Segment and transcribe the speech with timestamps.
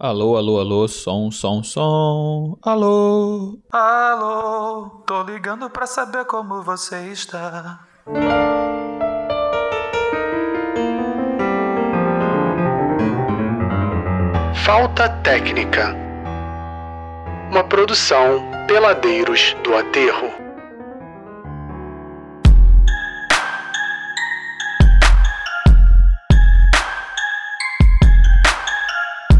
[0.00, 2.56] Alô, alô, alô, som, som, som.
[2.62, 3.58] Alô.
[3.68, 7.80] Alô, tô ligando pra saber como você está.
[14.64, 15.92] Falta Técnica.
[17.50, 20.47] Uma produção Peladeiros do Aterro.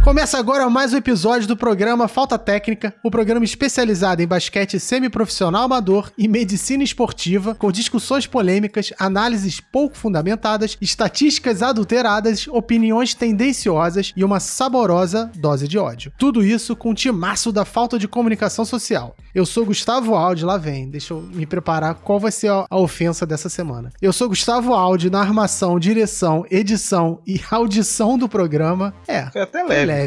[0.09, 4.81] Começa agora mais um episódio do programa Falta Técnica, o um programa especializado em basquete
[4.81, 14.15] semiprofissional amador e medicina esportiva, com discussões polêmicas, análises pouco fundamentadas, estatísticas adulteradas, opiniões tendenciosas
[14.17, 16.11] e uma saborosa dose de ódio.
[16.17, 19.15] Tudo isso com o timaço da falta de comunicação social.
[19.35, 23.27] Eu sou Gustavo Aldi, lá vem, deixa eu me preparar qual vai ser a, ofensa
[23.27, 23.93] dessa semana.
[24.01, 28.95] Eu sou Gustavo Aldi na armação, direção, edição e audição do programa.
[29.07, 29.85] É, Foi até leve.
[29.85, 29.98] leve.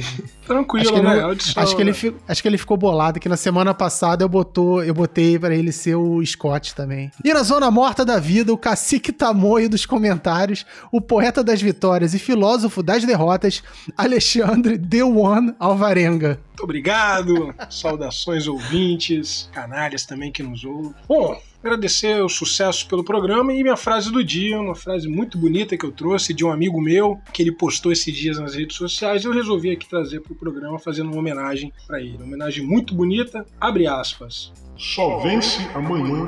[0.45, 1.11] Tranquilo, acho que, né?
[1.13, 2.19] ele, Audição, acho, que ele, né?
[2.27, 5.71] acho que ele ficou bolado, que na semana passada eu, botou, eu botei pra ele
[5.71, 7.11] ser o Scott também.
[7.23, 12.13] E na zona morta da vida, o cacique tamoio dos comentários, o poeta das vitórias
[12.13, 13.63] e filósofo das derrotas,
[13.97, 16.39] Alexandre The One Alvarenga.
[16.49, 17.55] Muito obrigado.
[17.69, 20.93] Saudações ouvintes, canalhas também que nos ouvem.
[21.07, 25.77] Bom, agradecer o sucesso pelo programa e minha frase do dia, uma frase muito bonita
[25.77, 29.23] que eu trouxe de um amigo meu, que ele postou esses dias nas redes sociais.
[29.23, 32.17] Eu resolvi aqui trazer para o programa, fazendo uma homenagem para ele.
[32.17, 33.45] Uma homenagem muito bonita.
[33.59, 34.51] Abre aspas.
[34.77, 36.25] Só vence amanhã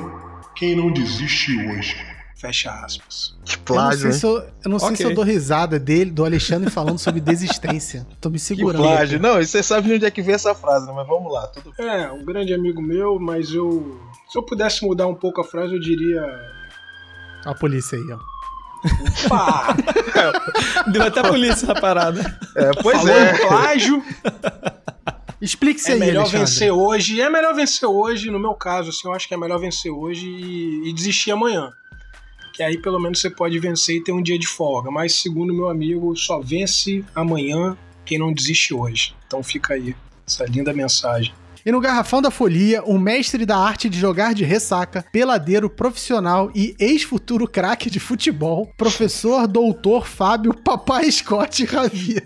[0.54, 2.13] quem não desiste hoje.
[2.36, 3.34] Fecha aspas.
[3.44, 4.96] Que Eu não plágio, sei, se eu, eu não sei Ok.
[4.98, 8.06] se eu dou risada dele, do Alexandre falando sobre desistência.
[8.20, 8.82] Tô me Que segurando.
[8.82, 9.20] plágio.
[9.20, 10.92] Não, e você sabe de onde é que vem essa frase, né?
[10.94, 11.86] Mas vamos lá, tudo bem.
[11.86, 13.98] É, um grande amigo meu, mas eu.
[14.30, 16.22] Se eu pudesse mudar um pouco a frase, eu diria.
[17.46, 18.18] A polícia aí, ó.
[19.28, 19.74] Pá!
[20.92, 22.20] Deu até a polícia na parada.
[22.56, 23.32] É, pois Falou é.
[23.34, 24.04] em plágio.
[25.40, 26.46] Explique-se É aí, melhor Alexandre.
[26.46, 27.20] vencer hoje.
[27.20, 30.26] É melhor vencer hoje, no meu caso, assim, eu acho que é melhor vencer hoje
[30.26, 31.70] e, e desistir amanhã.
[32.54, 34.88] Que aí pelo menos você pode vencer e ter um dia de folga.
[34.88, 39.12] Mas segundo meu amigo, só vence amanhã quem não desiste hoje.
[39.26, 39.94] Então fica aí
[40.24, 41.34] essa linda mensagem.
[41.66, 46.52] E no Garrafão da Folia, o mestre da arte de jogar de ressaca, peladeiro profissional
[46.54, 52.22] e ex-futuro craque de futebol, professor doutor Fábio Papai Scott Ravi.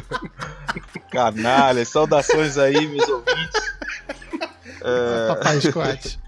[1.10, 3.62] Canalha, saudações aí, meus ouvintes.
[5.28, 6.18] Papai Scott.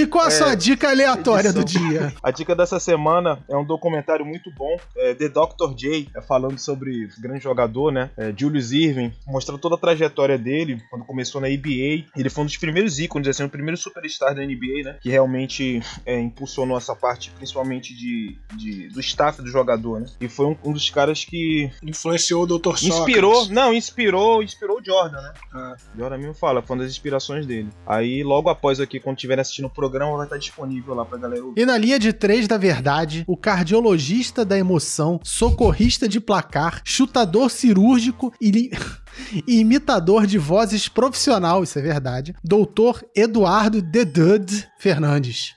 [0.00, 1.88] E qual a É, sua dica aleatória do edição.
[1.88, 2.12] dia?
[2.22, 5.74] A dica dessa semana é um documentário muito bom, é The Dr.
[5.76, 8.10] J, é falando sobre o grande jogador, né?
[8.16, 12.04] é, Julius Irving, mostrando toda a trajetória dele, quando começou na NBA.
[12.16, 14.96] Ele foi um dos primeiros ícones, assim, o primeiro superstar da NBA, né?
[15.00, 20.06] Que realmente é, impulsionou essa parte, principalmente de, de- do staff do jogador, né?
[20.20, 22.76] E foi um, um dos caras que Influenciou o Dr.
[22.76, 22.84] Sócrates.
[22.88, 25.32] inspirou, não, inspirou, inspirou o Jordan, né?
[25.52, 25.76] Ah.
[25.96, 27.68] Jordan mesmo fala, foi uma das inspirações dele.
[27.86, 31.44] Aí, logo após aqui, quando estiverem assistindo o programa, vai estar disponível lá pra galera
[31.44, 31.60] ouvir.
[31.60, 37.50] E na linha de três da verdade, o cardiologista da emoção, socorrista de placar, chutador
[37.50, 38.70] cirúrgico e, li-
[39.46, 45.54] imitador de vozes profissional, isso é verdade, doutor Eduardo Dedud Fernandes.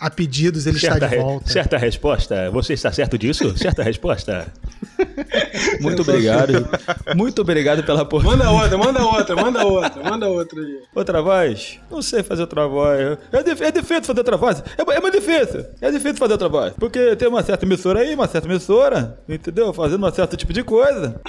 [0.00, 1.50] A pedidos, ele está Certa, de re- volta.
[1.50, 2.50] certa resposta.
[2.50, 3.54] Você está certo disso?
[3.58, 4.46] Certa resposta.
[5.80, 6.66] Muito obrigado.
[7.14, 8.50] Muito obrigado pela oportunidade.
[8.50, 10.80] Manda outra, manda outra, manda outra, manda outra aí.
[10.94, 11.78] Outra voz?
[11.90, 13.18] Não sei fazer outra voz.
[13.30, 14.62] É, dif- é difícil fazer outra voz.
[14.78, 15.66] É, é muito difícil.
[15.82, 16.72] É difícil fazer outra voz.
[16.78, 19.72] Porque tem uma certa emissora aí, uma certa emissora, entendeu?
[19.74, 21.20] Fazendo um certo tipo de coisa.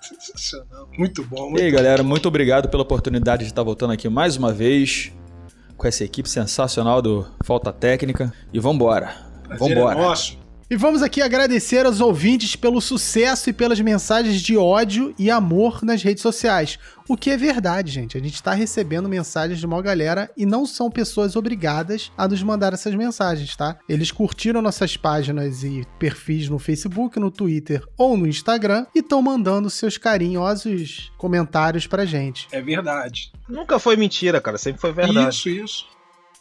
[0.00, 0.88] Sensacional.
[0.98, 4.36] Muito bom, E muito aí, galera, muito obrigado pela oportunidade de estar voltando aqui mais
[4.36, 5.12] uma vez
[5.76, 8.32] com essa equipe sensacional do Falta Técnica.
[8.52, 9.14] E vambora.
[9.46, 9.98] prazer Vambora.
[9.98, 10.43] É nosso.
[10.70, 15.84] E vamos aqui agradecer aos ouvintes pelo sucesso e pelas mensagens de ódio e amor
[15.84, 16.78] nas redes sociais.
[17.06, 18.16] O que é verdade, gente.
[18.16, 22.42] A gente tá recebendo mensagens de uma galera e não são pessoas obrigadas a nos
[22.42, 23.76] mandar essas mensagens, tá?
[23.86, 29.20] Eles curtiram nossas páginas e perfis no Facebook, no Twitter ou no Instagram e estão
[29.20, 32.48] mandando seus carinhosos comentários pra gente.
[32.50, 33.30] É verdade.
[33.46, 35.36] Nunca foi mentira, cara, sempre foi verdade.
[35.36, 35.93] Isso, isso.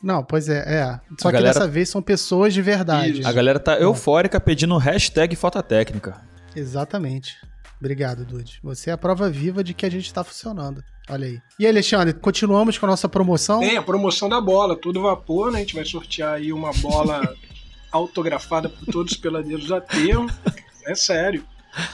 [0.03, 0.99] Não, pois é, é.
[1.17, 3.21] Só A que galera- dessa vez são pessoas de verdade.
[3.21, 3.27] Isso.
[3.27, 6.17] A galera tá eufórica pedindo hashtag Falta Técnica.
[6.53, 7.37] Exatamente.
[7.79, 8.59] Obrigado, Dude.
[8.63, 10.83] Você é a prova viva de que a gente tá funcionando.
[11.09, 11.39] Olha aí.
[11.59, 13.59] E aí, Alexandre, continuamos com a nossa promoção?
[13.59, 15.57] Tem a promoção da bola, todo vapor, né?
[15.57, 17.21] A gente vai sortear aí uma bola
[17.91, 20.25] autografada por todos os peladeiros da terra.
[20.85, 21.45] É sério.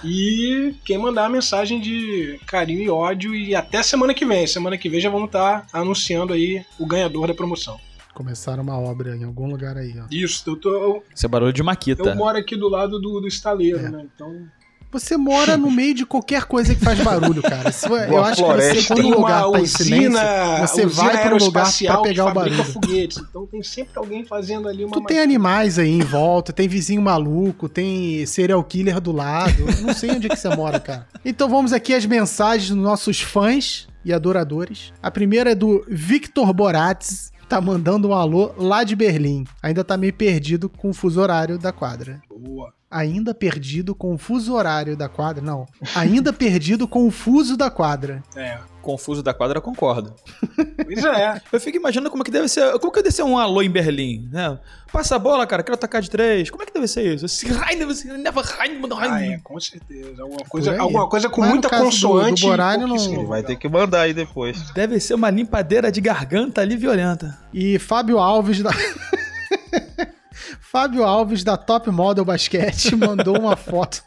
[0.03, 4.45] E quem mandar a mensagem de carinho e ódio, e até semana que vem.
[4.45, 7.79] Semana que vem já vamos estar anunciando aí o ganhador da promoção.
[8.13, 10.06] Começaram uma obra em algum lugar aí, ó.
[10.11, 12.03] Isso, eu, tô, eu, Isso é barulho de Maquita.
[12.09, 13.89] eu moro aqui do lado do, do estaleiro, É.
[13.89, 14.06] né?
[14.13, 14.47] Então
[14.91, 17.71] Você mora no meio de qualquer coisa que faz barulho, cara.
[17.71, 20.19] Se- eu Boa acho que você, quando tem o lugar tá em silêncio,
[20.61, 22.63] você vai para o lugar pra aeroespacial pegar o barulho.
[22.65, 23.17] foguetes.
[23.19, 27.01] Então tem sempre alguém fazendo ali uma Tu tem animais aí em volta, tem vizinho
[27.03, 29.53] maluco, tem serial killer do lado.
[29.62, 31.07] Eu Não sei onde é que você mora, cara.
[31.23, 34.91] Então vamos aqui às mensagens dos nossos fãs e adoradores.
[35.03, 37.31] A primeira é do Victor Boratz.
[37.50, 39.44] Tá mandando um alô lá de Berlim.
[39.63, 42.22] Ainda tá meio perdido com o fuso horário da quadra.
[42.30, 42.78] boa.
[42.91, 45.44] Ainda perdido com o fuso horário da quadra?
[45.44, 45.68] Não.
[45.95, 48.24] Ainda perdido com o fuso da quadra.
[48.36, 48.57] É.
[48.81, 50.15] Confuso da quadra, concordo.
[50.83, 51.39] Pois é.
[51.53, 52.80] Eu fico imaginando como é que deve ser.
[52.80, 54.57] Como que deve ser um alô em Berlim, né?
[54.91, 56.50] Passa a bola, cara, quero atacar de três.
[56.50, 57.27] Como é que deve ser isso?
[59.13, 60.24] Ah, é, com certeza.
[60.24, 62.41] Alguma coisa, alguma coisa com Mas muita do- consoante.
[62.41, 64.71] do Boralho, e não- vai ter que mandar aí depois.
[64.71, 67.38] Deve ser uma limpadeira de garganta ali violenta.
[67.53, 68.71] E Fábio Alves da.
[70.71, 74.04] Fábio Alves da Top Model Basquete mandou uma foto.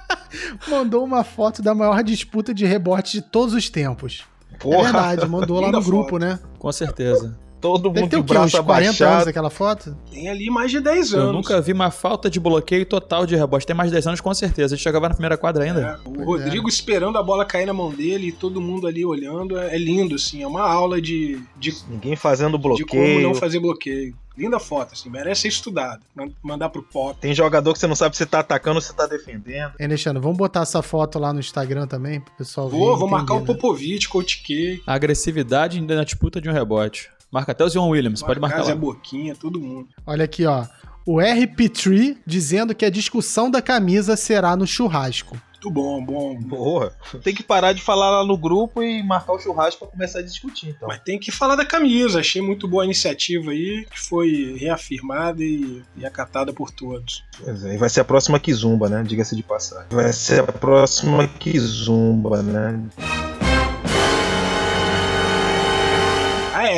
[0.66, 4.24] mandou uma foto da maior disputa de rebote de todos os tempos.
[4.50, 6.18] É Porra, verdade, mandou lá no grupo, foto.
[6.18, 6.38] né?
[6.58, 7.38] Com certeza.
[7.60, 8.32] todo Deve mundo ter o quê?
[8.32, 9.28] Uns braço 40 anos abaixado.
[9.28, 9.94] aquela foto?
[10.10, 11.26] Tem ali mais de 10 anos.
[11.26, 13.66] Eu nunca vi uma falta de bloqueio total de rebote.
[13.66, 14.74] Tem mais de 10 anos, com certeza.
[14.74, 16.00] A gente jogava na primeira quadra ainda.
[16.02, 19.58] É, o Rodrigo esperando a bola cair na mão dele e todo mundo ali olhando.
[19.58, 20.42] É, é lindo, assim.
[20.42, 23.20] É uma aula de, de, Ninguém fazendo de como bloqueio.
[23.20, 24.14] não fazer bloqueio.
[24.40, 25.10] Linda foto, assim.
[25.10, 26.00] Merece ser estudada.
[26.14, 27.18] Man- Mandar pro pop.
[27.20, 29.72] Tem jogador que você não sabe se tá atacando ou se tá defendendo.
[29.78, 32.76] Hein, Alexandre, vamos botar essa foto lá no Instagram também, pro pessoal ver.
[32.78, 33.46] Vou, vou marcar o né?
[33.46, 34.82] Popovic, Coach K.
[34.86, 37.10] A agressividade na disputa de um rebote.
[37.30, 38.76] Marca até o Zion Williams, pode marcar Zé lá.
[38.80, 39.88] Boquinha, todo mundo.
[40.06, 40.64] Olha aqui, ó.
[41.06, 45.36] O RP3 dizendo que a discussão da camisa será no churrasco.
[45.62, 46.42] Muito bom, bom.
[46.48, 46.92] Porra,
[47.22, 50.22] tem que parar de falar lá no grupo e marcar o churrasco pra começar a
[50.22, 50.88] discutir, então.
[50.88, 52.20] Mas tem que falar da camisa.
[52.20, 57.22] Achei muito boa a iniciativa aí, que foi reafirmada e, e acatada por todos.
[57.44, 59.02] Pois é, e vai ser a próxima Kizumba, né?
[59.06, 59.86] Diga-se de passagem.
[59.90, 62.80] Vai ser a próxima Kizumba, né?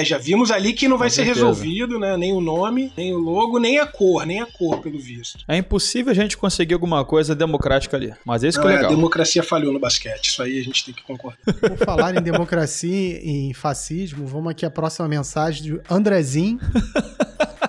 [0.00, 1.46] É, já vimos ali que não vai Com ser certeza.
[1.46, 2.16] resolvido, né?
[2.16, 5.38] Nem o nome, nem o logo, nem a cor, nem a cor, pelo visto.
[5.46, 8.12] É impossível a gente conseguir alguma coisa democrática ali.
[8.24, 8.96] Mas esse que Não, é é, a legal.
[8.96, 10.26] democracia falhou no basquete.
[10.28, 11.38] Isso aí a gente tem que concordar.
[11.60, 16.58] Por falar em democracia e em fascismo, vamos aqui a próxima mensagem de Andrezinho.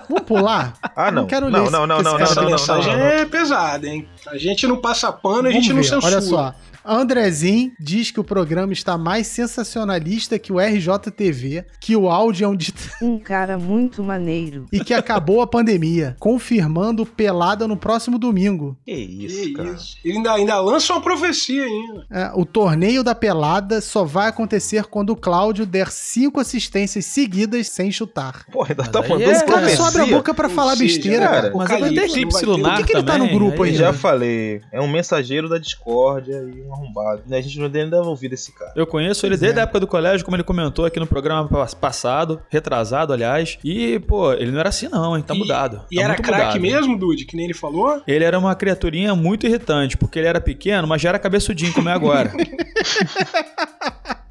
[0.08, 0.74] Vamos pular?
[0.94, 1.22] Ah, não.
[1.22, 3.06] Não quero não, ler não, não, não, não, Essa não, não, mensagem não, não.
[3.06, 4.06] é pesada, hein?
[4.28, 6.16] A gente não passa pano, a gente Vamos não ver, censura.
[6.16, 6.54] Olha só.
[6.84, 12.48] Andrezinho diz que o programa está mais sensacionalista que o RJTV, que o áudio é
[12.48, 12.74] um dit...
[13.02, 14.66] Um cara muito maneiro.
[14.72, 18.76] e que acabou a pandemia, confirmando pelada no próximo domingo.
[18.84, 19.70] Que isso, Que cara.
[19.70, 19.96] isso.
[20.04, 22.06] Ele ainda, ainda lança uma profecia ainda.
[22.10, 27.68] É, o torneio da pelada só vai acontecer quando o Cláudio der cinco assistências seguidas
[27.68, 28.44] sem chutar.
[28.50, 30.84] Porra, ainda tá aí falando é- Esse cara só abre a boca pra falar seja,
[30.94, 31.52] besteira, cara, cara.
[31.56, 33.78] Mas vai ter eclipse lunar Por que que ele tá no grupo aí- ainda?
[33.84, 37.22] Já falei, é um mensageiro da discórdia e um arrombado.
[37.30, 38.72] A gente não deve ainda ouvir desse cara.
[38.76, 39.60] Eu conheço ele desde é.
[39.60, 43.58] a época do colégio, como ele comentou aqui no programa pas- passado, retrasado, aliás.
[43.64, 45.22] E, pô, ele não era assim não, hein?
[45.26, 45.82] Tá E- mudado.
[45.90, 48.02] E tá era craque mesmo, Dude, que nem ele falou?
[48.06, 51.88] Ele era uma criaturinha muito irritante, porque ele era pequeno, mas já era cabeçudinho como
[51.88, 52.32] é agora.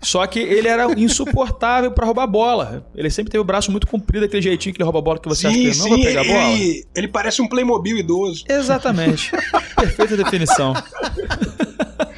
[0.02, 2.86] Só que ele era insuportável pra roubar bola.
[2.94, 5.30] Ele sempre teve o braço muito comprido, aquele jeitinho que ele rouba a bola que
[5.30, 6.50] você acha que ele não vai pegar a bola.
[6.52, 8.44] Ele, ele parece um Playmobil idoso.
[8.50, 9.32] Exatamente.
[9.78, 10.74] Perfeita definição.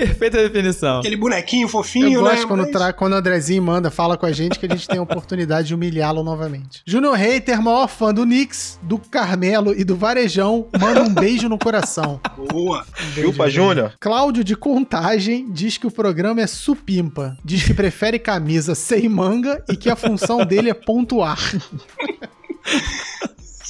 [0.00, 1.00] Perfeita definição.
[1.00, 2.30] Aquele bonequinho fofinho, Eu né?
[2.30, 2.92] gosto quando, Mas- tra...
[2.92, 5.74] quando o Andrezinho manda, fala com a gente que a gente tem a oportunidade de
[5.74, 6.82] humilhá-lo novamente.
[6.86, 11.58] Júnior Reiter, maior fã do Knicks, do Carmelo e do Varejão, manda um beijo no
[11.58, 12.18] coração.
[12.50, 12.84] Boa.
[13.14, 13.92] Chupa, Júnior.
[14.00, 17.36] Cláudio de Contagem diz que o programa é supimpa.
[17.44, 21.38] Diz que prefere camisa sem manga e que a função dele é pontuar.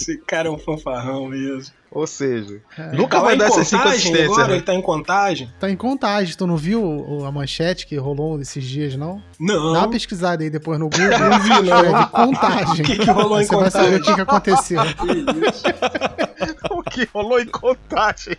[0.01, 1.75] Esse cara é um fanfarrão mesmo.
[1.93, 2.93] Ou seja, É.
[2.97, 4.49] nunca Tá vai dar essas contagem inconsistências, agora?
[4.49, 4.55] né?
[4.55, 5.53] Ele tá em contagem?
[5.59, 6.37] Tá em contagem.
[6.37, 9.21] Tu não viu a manchete que rolou esses dias, não?
[9.41, 9.73] Não.
[9.73, 11.01] Dá uma pesquisada aí depois no Google.
[11.19, 11.83] Não vi, não.
[11.83, 12.85] Escreve contagem.
[12.85, 14.15] O que que rolou em Você vai saber o que, contagem?
[14.15, 14.81] que aconteceu.
[16.71, 18.37] O que rolou em contagem?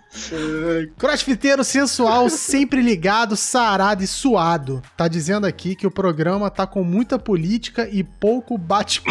[0.98, 4.82] Crossfiteiro sensual, sempre ligado, sarado e suado.
[4.96, 9.02] Tá dizendo aqui que o programa tá com muita política e pouco bate.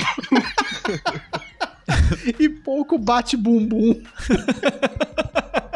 [2.40, 4.02] e pouco bate bumbum.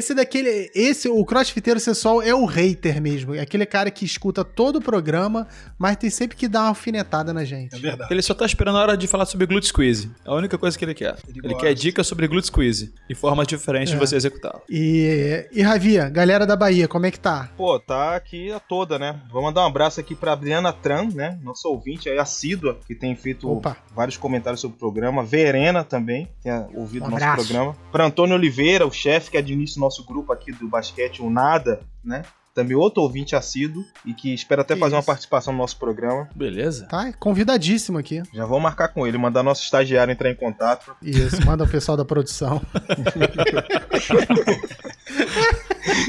[0.00, 0.70] Esse Esse daquele.
[0.74, 3.34] Esse, o crossfiteiro sensual é o hater mesmo.
[3.34, 5.46] É aquele cara que escuta todo o programa,
[5.78, 7.76] mas tem sempre que dar uma alfinetada na gente.
[7.76, 8.12] É verdade.
[8.12, 10.10] Ele só tá esperando a hora de falar sobre glute squeeze.
[10.26, 11.16] É a única coisa que ele quer.
[11.28, 13.94] Ele Ele, quer dicas sobre glute squeeze e formas diferentes É.
[13.94, 14.62] de você executá-lo.
[14.68, 17.50] E, e Ravia, galera da Bahia, como é que tá?
[17.56, 19.20] Pô, tá aqui a toda, né?
[19.30, 21.38] Vou mandar um abraço aqui pra Adriana Tran, né?
[21.42, 23.76] Nossa ouvinte aí, assídua, que tem feito Opa.
[23.94, 25.22] vários comentários sobre o programa.
[25.22, 27.76] Verena também, tem ouvido Um o nosso programa.
[27.92, 31.80] Pra Antônio Oliveira, o chefe que administra o nosso grupo aqui do basquete, o Nada,
[32.04, 32.22] né?
[32.52, 35.06] Também outro ouvinte assíduo e que espera até Que fazer uma isso.
[35.06, 36.28] participação no nosso programa.
[36.34, 36.84] Beleza?
[36.86, 38.22] Tá convidadíssimo aqui.
[38.34, 40.94] Já vou marcar com ele, mandar nosso estagiário entrar em contato.
[41.00, 42.60] Isso, manda o pessoal da produção.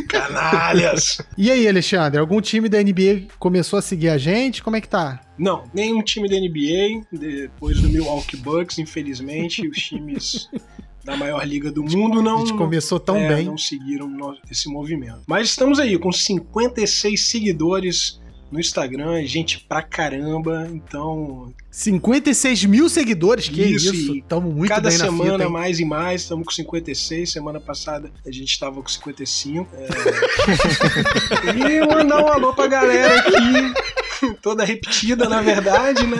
[0.09, 1.21] Canalhas!
[1.37, 4.63] E aí, Alexandre, algum time da NBA começou a seguir a gente?
[4.63, 5.21] Como é que tá?
[5.37, 10.49] Não, nenhum time da NBA, depois do Milwaukee Bucks, infelizmente, os times
[11.03, 13.45] da maior liga do mundo A não, gente começou tão é, bem.
[13.45, 14.09] não seguiram
[14.49, 15.21] esse movimento.
[15.27, 23.47] Mas estamos aí com 56 seguidores no Instagram, gente pra caramba, então 56 mil seguidores,
[23.47, 24.15] que Isso, isso?
[24.15, 27.61] e Tamo muito cada bem na semana fita, mais e mais, estamos com 56, semana
[27.61, 29.69] passada a gente estava com 55.
[29.73, 29.87] É...
[31.79, 33.73] e mandar um alô pra galera aqui,
[34.41, 36.17] toda repetida na verdade, né?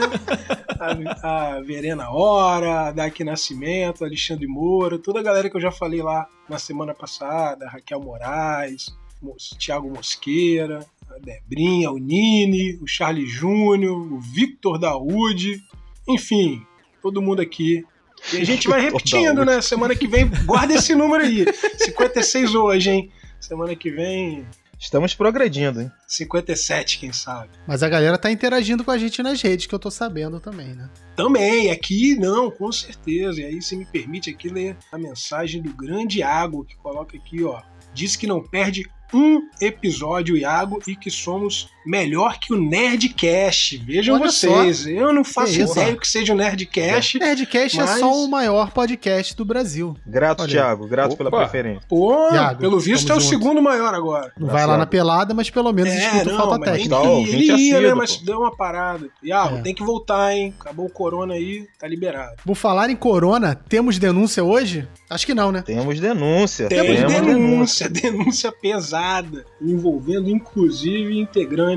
[1.21, 5.71] A, a Verena Hora, a Daqui Nascimento, Alexandre Moura, toda a galera que eu já
[5.71, 8.87] falei lá na semana passada, Raquel Moraes,
[9.21, 15.61] Mo- Thiago Mosqueira, a Debrinha, o Nini, o Charlie Júnior, o Victor Daúde,
[16.07, 16.61] enfim,
[17.01, 17.85] todo mundo aqui.
[18.33, 19.61] E a gente vai repetindo, né?
[19.61, 21.43] Semana que vem, guarda esse número aí.
[21.77, 23.11] 56 hoje, hein?
[23.39, 24.45] Semana que vem,
[24.81, 25.91] Estamos progredindo, hein?
[26.07, 27.51] 57, quem sabe.
[27.67, 30.73] Mas a galera tá interagindo com a gente nas redes, que eu tô sabendo também,
[30.73, 30.89] né?
[31.15, 33.41] Também, aqui não, com certeza.
[33.41, 37.43] E aí, se me permite aqui ler a mensagem do grande Iago, que coloca aqui,
[37.43, 37.61] ó.
[37.93, 43.77] Diz que não perde um episódio, Iago, e que somos melhor que o Nerdcast.
[43.77, 47.19] Vejam Olha vocês, eu não faço isso, ideia o que seja o Nerdcast.
[47.19, 49.95] Nerdcast é Mas- só o maior podcast do Brasil.
[50.05, 50.49] Grato, Olha.
[50.51, 50.87] Thiago.
[50.87, 51.39] Grato pela Opa.
[51.39, 51.81] preferência.
[51.87, 53.29] Pô, Iago, pelo visto é tamo o junto.
[53.29, 54.31] segundo maior agora.
[54.37, 56.95] Não vai lá na pelada, mas pelo menos escuta o Falta mas Técnica.
[56.95, 57.53] Tá, ele, ia, né?
[57.79, 58.25] assíduo, Mas pô.
[58.25, 59.07] deu uma parada.
[59.23, 59.61] Iago, É.
[59.61, 60.53] tem que voltar, hein?
[60.59, 62.35] Acabou o corona aí, tá liberado.
[62.45, 64.87] Por falar em corona, temos denúncia hoje?
[65.09, 65.61] Acho que não, né?
[65.61, 66.67] Temos denúncia.
[66.67, 71.70] Temos Temos denúncia, denúncia pesada, envolvendo inclusive integrantes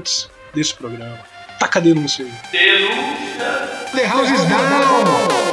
[0.54, 1.18] desse programa.
[1.58, 2.32] Taca a denúncia aí.
[2.52, 3.90] Denúncia!
[3.92, 5.43] The House is down!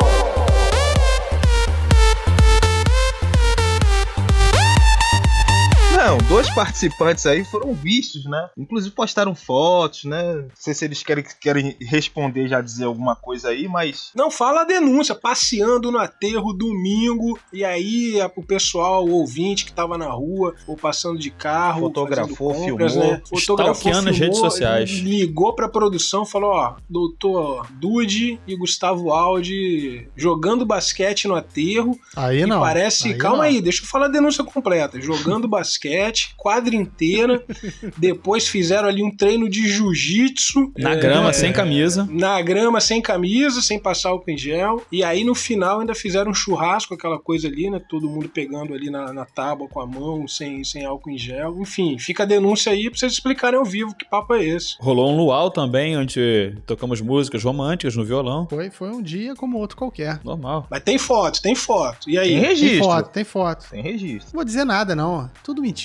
[6.03, 8.49] Não, dois participantes aí foram vistos, né?
[8.57, 10.33] Inclusive postaram fotos, né?
[10.33, 14.09] Não sei se eles querem, querem responder já dizer alguma coisa aí, mas.
[14.15, 19.63] Não fala a denúncia, passeando no aterro domingo, e aí a- o pessoal, o ouvinte
[19.63, 23.21] que tava na rua, ou passando de carro, Fotografou, compras, filmou, né?
[23.29, 24.89] Fotografou, stalkeando nas redes sociais.
[24.89, 32.41] Ligou pra produção, falou, ó, doutor Dude e Gustavo Aldi jogando basquete no aterro, Aí
[32.41, 32.59] e não.
[32.59, 33.43] parece, calma não.
[33.43, 34.99] aí, deixa eu falar a denúncia completa.
[34.99, 35.90] Jogando basquete,
[36.37, 37.43] quadra inteira,
[37.97, 40.71] depois fizeram ali um treino de jiu-jitsu.
[40.77, 42.07] Na é, grama, sem camisa.
[42.09, 44.83] na grama, sem camisa, sem passar álcool em gel.
[44.91, 47.81] E aí no final ainda fizeram um churrasco, aquela coisa ali, né?
[47.89, 51.57] Todo mundo pegando ali na, na tábua com a mão, sem, sem álcool em gel.
[51.59, 54.75] Enfim, fica a denúncia aí pra vocês explicarem ao vivo que papo é esse.
[54.79, 58.47] Rolou um luau também, onde tocamos músicas românticas no violão.
[58.49, 60.19] Foi, foi um dia como outro qualquer.
[60.23, 60.67] Normal.
[60.69, 62.09] Mas tem foto, tem foto.
[62.09, 62.29] E aí?
[62.29, 62.83] Tem Tem registro.
[62.85, 63.69] foto, tem foto.
[63.69, 64.27] Tem registro.
[64.27, 65.29] Não vou dizer nada, não.
[65.43, 65.80] Tudo mentira.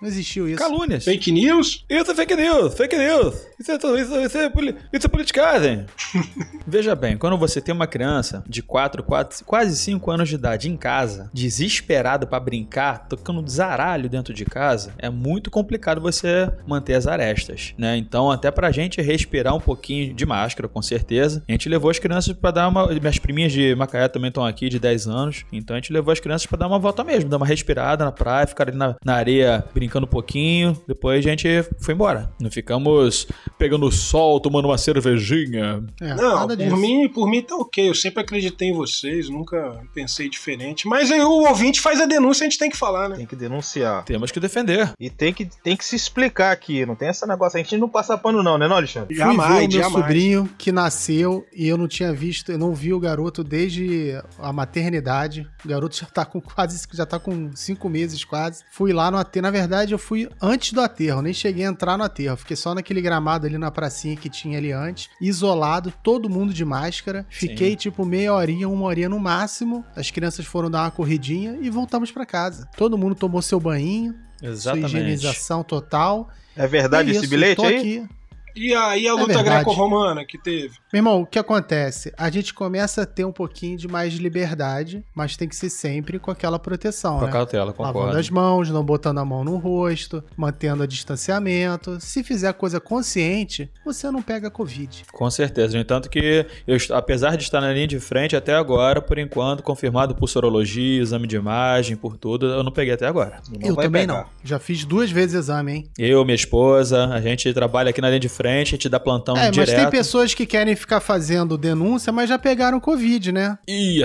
[0.00, 0.58] Não existiu isso.
[0.58, 1.04] Calúnias.
[1.04, 1.84] Fake news?
[1.88, 3.34] Isso é fake news, fake news.
[3.58, 4.52] Isso é, tudo- isso, isso é,
[4.92, 5.86] isso é politicagem.
[6.66, 10.68] Veja bem, quando você tem uma criança de 4, 4, quase 5 anos de idade
[10.68, 16.94] em casa, desesperada pra brincar, tocando zaralho dentro de casa, é muito complicado você manter
[16.94, 17.96] as arestas, né?
[17.96, 21.98] Então, até pra gente respirar um pouquinho de máscara, com certeza, a gente levou as
[21.98, 22.86] crianças pra dar uma.
[22.88, 26.20] Minhas priminhas de Macaé também estão aqui, de 10 anos, então a gente levou as
[26.20, 29.14] crianças pra dar uma volta mesmo, dar uma respirada na praia, ficar ali na, na
[29.14, 29.37] areia
[29.74, 31.48] brincando um pouquinho, depois a gente
[31.80, 32.32] foi embora.
[32.40, 33.26] Não ficamos
[33.58, 35.82] pegando sol, tomando uma cervejinha.
[36.00, 36.76] É, Não, nada por disso.
[36.76, 37.88] mim, por mim tá ok.
[37.88, 40.86] Eu sempre acreditei em vocês, nunca pensei diferente.
[40.86, 43.16] Mas aí o ouvinte faz a denúncia, a gente tem que falar, né?
[43.16, 44.04] Tem que denunciar.
[44.04, 44.92] Temos que defender.
[44.98, 46.84] E tem que, tem que se explicar aqui.
[46.86, 47.58] Não tem esse negócio.
[47.58, 49.14] A gente não passa pano, não, né, não, Alexandre?
[49.14, 49.92] Fui ver o Jamais, meu jamais.
[49.92, 54.52] sobrinho que nasceu e eu não tinha visto, eu não vi o garoto desde a
[54.52, 55.46] maternidade.
[55.64, 58.62] O garoto já tá com quase, já tá com cinco meses quase.
[58.70, 61.96] Fui lá no aterro, na verdade eu fui antes do aterro, nem cheguei a entrar
[61.96, 62.36] no aterro.
[62.36, 66.64] Fiquei só naquele gramado ali na pracinha que tinha ali antes, isolado, todo mundo de
[66.64, 67.26] máscara.
[67.30, 69.84] Fiquei tipo meia horinha, uma horinha no máximo.
[69.94, 72.68] As crianças foram dar uma corridinha e voltamos pra casa.
[72.76, 74.86] Todo mundo tomou seu banho, sua Exatamente.
[74.86, 76.28] higienização total.
[76.56, 77.76] É verdade É esse isso, bilhete tô aí?
[77.76, 78.08] aqui.
[78.56, 79.48] E aí a É luta verdade.
[79.64, 80.74] greco-romana que teve?
[80.92, 82.12] Meu irmão, o que acontece?
[82.16, 86.18] A gente começa a ter um pouquinho de mais liberdade, mas tem que ser sempre
[86.18, 87.32] com aquela proteção, Com a né?
[87.32, 88.18] cautela, Lavando concordo.
[88.18, 91.98] as mãos, não botando a mão no rosto, mantendo o distanciamento.
[92.00, 95.04] Se fizer coisa consciente, você não pega Covid.
[95.12, 95.74] Com certeza.
[95.76, 99.62] No entanto que, eu, apesar de estar na linha de frente até agora, por enquanto,
[99.62, 103.40] confirmado por sorologia, exame de imagem, por tudo, eu não peguei até agora.
[103.50, 104.22] Não eu também pegar.
[104.22, 104.26] não.
[104.42, 105.90] Já fiz duas vezes exame, hein?
[105.98, 109.36] Eu, minha esposa, a gente trabalha aqui na linha de frente, a gente dá plantão
[109.36, 109.76] é, mas direto.
[109.76, 113.58] tem pessoas que querem ficar fazendo denúncia, mas já pegaram Covid, né?
[113.66, 114.02] Ih,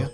[0.00, 0.08] quê?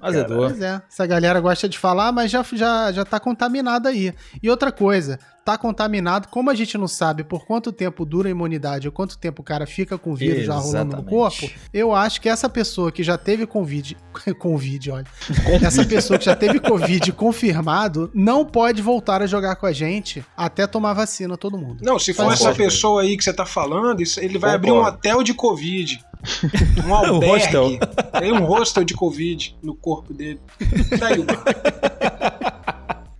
[0.00, 0.48] Azedou.
[0.48, 4.14] Pois é, essa galera gosta de falar, mas já, já, já tá contaminado aí.
[4.42, 8.32] E outra coisa, tá contaminado, como a gente não sabe por quanto tempo dura a
[8.32, 11.08] imunidade ou quanto tempo o cara fica com o vírus já rolando no Exatamente.
[11.08, 13.96] corpo, eu acho que essa pessoa que já teve Covid,
[14.40, 15.06] Covid, olha,
[15.62, 20.24] essa pessoa que já teve Covid confirmado, não pode voltar a jogar com a gente
[20.36, 21.78] até tomar vacina todo mundo.
[21.80, 24.82] Não, se for Faz essa pessoa aí que você tá falando, ele vai abrir um
[24.82, 26.04] hotel de Covid.
[26.84, 27.26] Um albergue.
[27.26, 27.78] hostel.
[28.18, 30.40] Tem um hostel de Covid no corpo dele.
[30.98, 31.24] Tá aí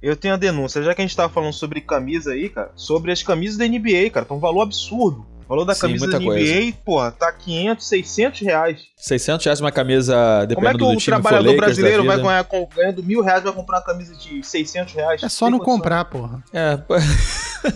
[0.03, 3.11] Eu tenho a denúncia, já que a gente tava falando sobre camisa aí, cara, sobre
[3.13, 5.27] as camisas da NBA, cara, tá um valor absurdo.
[5.47, 6.73] O valor da Sim, camisa da NBA, coisa.
[6.85, 8.81] porra, tá 500, 600 reais.
[8.97, 12.05] 600 reais uma camisa, Como dependendo é que do o time, for trabalhador Lakers brasileiro
[12.05, 15.23] vai ganhar com, ganhando mil reais vai comprar uma camisa de 600 reais?
[15.23, 15.77] É só não condição.
[15.77, 16.43] comprar, porra.
[16.53, 16.95] É, pô,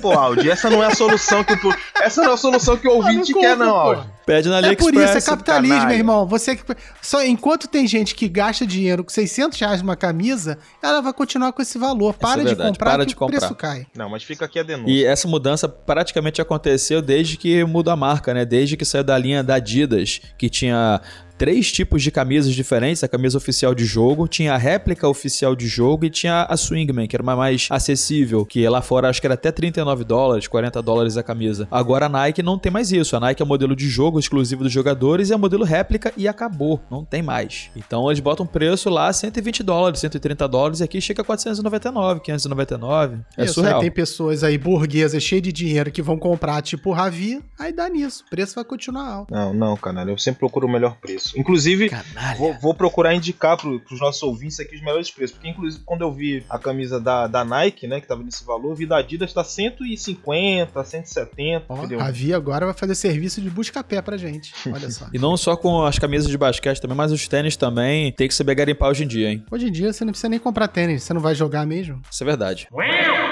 [0.00, 1.68] Pô, Aldi, essa não é a solução que tu,
[2.00, 3.78] essa não é a solução que o ouvinte não quer compra, não, pô.
[3.88, 4.08] Aldi.
[4.24, 4.92] pede na É AliExpress.
[4.92, 5.88] por isso, é capitalismo, canalha.
[5.88, 6.26] meu irmão.
[6.26, 6.62] Você que
[7.02, 11.52] só enquanto tem gente que gasta dinheiro com 600 reais numa camisa, ela vai continuar
[11.52, 12.14] com esse valor.
[12.14, 13.68] Para é de verdade, comprar para que de o preço comprar.
[13.68, 13.86] cai.
[13.96, 14.92] Não, mas fica aqui a denúncia.
[14.92, 18.44] E essa mudança praticamente aconteceu desde que mudou a marca, né?
[18.44, 21.00] Desde que saiu da linha da Adidas, que tinha
[21.40, 25.66] três tipos de camisas diferentes, a camisa oficial de jogo, tinha a réplica oficial de
[25.66, 29.26] jogo e tinha a Swingman, que era uma mais acessível, que lá fora acho que
[29.26, 31.66] era até 39 dólares, 40 dólares a camisa.
[31.70, 34.70] Agora a Nike não tem mais isso, a Nike é modelo de jogo exclusivo dos
[34.70, 37.70] jogadores e é modelo réplica e acabou, não tem mais.
[37.74, 43.16] Então eles botam preço lá 120 dólares, 130 dólares e aqui chega a 499, 599,
[43.38, 43.76] é Isso, surreal.
[43.76, 47.88] aí tem pessoas aí burguesas cheias de dinheiro que vão comprar tipo Ravi, aí dá
[47.88, 48.24] nisso.
[48.26, 49.32] O preço vai continuar alto.
[49.32, 51.29] Não, não, canalha, eu sempre procuro o melhor preço.
[51.36, 52.36] Inclusive, Canalha.
[52.36, 55.36] Vou, vou procurar indicar pro, pros nossos ouvintes aqui os melhores preços.
[55.36, 58.74] Porque, inclusive, quando eu vi a camisa da, da Nike, né, que tava nesse valor,
[58.74, 61.98] vi da Adidas tá 150, 170, Ó, entendeu?
[61.98, 64.52] Ravi agora vai fazer serviço de busca-pé pra gente.
[64.72, 65.06] Olha só.
[65.12, 68.34] E não só com as camisas de basquete também, mas os tênis também tem que
[68.34, 69.44] saber garimpar hoje em dia, hein?
[69.50, 72.00] Hoje em dia você não precisa nem comprar tênis, você não vai jogar mesmo.
[72.10, 72.68] Isso é verdade.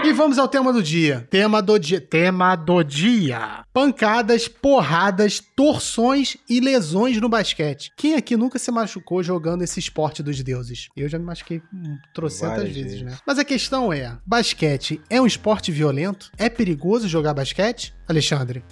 [0.05, 1.27] E vamos ao tema do dia.
[1.31, 2.01] Tema do dia.
[2.01, 3.65] Tema do dia.
[3.73, 7.88] Pancadas, porradas, torções e lesões no basquete.
[7.97, 10.89] Quem aqui nunca se machucou jogando esse esporte dos deuses?
[10.97, 13.03] Eu já me machuquei hum, trocentas Várias vezes, vezes.
[13.03, 13.19] né?
[13.27, 16.31] Mas a questão é: basquete é um esporte violento?
[16.37, 17.95] É perigoso jogar basquete?
[18.09, 18.65] Alexandre,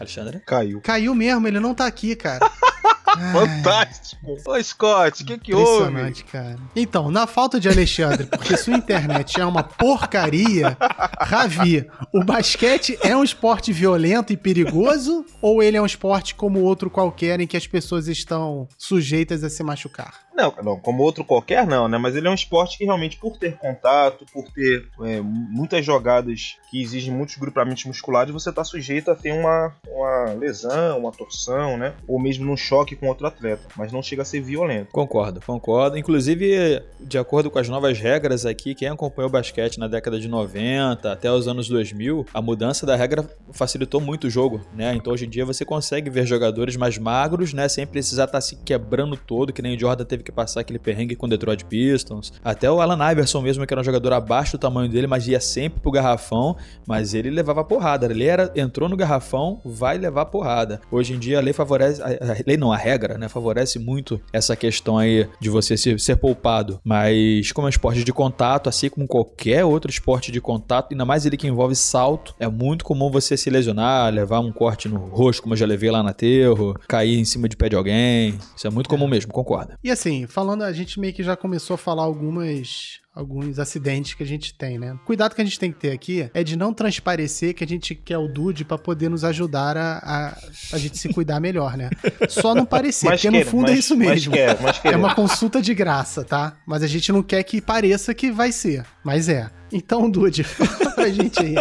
[0.00, 0.40] Alexandre?
[0.46, 0.80] Caiu.
[0.80, 2.50] caiu mesmo, ele não tá aqui, cara.
[3.32, 4.36] Fantástico.
[4.46, 5.88] Ô, Scott, o que que houve?
[5.88, 6.58] Impressionante, cara.
[6.74, 10.76] Então, na falta de Alexandre, porque sua internet é uma porcaria,
[11.20, 16.60] Ravi, o basquete é um esporte violento e perigoso ou ele é um esporte como
[16.60, 20.29] outro qualquer em que as pessoas estão sujeitas a se machucar?
[20.34, 21.98] Não, não, como outro qualquer não, né?
[21.98, 26.56] Mas ele é um esporte que realmente, por ter contato, por ter é, muitas jogadas
[26.70, 31.76] que exigem muitos grupamentos musculares, você tá sujeito a ter uma, uma lesão, uma torção,
[31.76, 31.94] né?
[32.06, 33.62] Ou mesmo num choque com outro atleta.
[33.76, 34.92] Mas não chega a ser violento.
[34.92, 35.98] Concordo, concordo.
[35.98, 40.28] Inclusive, de acordo com as novas regras aqui, quem acompanhou o basquete na década de
[40.28, 44.94] 90 até os anos 2000, a mudança da regra facilitou muito o jogo, né?
[44.94, 47.68] Então hoje em dia você consegue ver jogadores mais magros, né?
[47.68, 51.16] Sem precisar estar se quebrando todo, que nem o Jordan teve que passar aquele perrengue
[51.16, 52.32] com o Detroit Pistons.
[52.44, 55.40] Até o Alan Iverson mesmo, que era um jogador abaixo do tamanho dele, mas ia
[55.40, 56.56] sempre pro garrafão,
[56.86, 58.06] mas ele levava porrada.
[58.06, 60.80] Ele era, entrou no garrafão, vai levar porrada.
[60.90, 63.28] Hoje em dia a lei favorece, a, a lei não, a regra, né?
[63.28, 66.80] Favorece muito essa questão aí de você ser, ser poupado.
[66.84, 71.04] Mas como é um esporte de contato, assim como qualquer outro esporte de contato, ainda
[71.04, 74.98] mais ele que envolve salto, é muito comum você se lesionar, levar um corte no
[74.98, 78.38] rosto, como eu já levei lá na aterro, cair em cima de pé de alguém.
[78.56, 79.78] Isso é muito comum mesmo, concorda.
[79.82, 84.22] E assim, falando, a gente meio que já começou a falar algumas alguns acidentes que
[84.22, 84.96] a gente tem, né?
[85.04, 87.92] Cuidado que a gente tem que ter aqui é de não transparecer que a gente
[87.94, 90.38] quer o Dude pra poder nos ajudar a, a,
[90.72, 91.90] a gente se cuidar melhor, né?
[92.28, 94.32] Só não parecer, Mas porque no queira, fundo é mas- isso mas mesmo.
[94.62, 94.96] mas É querer.
[94.96, 96.56] uma consulta de graça, tá?
[96.66, 99.50] Mas a gente não quer que pareça que vai ser, mas é.
[99.72, 101.54] Então, Dude, fala pra gente aí.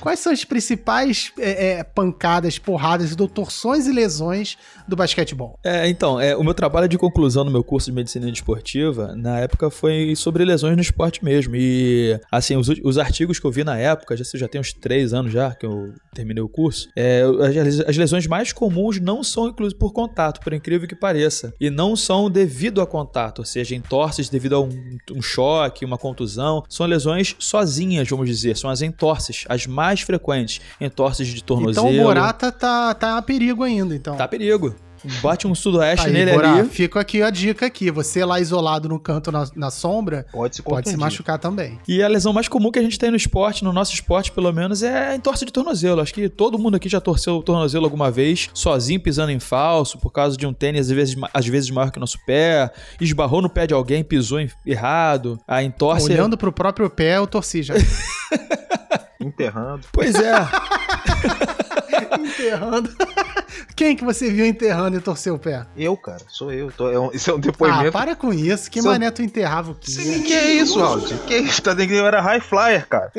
[0.00, 5.58] Quais são as principais é, é, pancadas, porradas, torções e lesões do basquetebol?
[5.64, 9.40] É, então, é, o meu trabalho de conclusão no meu curso de medicina desportiva, na
[9.40, 11.54] época, foi sobre lesões no esporte mesmo.
[11.56, 15.12] E, assim, os, os artigos que eu vi na época, já, já tem uns três
[15.12, 19.48] anos já que eu terminei o curso, é, as, as lesões mais comuns não são
[19.48, 21.52] inclusive por contato, por incrível que pareça.
[21.60, 25.98] E não são devido a contato, ou seja, entorses devido a um, um choque, uma
[25.98, 26.53] contusão.
[26.68, 28.56] São lesões sozinhas, vamos dizer.
[28.56, 30.60] São as entorses, as mais frequentes.
[30.80, 31.88] Entorses de tornozelo.
[31.88, 34.16] Então o Borata tá, tá a perigo ainda, então.
[34.16, 34.74] Tá a perigo.
[35.22, 36.68] Bate um sudoeste Aí, nele Borá, ali.
[36.68, 37.90] fica aqui a dica aqui.
[37.90, 41.78] Você lá isolado no canto na, na sombra, Pode se pode se machucar também.
[41.86, 44.52] E a lesão mais comum que a gente tem no esporte, no nosso esporte pelo
[44.52, 46.00] menos, é a entorse de tornozelo.
[46.00, 49.98] Acho que todo mundo aqui já torceu o tornozelo alguma vez, sozinho pisando em falso,
[49.98, 53.42] por causa de um tênis às vezes, às vezes maior que o nosso pé, esbarrou
[53.42, 55.38] no pé de alguém, pisou em- errado.
[55.46, 56.10] A entorse.
[56.10, 57.74] Olhando pro próprio pé, eu torci já.
[59.20, 59.86] Enterrando.
[59.92, 60.32] Pois é.
[62.18, 62.90] enterrando.
[63.76, 65.66] Quem que você viu enterrando e torceu o pé?
[65.76, 66.70] Eu, cara, sou eu.
[66.72, 67.92] Tô- é um- isso é um Ah, depoimento.
[67.92, 68.70] para com isso.
[68.70, 69.92] Que Seu- mané tu enterrava o quê?
[70.26, 71.00] que é isso, Raul?
[71.26, 71.62] Que isso?
[71.62, 73.10] Tá dizendo que eu era high flyer, cara.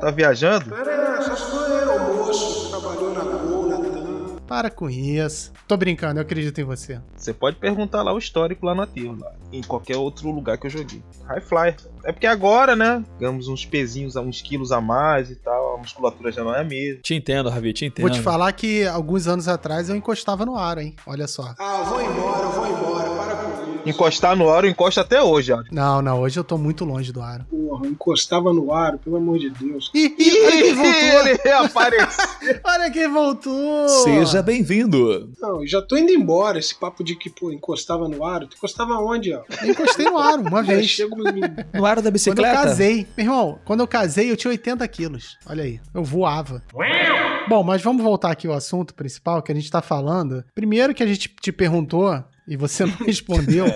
[0.00, 0.74] Tá viajando?
[0.74, 3.55] Era, essas coisas era almoço, trabalhou na TAM.
[4.46, 5.52] Para com isso.
[5.66, 7.00] Tô brincando, eu acredito em você.
[7.16, 10.66] Você pode perguntar lá o histórico lá no aterro, lá, em qualquer outro lugar que
[10.66, 11.02] eu joguei.
[11.24, 11.76] High flyer.
[12.04, 13.04] É porque agora, né?
[13.18, 15.74] Ganhamos uns pezinhos, uns quilos a mais e tal.
[15.74, 17.00] A musculatura já não é a mesma.
[17.02, 18.06] Te entendo, Ravi, te entendo.
[18.06, 20.94] Vou te falar que alguns anos atrás eu encostava no aro, hein?
[21.06, 21.54] Olha só.
[21.58, 22.95] Ah, eu vou embora, eu vou embora.
[23.86, 25.62] Encostar no aro, encosta até hoje, ó.
[25.70, 27.44] Não, não, hoje eu tô muito longe do aro.
[27.44, 29.90] Porra, encostava no aro, pelo amor de Deus.
[29.94, 31.20] Ih, olha quem voltou!
[31.28, 32.26] Ele reapareceu.
[32.64, 33.88] Olha quem voltou!
[33.88, 35.30] Seja bem-vindo.
[35.40, 36.58] Não, eu já tô indo embora.
[36.58, 38.46] Esse papo de que, pô, encostava no aro.
[38.46, 39.42] Tu encostava onde, ó?
[39.62, 40.86] Eu encostei no aro uma vez.
[40.86, 42.54] chego No aro da Quando eu bicicleta?
[42.62, 43.06] casei.
[43.16, 45.36] Meu irmão, quando eu casei eu tinha 80 quilos.
[45.46, 46.62] Olha aí, eu voava.
[47.48, 50.44] Bom, mas vamos voltar aqui ao assunto principal que a gente tá falando.
[50.54, 53.66] Primeiro que a gente te perguntou, e você não respondeu,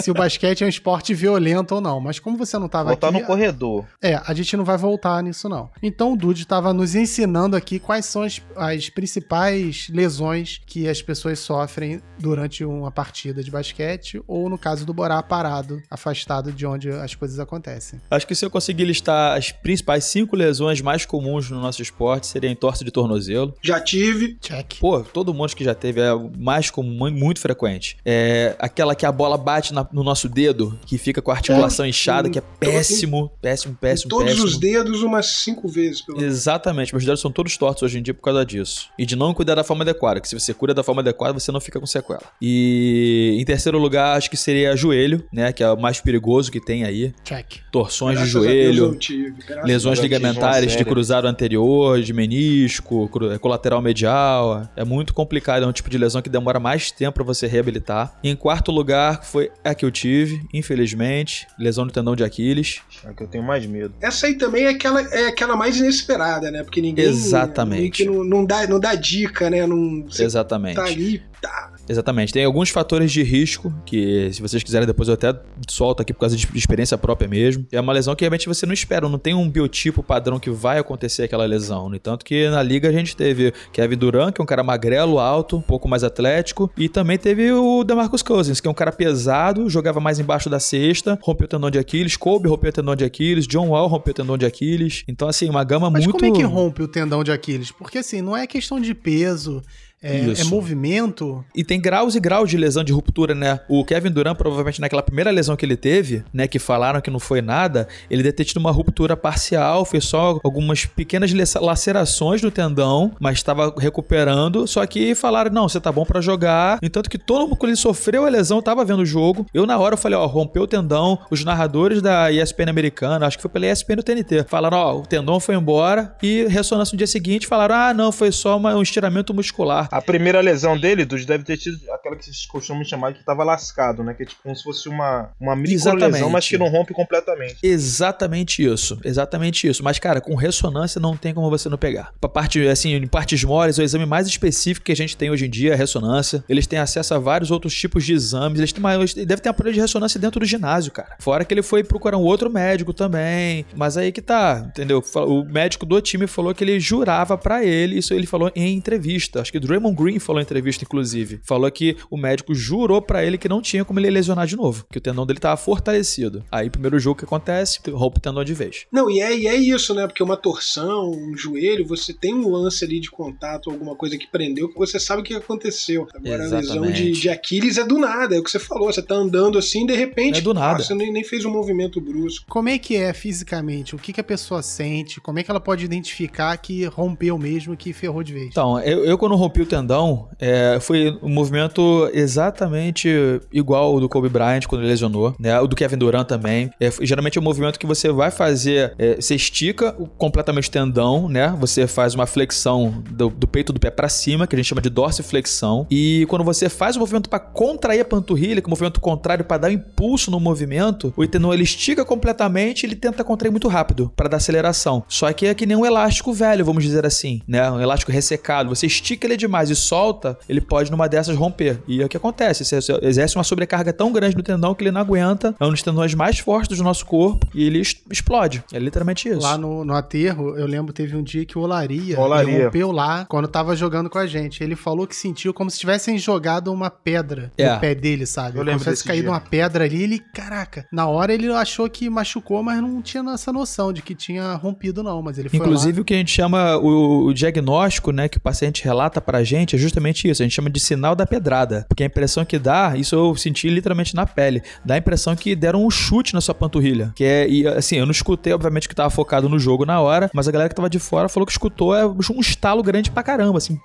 [0.00, 2.00] se o basquete é um esporte violento ou não.
[2.00, 3.20] Mas como você não tava Voltar aqui...
[3.20, 3.86] no corredor.
[4.02, 5.70] É, a gente não vai voltar nisso não.
[5.82, 11.00] Então o Dude estava nos ensinando aqui quais são as, as principais lesões que as
[11.02, 16.66] pessoas sofrem durante uma partida de basquete ou no caso do Borá parado, afastado de
[16.66, 18.00] onde as coisas acontecem.
[18.10, 22.26] Acho que se eu conseguir listar as principais cinco lesões mais comuns no nosso esporte,
[22.26, 23.54] seria entorse de tornozelo.
[23.62, 24.36] Já tive.
[24.40, 24.78] Check.
[24.78, 27.96] Pô, todo mundo que já teve é o mais comum, muito frequente.
[28.12, 31.86] É aquela que a bola bate na- no nosso dedo, que fica com a articulação
[31.86, 34.44] inchada, que é péssimo, péssimo, péssimo, Todos péssimo.
[34.46, 36.34] os dedos umas cinco vezes, pelo menos.
[36.34, 38.88] Exatamente, meus dedos são todos tortos hoje em dia por causa disso.
[38.98, 41.52] E de não cuidar da forma adequada, que se você cuida da forma adequada, você
[41.52, 42.22] não fica com sequela.
[42.40, 45.52] E em terceiro lugar, acho que seria joelho, né?
[45.52, 47.12] Que é o mais perigoso que tem aí.
[47.24, 47.58] Check.
[47.70, 48.96] Torções Graças de joelho.
[48.96, 49.34] tive.
[49.64, 50.84] Lesões ligamentares de série.
[50.84, 54.68] cruzado anterior, de menisco, cru- colateral medial.
[54.76, 57.99] É muito complicado, é um tipo de lesão que demora mais tempo pra você reabilitar.
[58.22, 62.80] E em quarto lugar foi a que eu tive, infelizmente, lesão do tendão de Aquiles.
[63.04, 63.94] É que eu tenho mais medo.
[64.00, 66.62] Essa aí também é aquela, é aquela mais inesperada, né?
[66.62, 67.06] Porque ninguém.
[67.06, 67.80] Exatamente.
[67.80, 69.66] meio que não, não dá, não dá dica, né?
[69.66, 70.76] Não, Exatamente.
[70.76, 71.72] tá ali, tá.
[71.90, 72.32] Exatamente.
[72.32, 75.34] Tem alguns fatores de risco que, se vocês quiserem, depois eu até
[75.68, 77.66] solto aqui por causa de experiência própria mesmo.
[77.72, 80.78] É uma lesão que realmente você não espera, não tem um biotipo padrão que vai
[80.78, 81.88] acontecer aquela lesão.
[81.88, 85.18] No entanto, que na liga a gente teve Kevin Durant, que é um cara magrelo,
[85.18, 88.92] alto, um pouco mais atlético, e também teve o DeMarcus Cousins, que é um cara
[88.92, 92.94] pesado, jogava mais embaixo da cesta, rompeu o tendão de Aquiles, Kobe rompeu o tendão
[92.94, 95.02] de Aquiles, John Wall rompeu o tendão de Aquiles.
[95.08, 96.20] Então, assim, uma gama Mas muito.
[96.20, 97.72] como é que rompe o tendão de Aquiles?
[97.72, 99.60] Porque assim, não é questão de peso,
[100.02, 101.44] é, é movimento.
[101.54, 103.60] E tem graus e graus de lesão de ruptura, né?
[103.68, 106.48] O Kevin Durant, provavelmente naquela primeira lesão que ele teve, né?
[106.48, 110.38] Que falaram que não foi nada, ele deve ter tido uma ruptura parcial, foi só
[110.42, 114.66] algumas pequenas lace- lacerações no tendão, mas estava recuperando.
[114.66, 116.78] Só que falaram, não, você tá bom pra jogar.
[116.82, 119.44] Entanto que todo mundo, quando ele sofreu a lesão, tava vendo o jogo.
[119.52, 121.18] Eu, na hora, eu falei, ó, rompeu o tendão.
[121.30, 125.02] Os narradores da ESPN americana, acho que foi pela ESPN do TNT, falaram, ó, o
[125.06, 126.14] tendão foi embora.
[126.22, 129.88] E ressonância no dia seguinte, falaram, ah, não, foi só uma- um estiramento muscular.
[129.90, 133.44] A primeira lesão dele, Dudu, deve ter tido aquela que vocês costumam chamar que tava
[133.44, 134.14] lascado, né?
[134.14, 136.12] Que é tipo como se fosse uma, uma micro Exatamente.
[136.12, 137.56] lesão, mas que não rompe completamente.
[137.62, 139.82] Exatamente isso, exatamente isso.
[139.82, 142.12] Mas, cara, com ressonância não tem como você não pegar.
[142.20, 145.46] Pra parte, assim, em partes moles, o exame mais específico que a gente tem hoje
[145.46, 146.44] em dia é a ressonância.
[146.48, 148.58] Eles têm acesso a vários outros tipos de exames.
[148.58, 151.16] Eles têm uma, eles devem ter aparelho de ressonância dentro do ginásio, cara.
[151.18, 153.64] Fora que ele foi procurar um outro médico também.
[153.74, 155.02] Mas aí que tá, entendeu?
[155.14, 159.40] O médico do time falou que ele jurava pra ele, isso ele falou em entrevista.
[159.40, 161.40] Acho que o Draymond Green falou em entrevista, inclusive.
[161.42, 164.84] Falou que o médico jurou pra ele que não tinha como ele lesionar de novo,
[164.90, 166.44] que o tendão dele tava fortalecido.
[166.50, 168.86] Aí, primeiro jogo que acontece, rompe o tendão de vez.
[168.92, 170.06] Não, e é, e é isso, né?
[170.06, 174.26] Porque uma torção, um joelho, você tem um lance ali de contato, alguma coisa que
[174.30, 176.06] prendeu, que você sabe o que aconteceu.
[176.14, 177.02] Agora a lesão Exatamente.
[177.02, 178.92] de, de Aquiles é do nada, é o que você falou.
[178.92, 180.80] Você tá andando assim, de repente, É do nada.
[180.80, 182.44] ah, você nem, nem fez um movimento brusco.
[182.48, 183.94] Como é que é fisicamente?
[183.94, 185.20] O que, que a pessoa sente?
[185.20, 188.46] Como é que ela pode identificar que rompeu mesmo, que ferrou de vez?
[188.48, 193.08] Então, eu, eu quando rompi o tendão, é, foi um movimento exatamente
[193.52, 195.58] igual ao do Kobe Bryant quando ele lesionou, né?
[195.60, 196.70] O do Kevin Durant também.
[196.80, 200.70] É, geralmente é um movimento que você vai fazer, é, você estica o- completamente o
[200.72, 201.54] tendão, né?
[201.60, 204.80] Você faz uma flexão do, do peito do pé pra cima, que a gente chama
[204.80, 205.86] de dorsiflexão.
[205.90, 209.44] E quando você faz o movimento pra contrair a panturrilha, que é um movimento contrário
[209.44, 213.68] pra dar um impulso no movimento, o tendão ele estica completamente, ele tenta contrair muito
[213.68, 215.04] rápido pra dar aceleração.
[215.08, 217.70] Só que é que nem um elástico velho, vamos dizer assim, né?
[217.70, 218.68] Um elástico ressecado.
[218.70, 221.80] Você estica ele demais e solta, ele pode numa dessas romper.
[221.86, 222.64] E é o que acontece.
[222.64, 225.54] Você você exerce uma sobrecarga tão grande no tendão que ele não aguenta.
[225.60, 228.62] É um dos tendões mais fortes do nosso corpo e ele explode.
[228.72, 229.40] É literalmente isso.
[229.40, 232.64] Lá no, no aterro, eu lembro teve um dia que o Olaria, Olaria.
[232.64, 234.62] rompeu lá quando tava jogando com a gente.
[234.62, 237.74] Ele falou que sentiu como se tivessem jogado uma pedra É.
[237.74, 238.50] no pé dele, sabe?
[238.50, 239.32] Eu como lembro se tivesse caído dia.
[239.32, 240.02] uma pedra ali.
[240.02, 244.14] Ele, caraca, na hora ele achou que machucou, mas não tinha essa noção de que
[244.14, 245.20] tinha rompido, não.
[245.22, 248.40] Mas ele foi Inclusive, o que a gente chama o, o diagnóstico, né, que o
[248.40, 250.42] paciente relata pra gente é justamente isso.
[250.42, 251.84] A gente chama de sinal da pedrada.
[251.88, 255.54] Porque a impressão que dá, isso eu senti literalmente na pele, dá a impressão que
[255.54, 257.12] deram um chute na sua panturrilha.
[257.14, 260.30] Que é, e assim, eu não escutei, obviamente, que tava focado no jogo na hora,
[260.32, 263.22] mas a galera que tava de fora falou que escutou é um estalo grande pra
[263.22, 263.78] caramba, assim,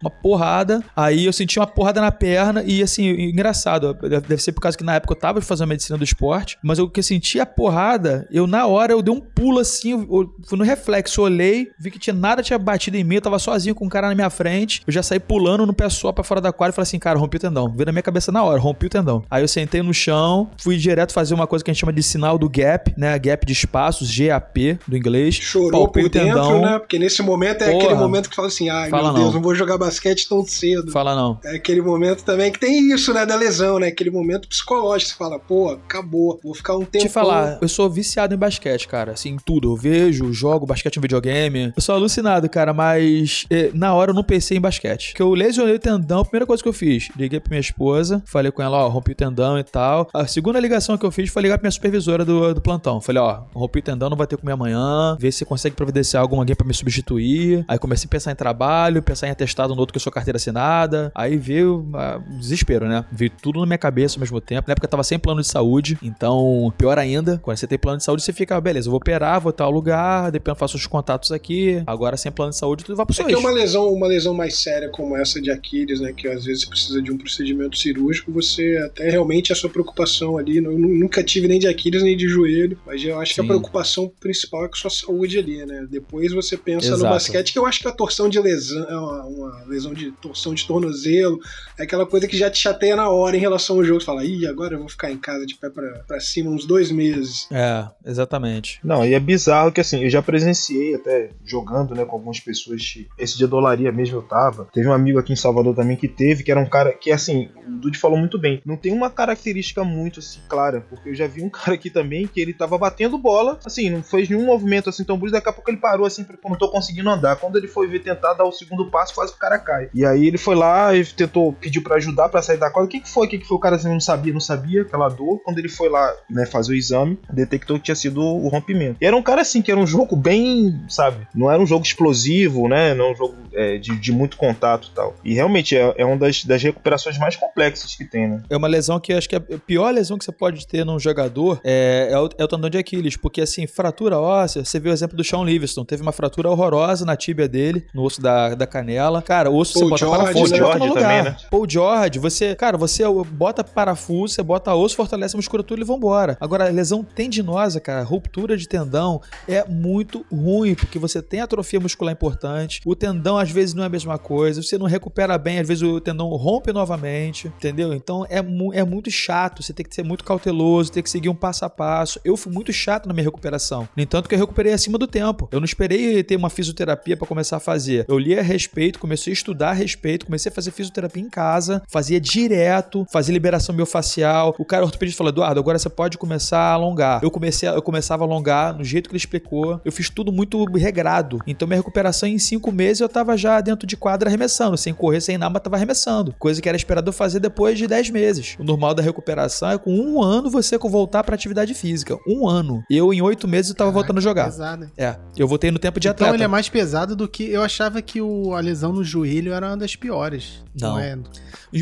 [0.00, 0.82] uma porrada.
[0.94, 4.84] Aí eu senti uma porrada na perna e, assim, engraçado, deve ser por causa que
[4.84, 8.26] na época eu tava fazendo medicina do esporte, mas eu que eu senti a porrada,
[8.30, 11.90] eu na hora eu dei um pulo assim, eu, eu fui no reflexo, olhei, vi
[11.90, 14.30] que tinha nada tinha batido em mim, eu tava sozinho com um cara na minha
[14.30, 16.98] frente, eu já saí pulando no pé só pra fora da quadra e falei assim,
[16.98, 17.68] cara, rompi o tendão.
[17.72, 19.24] Veio na minha cabeça na hora, rompi o tendão.
[19.30, 22.02] Aí eu sentei no chão, fui direto fazer uma coisa que a gente chama de
[22.02, 23.18] sinal do gap, né?
[23.18, 25.34] Gap de espaços, GAP do inglês.
[25.34, 26.52] Chorou por o tendão.
[26.52, 26.78] dentro, né?
[26.78, 27.84] Porque nesse momento é Porra.
[27.84, 29.34] aquele momento que fala assim, ai Fala meu Deus, não.
[29.34, 30.92] não vou jogar basquete tão cedo.
[30.92, 31.38] Fala não.
[31.44, 33.88] É aquele momento também que tem isso, né, da lesão, né?
[33.88, 37.04] Aquele momento psicológico, você fala, pô, acabou, vou ficar um tempo.
[37.04, 39.12] Te falar, eu sou viciado em basquete, cara.
[39.12, 39.72] Assim, tudo.
[39.72, 41.72] Eu vejo, jogo basquete em videogame.
[41.74, 44.85] Eu sou alucinado, cara, mas eh, na hora eu não pensei em basquete.
[45.08, 48.22] Porque eu lesionei o tendão, a primeira coisa que eu fiz, liguei pra minha esposa,
[48.26, 50.08] falei com ela, ó, rompi o tendão e tal.
[50.12, 53.00] A segunda ligação que eu fiz foi ligar pra minha supervisora do, do plantão.
[53.00, 56.38] Falei, ó, rompi o tendão, não vai ter comer amanhã, ver se consegue providenciar algum
[56.38, 57.64] alguém pra me substituir.
[57.68, 60.36] Aí comecei a pensar em trabalho, pensar em atestado no outro que eu sou carteira
[60.36, 61.10] assinada.
[61.14, 63.04] Aí veio ah, desespero, né?
[63.10, 64.68] Veio tudo na minha cabeça ao mesmo tempo.
[64.68, 67.98] Na época eu tava sem plano de saúde, então pior ainda, quando você tem plano
[67.98, 70.86] de saúde, você fica, beleza, eu vou operar, vou tal lugar, depois eu faço os
[70.86, 71.82] contatos aqui.
[71.86, 74.06] Agora sem plano de saúde, tudo vai pro É seu que é uma lesão, uma
[74.06, 76.12] lesão mais séria como essa de Aquiles, né?
[76.12, 80.58] Que às vezes precisa de um procedimento cirúrgico, você até realmente a sua preocupação ali.
[80.58, 83.44] Eu nu- nunca tive nem de Aquiles nem de joelho, mas eu acho que a
[83.44, 83.48] Sim.
[83.48, 85.86] preocupação principal é com a sua saúde ali, né?
[85.90, 87.14] Depois você pensa no Exato.
[87.14, 90.54] basquete, que eu acho que a torção de lesão, é uma, uma lesão de torção
[90.54, 91.38] de tornozelo,
[91.78, 94.00] é aquela coisa que já te chateia na hora em relação ao jogo.
[94.00, 96.64] Você fala, ih, agora eu vou ficar em casa de pé pra, pra cima uns
[96.66, 97.46] dois meses.
[97.50, 98.78] É, exatamente.
[98.84, 102.82] Não, e é bizarro que assim, eu já presenciei até jogando, né, com algumas pessoas.
[103.18, 104.65] Esse dia dolaria mesmo eu tava.
[104.72, 107.48] Teve um amigo aqui em Salvador também que teve, que era um cara que, assim,
[107.66, 108.60] o Dude falou muito bem.
[108.64, 112.26] Não tem uma característica muito assim clara, porque eu já vi um cara aqui também
[112.26, 115.36] que ele tava batendo bola, assim, não fez nenhum movimento assim tão brusco.
[115.36, 117.36] Daqui a pouco ele parou assim, pô, não tô conseguindo andar.
[117.36, 119.88] Quando ele foi ver tentar dar o segundo passo, quase que o cara cai.
[119.94, 122.86] E aí ele foi lá e tentou, pediu pra ajudar pra sair da quadra.
[122.86, 123.26] O que que foi?
[123.26, 123.56] O que que foi?
[123.56, 125.40] O cara assim, não sabia, não sabia, aquela dor.
[125.44, 128.98] Quando ele foi lá, né, fazer o exame, detectou que tinha sido o rompimento.
[129.00, 131.26] E era um cara assim, que era um jogo bem, sabe?
[131.34, 132.94] Não era um jogo explosivo, né?
[132.94, 135.14] Não um jogo é, de, de muito contato e tal.
[135.24, 138.42] E realmente é, é uma das, das recuperações mais complexas que tem, né?
[138.48, 140.84] É uma lesão que eu acho que é a pior lesão que você pode ter
[140.84, 144.78] num jogador é, é, o, é o tendão de Aquiles, porque assim, fratura óssea, você
[144.78, 148.20] viu o exemplo do Sean Livingston, teve uma fratura horrorosa na tíbia dele, no osso
[148.20, 149.22] da, da canela.
[149.22, 150.58] Cara, o osso Paul você bota George, parafuso, né?
[150.58, 151.24] você bota no George lugar.
[151.24, 151.36] também, né?
[151.50, 156.36] Paul George, você, cara, você bota parafuso, você bota osso, fortalece a musculatura e vambora.
[156.40, 162.12] Agora, lesão tendinosa, cara, ruptura de tendão é muito ruim, porque você tem atrofia muscular
[162.12, 165.66] importante, o tendão às vezes não é a mesma coisa, você não recupera bem, às
[165.66, 167.92] vezes o tendão rompe novamente, entendeu?
[167.92, 171.28] Então é, mu- é muito chato, você tem que ser muito cauteloso, tem que seguir
[171.28, 172.20] um passo a passo.
[172.24, 173.88] Eu fui muito chato na minha recuperação.
[173.96, 175.48] No entanto, que eu recuperei acima do tempo.
[175.50, 178.04] Eu não esperei ter uma fisioterapia pra começar a fazer.
[178.08, 181.82] Eu li a respeito, comecei a estudar a respeito, comecei a fazer fisioterapia em casa,
[181.88, 184.54] fazia direto, fazia liberação miofascial.
[184.58, 187.20] O cara ortopedista falou: Eduardo, agora você pode começar a alongar.
[187.22, 189.80] Eu comecei, a- eu começava a alongar no jeito que ele explicou.
[189.84, 191.38] Eu fiz tudo muito regrado.
[191.46, 195.20] Então minha recuperação em cinco meses eu tava já dentro de quadra arremessando, sem correr,
[195.20, 196.34] sem nada, mas tava arremessando.
[196.38, 198.56] Coisa que era esperado eu fazer depois de 10 meses.
[198.58, 202.16] O normal da recuperação é com um ano você voltar pra atividade física.
[202.28, 202.82] Um ano.
[202.88, 204.44] Eu, em oito meses, eu tava voltando a jogar.
[204.44, 204.88] Pesado?
[204.96, 206.34] É, eu voltei no tempo de Então atleta.
[206.36, 207.50] ele é mais pesado do que.
[207.50, 210.62] Eu achava que o, a lesão no joelho era uma das piores.
[210.78, 210.98] Não.
[210.98, 211.18] é?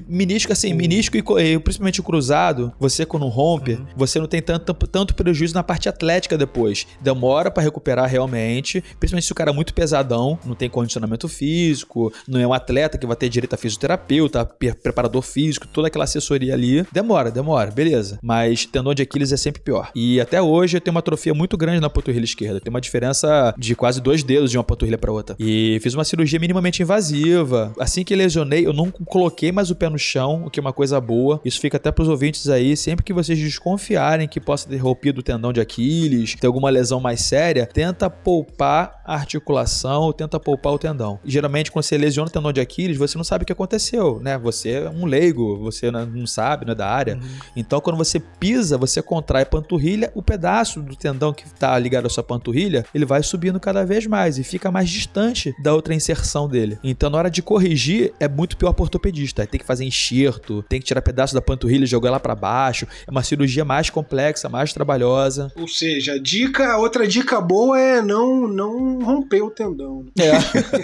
[0.08, 3.86] Menisco, assim, menisco e, principalmente o cruzado, você quando rompe, Uhum.
[3.96, 6.86] você não tem tanto, tanto prejuízo na parte atlética depois.
[7.00, 12.12] Demora pra recuperar realmente, principalmente se o cara é muito pesadão, não tem condicionamento físico,
[12.26, 16.04] não é um atleta que vai ter direito a fisioterapeuta, pe- preparador físico, toda aquela
[16.04, 16.84] assessoria ali.
[16.92, 18.18] Demora, demora, beleza.
[18.22, 19.90] Mas tendão de Aquiles é sempre pior.
[19.94, 22.60] E até hoje eu tenho uma atrofia muito grande na panturrilha esquerda.
[22.60, 25.36] Tem uma diferença de quase dois dedos de uma panturrilha pra outra.
[25.38, 27.72] E fiz uma cirurgia minimamente invasiva.
[27.78, 30.72] Assim que lesionei, eu não coloquei mais o pé no chão, o que é uma
[30.72, 31.40] coisa boa.
[31.44, 32.76] Isso fica até pros ouvintes aí.
[32.76, 37.00] Sempre que vocês desconfiarem que possa ter rompido o tendão de Aquiles, ter alguma lesão
[37.00, 41.18] mais séria, tenta poupar a articulação, tenta poupar o tendão.
[41.24, 44.36] E, geralmente, quando você lesiona tendão de Aquiles, você não sabe o que aconteceu, né?
[44.38, 47.18] Você é um leigo, você não não sabe, não é da área.
[47.54, 52.06] Então, quando você pisa, você contrai a panturrilha, o pedaço do tendão que está ligado
[52.06, 55.94] à sua panturrilha, ele vai subindo cada vez mais e fica mais distante da outra
[55.94, 56.78] inserção dele.
[56.82, 59.46] Então, na hora de corrigir, é muito pior pro ortopedista.
[59.46, 62.86] Tem que fazer enxerto, tem que tirar pedaço da panturrilha e jogar lá para baixo.
[63.06, 65.52] É uma cirurgia mais complexa, mais trabalhosa.
[65.56, 70.04] Ou seja, dica, outra dica boa é não, não romper o tendão.
[70.18, 70.32] É.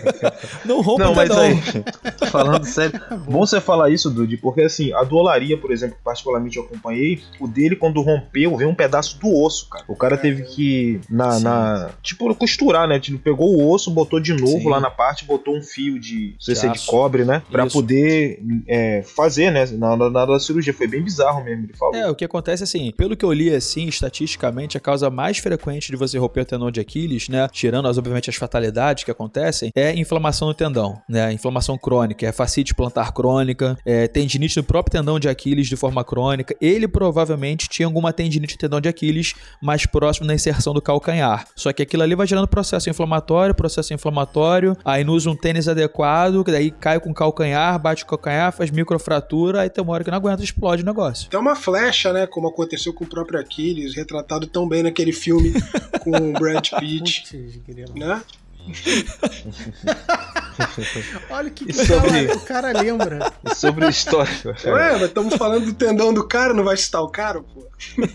[0.64, 1.84] não rompa Não, o mas tendão.
[2.20, 5.96] aí, falando sério, bom você falar isso, Dude, porque assim, a do Olaria, por exemplo,
[5.96, 9.84] que particularmente eu acompanhei, o dele, quando rompeu, veio um pedaço do osso, cara.
[9.88, 11.44] O cara teve que, na, Sim.
[11.44, 12.98] na- tipo, costurar, né?
[12.98, 14.68] Tipo, pegou o osso, botou de novo Sim.
[14.68, 17.42] lá na parte, botou um fio de, não sei se é de cobre, né?
[17.50, 17.72] Pra Isso.
[17.76, 19.66] poder é, fazer, né?
[19.72, 20.72] Na, na, na hora da cirurgia.
[20.72, 21.94] Foi bem bizarro mesmo, ele falou.
[21.94, 25.90] É, o que acontece assim, pelo que eu li assim, estatisticamente, a causa mais frequente
[25.90, 29.70] de você romper o tendão de Aquiles, né, tirando as, obviamente as fatalidades que acontecem,
[29.74, 34.98] é inflamação no tendão, né, inflamação crônica, é fascite plantar crônica, é tendinite no próprio
[34.98, 36.54] tendão de Aquiles de forma crônica.
[36.60, 41.46] Ele provavelmente tinha alguma tendinite no tendão de Aquiles mais próximo da inserção do calcanhar.
[41.54, 45.68] Só que aquilo ali vai gerando processo inflamatório, processo inflamatório, aí não usa um tênis
[45.68, 49.92] adequado, que daí cai com o calcanhar, bate o calcanhar, faz microfratura, aí tem uma
[49.92, 51.28] hora que não aguenta, explode o negócio.
[51.28, 52.26] Tem uma flecha, né?
[52.26, 55.52] Como aconteceu com o próprio Aquiles, retratado tão bem naquele filme
[56.00, 58.22] com o Brad Pitt, Putz, né?
[61.30, 63.32] Olha que E que sobre- cara- o cara lembra.
[63.44, 64.30] E sobre história.
[64.66, 67.66] Ué, mas estamos falando do tendão do cara, não vai citar o cara, pô?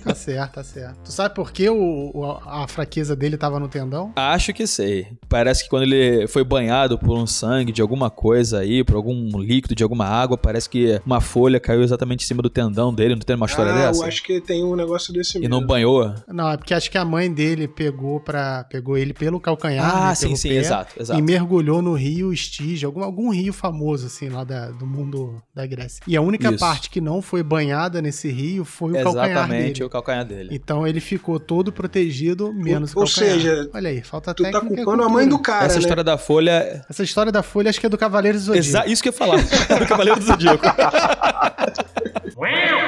[0.04, 0.98] Tá certo, tá certo.
[1.06, 4.12] Tu sabe por que o, o- a fraqueza dele tava no tendão?
[4.16, 5.08] Acho que sei.
[5.28, 9.40] Parece que quando ele foi banhado por um sangue de alguma coisa aí, por algum
[9.40, 13.16] líquido de alguma água, parece que uma folha caiu exatamente em cima do tendão dele.
[13.16, 14.06] Não tem uma história ah, eu dessa?
[14.06, 15.56] acho que tem um negócio desse E mesmo.
[15.60, 16.14] não banhou?
[16.28, 20.10] Não, é porque acho que a mãe dele pegou para pegou ele pelo calcanhar, Ah,
[20.10, 21.20] né, sim, sim, pé, exato, exato.
[21.20, 25.66] E mergulhou no rio Estige, algum, algum rio famoso, assim, lá da- do mundo da
[25.66, 26.02] Grécia.
[26.08, 26.60] E a única Isso.
[26.60, 29.84] parte que não foi banhada nesse rio foi o calcanhar Exatamente, dele.
[29.86, 30.50] o calcanhar dele.
[30.52, 33.34] Então ele ficou todo protegido, menos o ou calcanhar.
[33.36, 35.14] seja, Olha aí, falta Tu tá técnica e culpando a cultura.
[35.14, 35.80] mãe do cara, Essa né?
[35.82, 36.86] história da folha.
[36.90, 38.68] Essa história da folha acho que é do Cavaleiro do Zodíaco.
[38.68, 39.38] Exa isso que eu ia falar.
[39.80, 40.64] do Cavaleiro do Zodíaco.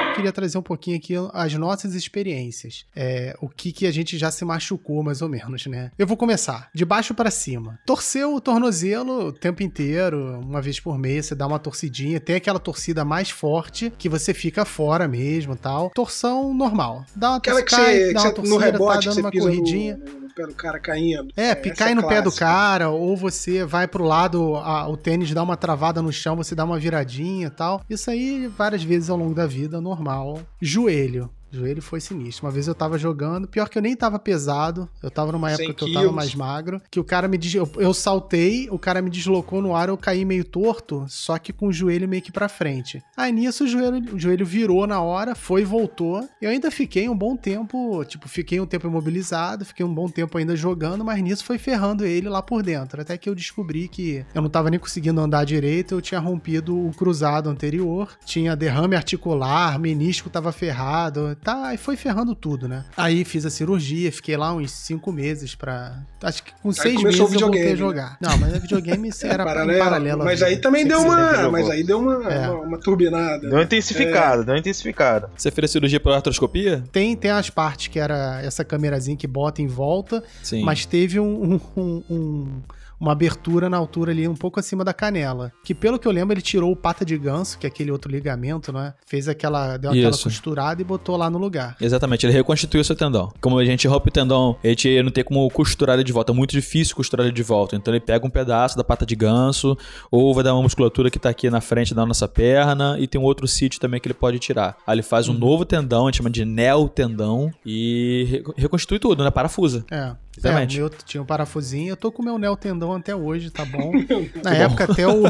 [0.08, 2.84] Eu queria trazer um pouquinho aqui as nossas experiências.
[2.94, 5.90] É, o que, que a gente já se machucou, mais ou menos, né?
[5.98, 7.78] Eu vou começar de baixo pra cima.
[7.86, 12.20] Torceu o tornozelo o tempo inteiro, uma vez por mês, você dá uma torcidinha.
[12.20, 15.90] Tem aquela torcida mais forte que você fica fora mesmo tal.
[15.90, 17.04] Torção normal.
[17.14, 19.20] Dá uma que cai, você, dá que uma torcida, no rebote tá que dando você
[19.20, 19.96] uma corridinha.
[19.96, 21.28] no, no pé do cara caindo.
[21.36, 22.46] É, Essa picar é no pé do clássica.
[22.46, 26.54] cara, ou você vai pro lado, a- o tênis dá uma travada no chão, você
[26.54, 27.82] dá uma viradinha e tal.
[27.88, 30.40] Isso aí várias vezes ao longo da vida, normal.
[30.60, 31.30] Joelho.
[31.50, 32.46] Joelho foi sinistro.
[32.46, 35.64] Uma vez eu tava jogando, pior que eu nem tava pesado, eu tava numa 100
[35.66, 37.54] época que eu tava mais magro, que o cara me des...
[37.54, 41.52] eu, eu saltei, o cara me deslocou no ar, eu caí meio torto, só que
[41.52, 43.02] com o joelho meio que pra frente.
[43.16, 46.28] Aí nisso o joelho, o joelho virou na hora, foi e voltou.
[46.40, 50.36] Eu ainda fiquei um bom tempo, tipo, fiquei um tempo imobilizado, fiquei um bom tempo
[50.36, 53.00] ainda jogando, mas nisso foi ferrando ele lá por dentro.
[53.00, 56.76] Até que eu descobri que eu não tava nem conseguindo andar direito, eu tinha rompido
[56.76, 62.84] o cruzado anterior, tinha derrame articular, menisco tava ferrado, Tá, aí foi ferrando tudo, né?
[62.96, 66.02] Aí fiz a cirurgia, fiquei lá uns cinco meses pra.
[66.22, 67.76] Acho que com seis meses o eu voltei a né?
[67.76, 68.16] jogar.
[68.20, 70.24] Não, mas a videogame É era paralelo, paralelo.
[70.24, 72.48] mas aí também Você deu uma, mas aí deu uma, É.
[72.50, 73.40] uma, uma turbinada.
[73.40, 75.30] Deu uma intensificada, deu uma intensificada.
[75.36, 76.82] Você fez a cirurgia por artroscopia?
[76.92, 80.62] Tem, tem as partes que era essa câmerazinha que bota em volta, Sim.
[80.64, 82.62] mas teve um, um- um- um-
[83.00, 85.52] uma abertura na altura ali, um pouco acima da canela.
[85.64, 88.10] Que pelo que eu lembro, ele tirou o pata de ganso, que é aquele outro
[88.10, 88.94] ligamento, né?
[89.06, 89.76] Fez aquela.
[89.76, 90.24] Deu aquela Isso.
[90.24, 91.76] costurada e botou lá no lugar.
[91.80, 93.32] Exatamente, ele reconstituiu o seu tendão.
[93.40, 96.32] Como a gente rompe o tendão, gente não tem como costurar ele de volta.
[96.32, 97.76] É muito difícil costurar ele de volta.
[97.76, 99.76] Então ele pega um pedaço da pata de ganso,
[100.10, 103.20] ou vai dar uma musculatura que tá aqui na frente da nossa perna, e tem
[103.20, 104.76] um outro sítio também que ele pode tirar.
[104.86, 109.22] Aí ele faz um novo tendão, a gente chama de neotendão, e re- reconstitui tudo,
[109.24, 109.30] né?
[109.30, 109.84] Parafusa.
[109.90, 110.14] É.
[110.38, 110.76] Exatamente.
[110.78, 113.64] É, o meu tinha um parafusinho, eu tô com o meu neotendão até hoje, tá
[113.64, 113.92] bom?
[114.42, 115.22] Na época até o,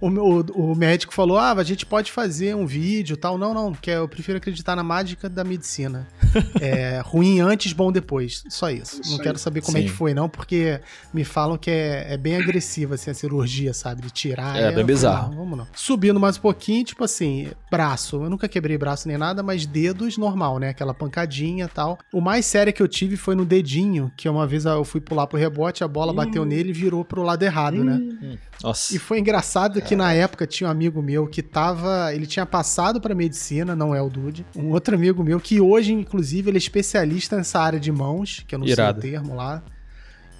[0.00, 3.36] o, meu- o médico falou, ah, a gente pode fazer um vídeo e tal.
[3.38, 6.06] Não, não, porque eu prefiro acreditar na mágica da medicina.
[6.60, 8.42] É, ruim antes, bom depois.
[8.48, 9.00] Só isso.
[9.00, 9.22] Isso não aí.
[9.24, 9.86] quero saber como é Sim.
[9.86, 10.80] que foi, não, porque
[11.12, 14.02] me falam que é, é bem agressiva assim, a cirurgia, sabe?
[14.02, 14.56] De tirar.
[14.56, 15.30] É, bem eu falei, bizarro.
[15.30, 15.66] Não, vamos não.
[15.74, 18.16] Subindo mais um pouquinho, tipo assim, braço.
[18.22, 20.68] Eu nunca quebrei braço nem nada, mas dedos normal, né?
[20.70, 21.98] Aquela pancadinha e tal.
[22.12, 25.26] O mais sério que eu tive foi no dedinho, que uma vez eu fui pular
[25.26, 28.38] pro rebote, a bola bateu nele e virou pro lado errado, né?
[28.62, 28.94] Nossa.
[28.94, 32.14] E foi engraçado que na época tinha um amigo meu que tava.
[32.14, 34.46] Ele tinha passado pra medicina, não é o Dude.
[34.54, 38.54] Um outro amigo meu que hoje, inclusive, ele é especialista nessa área de mãos, que
[38.54, 39.00] eu não Irado.
[39.00, 39.62] sei o termo lá.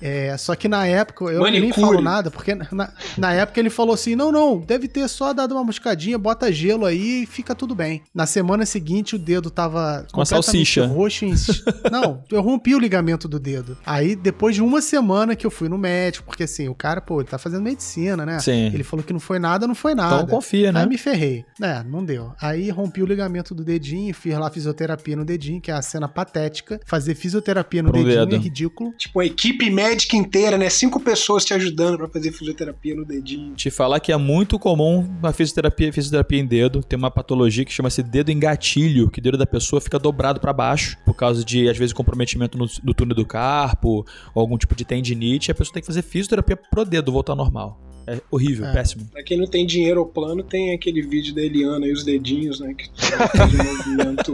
[0.03, 1.81] É, só que na época, eu nem Manicure.
[1.81, 5.53] falo nada, porque na, na época ele falou assim: não, não, deve ter só dado
[5.53, 8.03] uma moscadinha, bota gelo aí e fica tudo bem.
[8.13, 10.87] Na semana seguinte, o dedo tava Uma salsicha.
[10.87, 11.25] roxo.
[11.25, 11.35] Em...
[11.91, 13.79] não, eu rompi o ligamento do dedo.
[13.87, 17.21] Aí, depois de uma semana que eu fui no médico, porque assim, o cara, pô,
[17.21, 18.41] ele tá fazendo medicina, né?
[18.41, 18.67] Sim.
[18.67, 20.17] Ele falou que não foi nada, não foi nada.
[20.17, 20.81] Então confia, né?
[20.81, 21.45] Aí me ferrei.
[21.61, 22.33] É, não deu.
[22.41, 26.09] Aí rompi o ligamento do dedinho, fiz lá fisioterapia no dedinho, que é a cena
[26.09, 26.81] patética.
[26.87, 28.35] Fazer fisioterapia no Pro dedinho dedo.
[28.35, 28.93] é ridículo.
[28.99, 30.69] Tipo, uma equipe médica inteira, né?
[30.71, 33.55] Cinco pessoas te ajudando pra fazer fisioterapia no dedinho.
[33.55, 36.83] Te falar que é muito comum a fisioterapia, fisioterapia em dedo.
[36.83, 40.41] Tem uma patologia que chama-se dedo em gatilho, que o dedo da pessoa fica dobrado
[40.41, 44.57] pra baixo, por causa de, às vezes, comprometimento no, do túnel do carpo, ou algum
[44.59, 45.51] tipo de tendinite.
[45.51, 47.81] A pessoa tem que fazer fisioterapia pro dedo voltar ao normal.
[48.05, 48.73] É horrível, É.
[48.73, 49.07] péssimo.
[49.13, 52.59] Pra quem não tem dinheiro ou plano, tem aquele vídeo da Eliana e os dedinhos,
[52.59, 52.75] né?
[52.75, 52.91] Que
[53.37, 54.33] faz um movimento.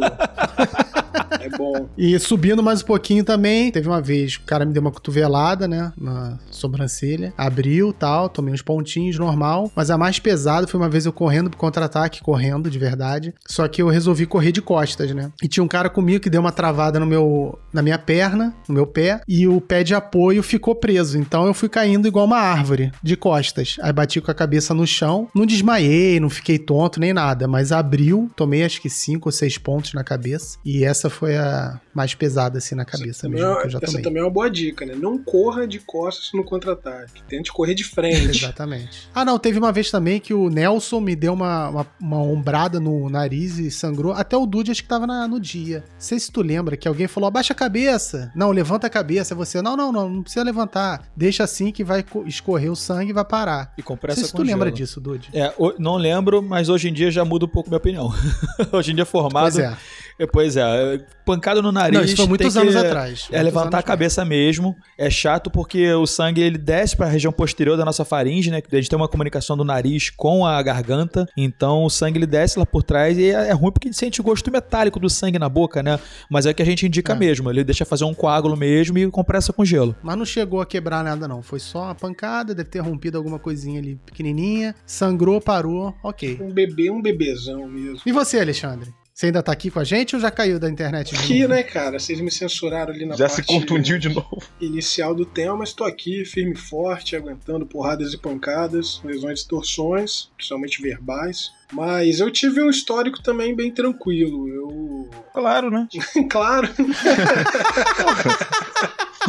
[1.41, 1.89] É bom.
[1.97, 5.66] E subindo mais um pouquinho também, teve uma vez, o cara me deu uma cotovelada,
[5.66, 10.89] né, na sobrancelha, abriu tal, tomei uns pontinhos, normal, mas a mais pesada foi uma
[10.89, 15.12] vez eu correndo pro contra-ataque, correndo de verdade, só que eu resolvi correr de costas,
[15.12, 18.55] né, e tinha um cara comigo que deu uma travada no meu, na minha perna,
[18.68, 22.26] no meu pé, e o pé de apoio ficou preso, então eu fui caindo igual
[22.26, 26.59] uma árvore, de costas, aí bati com a cabeça no chão, não desmaiei, não fiquei
[26.59, 30.85] tonto nem nada, mas abriu, tomei acho que cinco ou seis pontos na cabeça, e
[30.85, 33.87] essa foi a mais pesada assim na cabeça Também mesmo, é- que eu já essa
[33.87, 34.03] tomei.
[34.03, 34.95] também é uma boa dica, né?
[34.95, 37.23] Não corra de costas no contra-ataque.
[37.29, 38.39] Tente correr de frente.
[38.45, 39.09] Exatamente.
[39.14, 42.79] Ah, não, teve uma vez também que o Nelson me deu uma, uma, uma ombrada
[42.79, 44.12] no nariz e sangrou.
[44.12, 45.79] Até o Dude acho que tava na- no dia.
[45.87, 48.31] Não sei se tu lembra que alguém falou: abaixa a cabeça.
[48.35, 49.35] Não, levanta a cabeça.
[49.35, 51.03] Você, não, não, não, não precisa levantar.
[51.16, 53.73] Deixa assim que vai co- escorrer o sangue e vai parar.
[53.77, 55.29] E Não compressa sei se tu lembra disso, Dude.
[55.33, 58.12] É, não lembro, mas hoje em dia já muda um pouco minha opinião.
[58.73, 59.45] hoje em dia formado.
[59.45, 59.77] Pois é.
[60.19, 61.99] É, Pois é, pancada no nariz.
[61.99, 63.29] Não, isso foi muitos anos atrás.
[63.31, 64.75] É levantar a cabeça mesmo.
[64.97, 68.61] É chato porque o sangue ele desce para a região posterior da nossa faringe, né?
[68.61, 71.27] Que a gente tem uma comunicação do nariz com a garganta.
[71.37, 73.99] Então o sangue ele desce lá por trás e é, é ruim porque a gente
[73.99, 75.99] sente o gosto metálico do sangue na boca, né?
[76.31, 77.16] Mas é o que a gente indica É.
[77.16, 77.51] mesmo.
[77.51, 79.95] Ele deixa fazer um coágulo mesmo e compressa com gelo.
[80.03, 81.43] Mas não chegou a quebrar nada, não.
[81.43, 84.75] Foi só uma pancada, deve ter rompido alguma coisinha ali pequenininha.
[84.87, 86.39] Sangrou, parou, ok.
[86.41, 88.01] Um bebê, um bebezão mesmo.
[88.05, 88.93] E você, Alexandre?
[89.19, 91.12] Você ainda tá aqui com a gente ou já caiu da internet?
[91.12, 91.53] de Aqui, novo?
[91.53, 91.99] né, cara?
[91.99, 94.41] Vocês me censuraram ali na Já parte se contundiu de novo.
[94.61, 99.49] inicial do tema, mas tô aqui, firme e forte, aguentando porradas e pancadas, lesões e
[99.49, 101.51] torções, principalmente verbais.
[101.73, 104.47] Mas eu tive um histórico também bem tranquilo.
[104.49, 105.11] Eu.
[105.35, 105.89] Claro, né?
[106.31, 106.69] claro,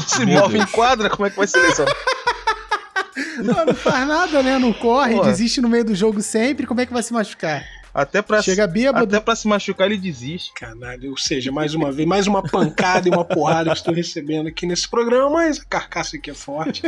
[0.08, 1.86] Se move em quadra, como é que vai ser lesão?
[3.44, 4.60] Não, não faz nada, né?
[4.60, 5.32] Não corre, Porra.
[5.32, 6.68] desiste no meio do jogo sempre.
[6.68, 7.64] Como é que vai se machucar?
[7.94, 9.04] Até pra, Chega bêbado.
[9.04, 10.54] até pra se machucar ele desiste.
[10.54, 14.48] Caralho, ou seja, mais uma vez, mais uma pancada e uma porrada que estou recebendo
[14.48, 16.84] aqui nesse programa, mas a carcaça aqui é forte.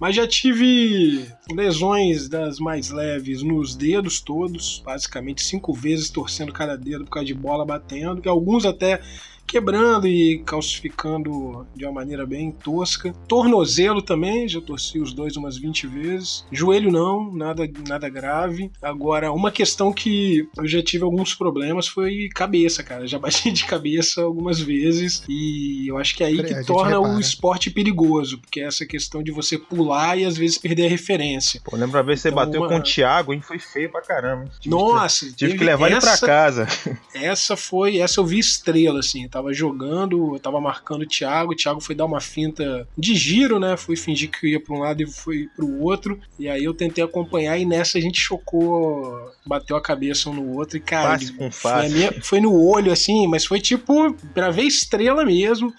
[0.00, 6.76] Mas já tive lesões das mais leves nos dedos todos, basicamente cinco vezes torcendo cada
[6.76, 9.00] dedo por causa de bola batendo, que alguns até
[9.48, 13.12] quebrando e calcificando de uma maneira bem tosca.
[13.26, 16.44] Tornozelo também, já torci os dois umas 20 vezes.
[16.52, 18.70] Joelho não, nada, nada grave.
[18.82, 23.06] Agora, uma questão que eu já tive alguns problemas foi cabeça, cara.
[23.06, 27.18] Já bati de cabeça algumas vezes e eu acho que é aí que torna o
[27.18, 31.60] esporte perigoso, porque é essa questão de você pular e às vezes perder a referência.
[31.64, 33.40] Pô, lembra a vez que você Então, bateu uma- com o Thiago, hein?
[33.40, 34.50] Foi feio pra caramba.
[34.60, 36.66] Tive Nossa, que, tive que levar ele pra essa- casa.
[37.14, 39.24] Essa foi, essa eu vi estrela, assim.
[39.24, 43.14] Eu tava jogando, eu tava marcando o Thiago, o Thiago foi dar uma finta de
[43.14, 43.76] giro, né?
[43.76, 46.18] Fui fingir que ia pra um lado e foi pro outro.
[46.38, 50.56] E aí eu tentei acompanhar e nessa a gente chocou, bateu a cabeça um no
[50.56, 54.50] outro e, cara, Face com foi, minha- foi no olho, assim, mas foi tipo, pra
[54.50, 55.72] ver estrela mesmo.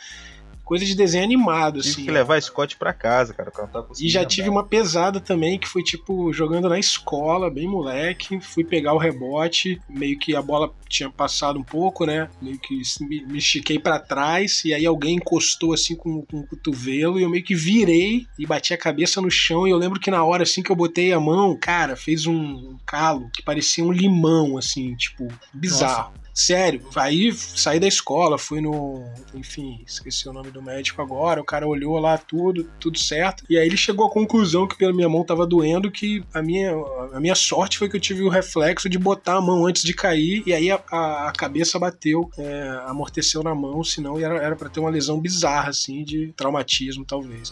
[0.69, 2.05] Coisa de desenho animado, Tive assim.
[2.05, 3.49] que levar Scott pra casa, cara.
[3.49, 4.29] cara não tá E já andar.
[4.29, 8.39] tive uma pesada também, que foi tipo jogando na escola, bem moleque.
[8.39, 12.29] Fui pegar o rebote, meio que a bola tinha passado um pouco, né?
[12.39, 16.45] Meio que me, me estiquei pra trás, e aí alguém encostou assim com, com o
[16.47, 19.67] cotovelo, e eu meio que virei e bati a cabeça no chão.
[19.67, 22.77] E eu lembro que na hora assim que eu botei a mão, cara, fez um
[22.85, 26.13] calo que parecia um limão, assim, tipo, bizarro.
[26.33, 29.03] Sério, aí saí da escola, fui no.
[29.33, 31.41] Enfim, esqueci o nome do médico agora.
[31.41, 33.43] O cara olhou lá tudo, tudo certo.
[33.49, 36.71] E aí ele chegou à conclusão que pela minha mão tava doendo, que a minha,
[37.11, 39.93] a minha sorte foi que eu tive o reflexo de botar a mão antes de
[39.93, 40.41] cair.
[40.45, 44.79] E aí a, a- a cabeça bateu, é, amorteceu na mão, senão era, pra ter
[44.79, 47.51] uma lesão bizarra, assim, de traumatismo, talvez.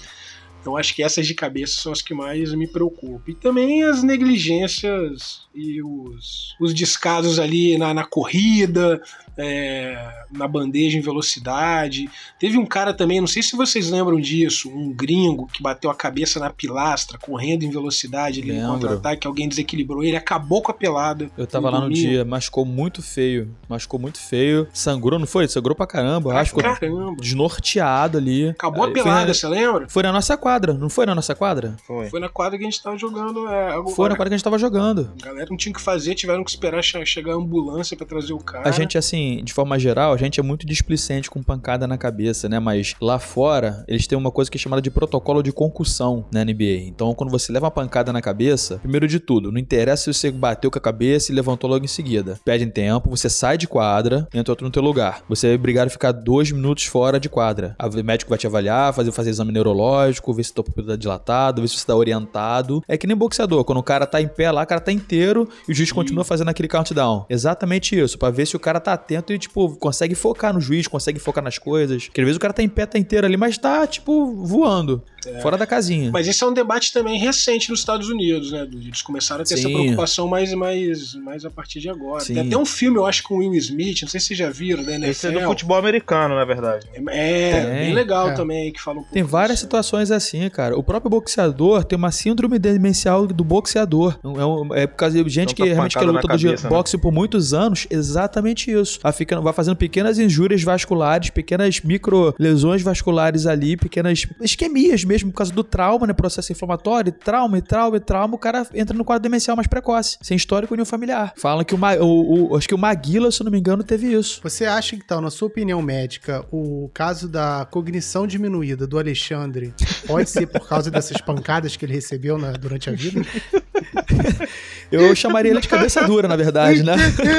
[0.67, 3.31] Então acho que essas de cabeça são as que mais me preocupam.
[3.31, 9.01] E também as negligências e os, os descasos ali na, na corrida,
[9.37, 9.97] é,
[10.31, 12.09] na bandeja em velocidade.
[12.39, 15.95] Teve um cara também, não sei se vocês lembram disso, um gringo que bateu a
[15.95, 18.71] cabeça na pilastra, correndo em velocidade ali no Lembro.
[18.73, 21.29] contra-ataque, alguém desequilibrou ele, acabou com a pelada.
[21.37, 22.09] Eu tava lá no domingo.
[22.09, 23.53] dia, machucou muito feio.
[23.69, 24.67] Machucou muito feio.
[24.73, 25.47] Sangrou, não foi?
[25.47, 26.33] Sangrou pra caramba.
[26.35, 27.15] Acho que Caramba.
[27.21, 28.49] desnorteado ali.
[28.49, 29.87] Acabou a Aí pelada, na- você lembra?
[29.89, 31.75] Foi na nossa quadra, não foi na nossa quadra?
[31.85, 32.09] Foi.
[32.09, 33.47] Foi na quadra que a gente tava jogando.
[33.47, 33.95] É, agora.
[33.95, 35.11] Foi na quadra que a gente tava jogando.
[35.21, 38.05] A galera não tinha o que fazer, tiveram que esperar che- chegar a ambulância pra
[38.05, 38.67] trazer o cara.
[38.67, 42.49] A gente, assim, de forma geral, a gente é muito displicente com pancada na cabeça,
[42.49, 42.59] né?
[42.59, 46.43] Mas lá fora, eles têm uma coisa que é chamada de protocolo de concussão na
[46.43, 46.87] NBA.
[46.87, 50.31] Então, quando você leva uma pancada na cabeça, primeiro de tudo, não interessa se você
[50.31, 52.39] bateu com a cabeça e levantou logo em seguida.
[52.43, 55.23] Pedem tempo, você sai de quadra, entra outro no teu lugar.
[55.29, 57.75] Você é obrigado a ficar dois minutos fora de quadra.
[57.79, 61.61] O médico vai te avaliar, fazer, fazer exame neurológico, ver se tua pupila tá dilatada,
[61.61, 62.81] ver se você tá orientado.
[62.87, 65.47] É que nem boxeador, quando o cara tá em pé lá, o cara tá inteiro
[65.67, 67.25] e o juiz continua fazendo aquele countdown.
[67.29, 70.87] Exatamente isso, pra ver se o cara tá atento e, tipo, consegue focar no juiz,
[70.87, 72.05] consegue focar nas coisas.
[72.05, 75.03] Porque às vezes o cara tá em pé, tá inteiro ali, mas tá, tipo, voando.
[75.41, 76.09] Fora da casinha.
[76.11, 78.67] Mas esse é um debate também recente nos Estados Unidos, né?
[78.71, 79.73] Eles começaram a ter essa Sim.
[79.73, 82.23] preocupação mais, mais, mais a partir de agora.
[82.23, 82.33] Sim.
[82.35, 84.49] Tem até um filme, eu acho, com o Will Smith, não sei se vocês já
[84.49, 85.09] viram, da NFL.
[85.09, 86.87] Esse é do futebol americano, na verdade.
[87.09, 87.73] É, Tem.
[87.85, 88.33] bem legal É.
[88.33, 89.65] também, que fala um pouco Tem várias disso.
[89.65, 90.77] situações assim, cara.
[90.77, 94.17] O próprio boxeador tem uma síndrome demencial do boxeador.
[94.23, 96.37] É, um- é por causa de gente Então que tá realmente que pancada na luta
[96.37, 96.69] de cabeça, né?
[96.69, 97.87] boxe por muitos anos.
[97.89, 98.99] Exatamente isso.
[99.01, 105.16] Vai, ficando, vai fazendo pequenas injúrias vasculares, pequenas micro lesões vasculares ali, pequenas isquemias mesmo
[105.25, 106.13] por causa do trauma, né?
[106.13, 108.35] Processo inflamatório, trauma e trauma e trauma.
[108.35, 111.33] O cara entra no quadro demencial mais precoce, sem histórico nenhum familiar.
[111.37, 113.83] Falam que o, Ma- o, o- acho que o Maguila, se eu não me engano,
[113.83, 114.39] teve isso.
[114.43, 119.73] Você acha, então, na sua opinião médica, o caso da cognição diminuída do Alexandre
[120.05, 123.21] pode ser por causa dessas pancadas que ele recebeu na- durante a vida?
[124.91, 126.95] Eu chamaria ele de cabeça dura, na verdade, né?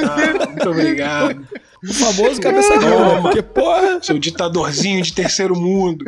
[0.09, 1.47] Ah, muito obrigado.
[1.83, 3.23] O famoso cabeça dura.
[3.23, 4.01] Porque, porra.
[4.03, 6.05] Seu ditadorzinho de terceiro mundo.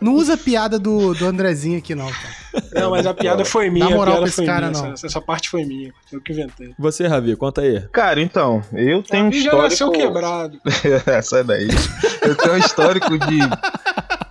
[0.00, 2.34] Não usa a piada do, do Andrezinho aqui, não, cara.
[2.74, 3.88] Não, mas a piada foi minha.
[3.88, 4.82] Dá moral a piada foi cara, minha.
[4.82, 4.92] não.
[4.92, 5.92] Essa, essa parte foi minha.
[6.12, 6.74] Eu que inventei.
[6.78, 7.80] Você, Ravi, conta aí.
[7.92, 9.92] Cara, então, eu tenho um Davi já nasceu histórico...
[9.92, 10.60] quebrado.
[11.22, 11.68] Sai daí.
[12.22, 13.38] Eu tenho um histórico de...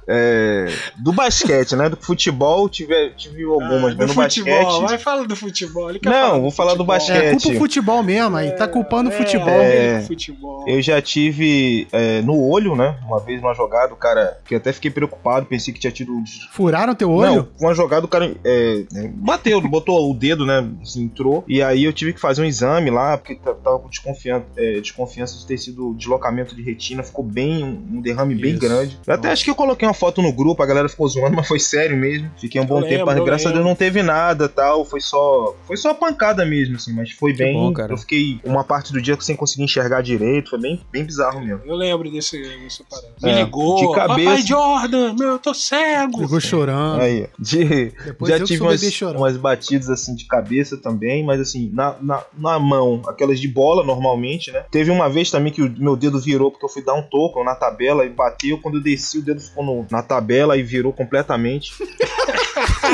[0.07, 1.89] é, do basquete, né?
[1.89, 4.63] Do futebol, tive, tive algumas, Ah, mas do no futebol.
[4.63, 4.89] basquete...
[4.89, 5.89] Vai, fala do futebol.
[5.89, 7.17] Ele quer Não, vou falar do basquete.
[7.17, 9.49] É culpa o futebol mesmo, aí tá culpando o futebol.
[9.49, 10.01] É.
[10.01, 10.65] futebol.
[10.67, 12.97] Eu já tive é, no olho, né?
[13.05, 14.37] Uma vez uma jogada, o cara.
[14.45, 16.13] Que eu até fiquei preocupado, pensei que tinha tido.
[16.51, 17.35] Furaram teu olho?
[17.35, 20.67] Não, uma jogada, o cara é, é, bateu, botou o dedo, né?
[20.81, 21.43] assim, entrou.
[21.47, 24.45] E aí eu tive que fazer um exame lá, porque tava com desconfiança,
[24.81, 27.03] desconfiança de ter sido deslocamento de retina.
[27.03, 28.59] Ficou bem, um derrame bem Isso.
[28.61, 28.99] grande.
[29.05, 31.35] Eu até acho que eu coloquei uma uma foto no grupo, a galera ficou zoando,
[31.37, 32.29] mas foi sério mesmo.
[32.37, 34.83] Fiquei um bom Eu tempo, lembro, mas graças a Deus não teve nada tal.
[34.83, 35.55] Foi só.
[35.65, 37.53] Foi só pancada mesmo, assim, mas foi bem.
[37.53, 37.93] bom, cara.
[37.93, 40.49] eu fiquei uma parte do dia sem conseguir enxergar direito.
[40.49, 41.61] Foi bem, bem bizarro mesmo.
[41.65, 43.07] Eu lembro desse, desse parada.
[43.21, 43.75] É, Me ligou.
[43.75, 44.29] de cabeça.
[44.29, 46.19] Papai Jordan, meu, eu tô cego.
[46.19, 47.01] Ficou chorando.
[47.01, 51.39] Aí, de, Depois já eu que tive umas, umas batidas assim de cabeça também, mas
[51.39, 54.65] assim, na, na, na mão, aquelas de bola normalmente, né?
[54.71, 57.43] Teve uma vez também que o meu dedo virou porque eu fui dar um toco
[57.43, 58.57] na tabela e bateu.
[58.59, 61.73] Quando eu desci, o dedo ficou no- na tabela e virou completamente.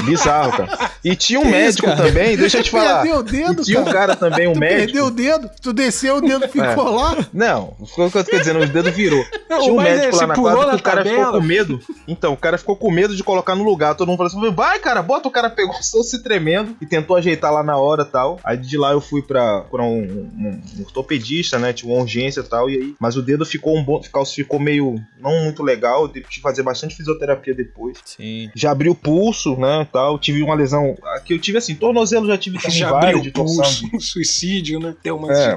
[0.05, 0.91] Bizarro, cara.
[1.03, 2.03] E tinha um Que isso, médico cara?
[2.03, 3.01] também, deixa eu te falar.
[3.01, 3.97] Perdeu o dedo, E tinha um cara.
[3.97, 4.83] cara também, um tu médico.
[4.85, 7.15] perdeu o dedo, tu desceu, o dedo ficou lá.
[7.33, 9.23] Não, foi o que eu tô dizendo, o dedo virou.
[9.49, 11.25] Não, Tinha um é, médico você lá na quadra na que o cara tabela?
[11.25, 11.79] ficou com medo.
[12.07, 13.95] Então, o cara ficou com medo de colocar no lugar.
[13.95, 15.27] Todo mundo falou assim: vai, cara, bota.
[15.27, 18.39] O cara pegou, só se tremendo e tentou ajeitar lá na hora e tal.
[18.43, 21.73] Aí de lá eu fui pra, pra um, um- um ortopedista, né?
[21.73, 22.69] Tinha uma urgência e tal.
[22.69, 24.01] E aí, mas o dedo ficou um bom.
[24.35, 26.03] Ficou meio não muito legal.
[26.03, 27.97] Eu tive que fazer bastante fisioterapia depois.
[28.05, 28.49] Sim.
[28.55, 29.87] Já abri o pulso, né?
[29.91, 30.19] Tal.
[30.19, 30.97] Tive uma lesão.
[31.15, 34.79] Aqui eu tive assim, tornozelo já tive também Já várias de torção pulso, de- suicídio,
[34.79, 34.95] né?
[35.03, 35.55] Deu uma É.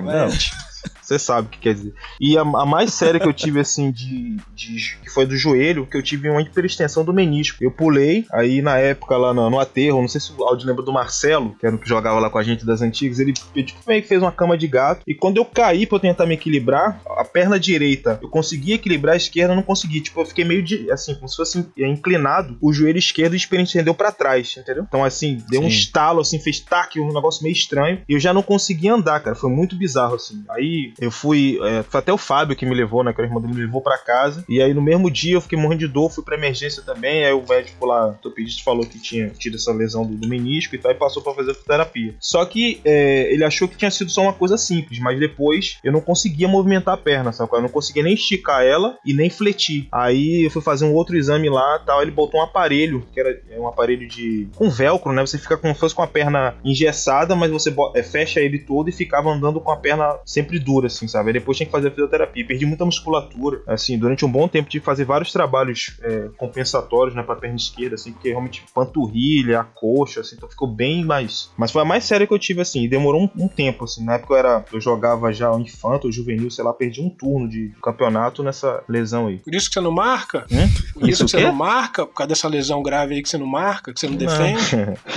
[1.00, 1.92] Você sabe o que quer dizer.
[2.20, 5.86] E a, a mais séria que eu tive, assim, de, de- que foi do joelho,
[5.86, 7.58] que eu tive uma hiperextensão do menisco.
[7.60, 10.82] Eu pulei, aí na época lá no, no aterro, não sei se o Aldo lembra
[10.84, 13.48] do Marcelo, que era o que jogava lá com a gente das antigas, ele tipo,
[13.86, 15.02] meio que fez uma cama de gato.
[15.06, 19.14] E quando eu caí pra eu tentar me equilibrar, a perna direita eu consegui equilibrar,
[19.14, 20.00] a esquerda eu não consegui.
[20.00, 23.94] Tipo, eu fiquei meio de, assim, como se fosse é, inclinado, o joelho esquerdo estendeu
[23.94, 24.84] pra trás, entendeu?
[24.86, 25.76] Então, assim, deu um Sim.
[25.76, 28.00] estalo, assim, fez taque, um negócio meio estranho.
[28.08, 29.36] E eu já não conseguia andar, cara.
[29.36, 30.44] Foi muito bizarro, assim.
[30.48, 31.58] Aí eu fui.
[31.62, 33.12] é, foi até o Fábio que me levou, né?
[33.12, 34.44] Que o irmão dele me levou pra casa.
[34.48, 37.24] E aí no mesmo dia eu fiquei morrendo de dor, fui pra emergência também.
[37.24, 40.74] Aí o médico lá, o ortopedista, falou que tinha tido essa lesão do, do menisco
[40.74, 42.14] e tal, e passou pra fazer fisioterapia.
[42.20, 45.92] Só que é, ele achou que tinha sido só uma coisa simples, mas depois eu
[45.92, 47.50] não conseguia movimentar a perna, sabe?
[47.52, 49.88] Eu não conseguia nem esticar ela e nem fletir.
[49.92, 52.02] Aí eu fui fazer um outro exame lá tal.
[52.02, 54.48] Ele botou um aparelho, que era é um aparelho de.
[54.56, 55.20] com velcro, né?
[55.22, 58.88] Você fica como se fosse com a perna engessada, mas você é, fecha ele todo
[58.88, 61.28] e ficava andando com a perna sempre dura, assim, sabe?
[61.28, 62.46] Aí depois tinha que fazer a fisioterapia.
[62.46, 63.62] Perdi muita musculatura.
[63.66, 67.56] Assim, durante um bom tempo tive que fazer vários trabalhos é, compensatórios, né, pra perna
[67.56, 71.50] esquerda, assim, porque realmente panturrilha, a coxa, assim, então ficou bem mais.
[71.56, 74.04] Mas foi a mais séria que eu tive, assim, e demorou um, um tempo, assim.
[74.04, 74.64] Na época eu era.
[74.72, 78.42] Eu jogava já o infanto, o juvenil, sei lá, perdi um turno de, de campeonato
[78.42, 79.38] nessa lesão aí.
[79.38, 80.46] Por isso que você não marca?
[80.50, 80.68] Hum?
[80.94, 82.06] Por isso, Isso que você não marca?
[82.06, 84.60] Por causa dessa lesão grave aí que você não marca, que você não defende?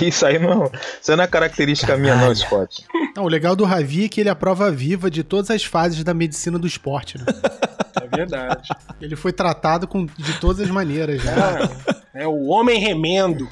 [0.00, 0.70] Isso aí não.
[1.00, 2.84] Isso aí não é característica minha, não, Scott.
[3.16, 5.64] Não, o legal do Ravi é que ele é a prova viva de todas as
[5.64, 7.24] fases da medicina do esporte, né?
[7.98, 8.68] É verdade.
[9.00, 11.32] Ele foi tratado com, de todas as maneiras, né?
[12.14, 13.48] É, é o homem remendo.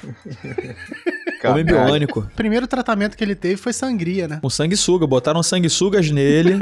[1.43, 2.19] Homem biônico.
[2.19, 4.39] O primeiro tratamento que ele teve foi sangria, né?
[4.41, 5.05] Com sanguessuga.
[5.05, 6.59] Botaram sanguessugas nele.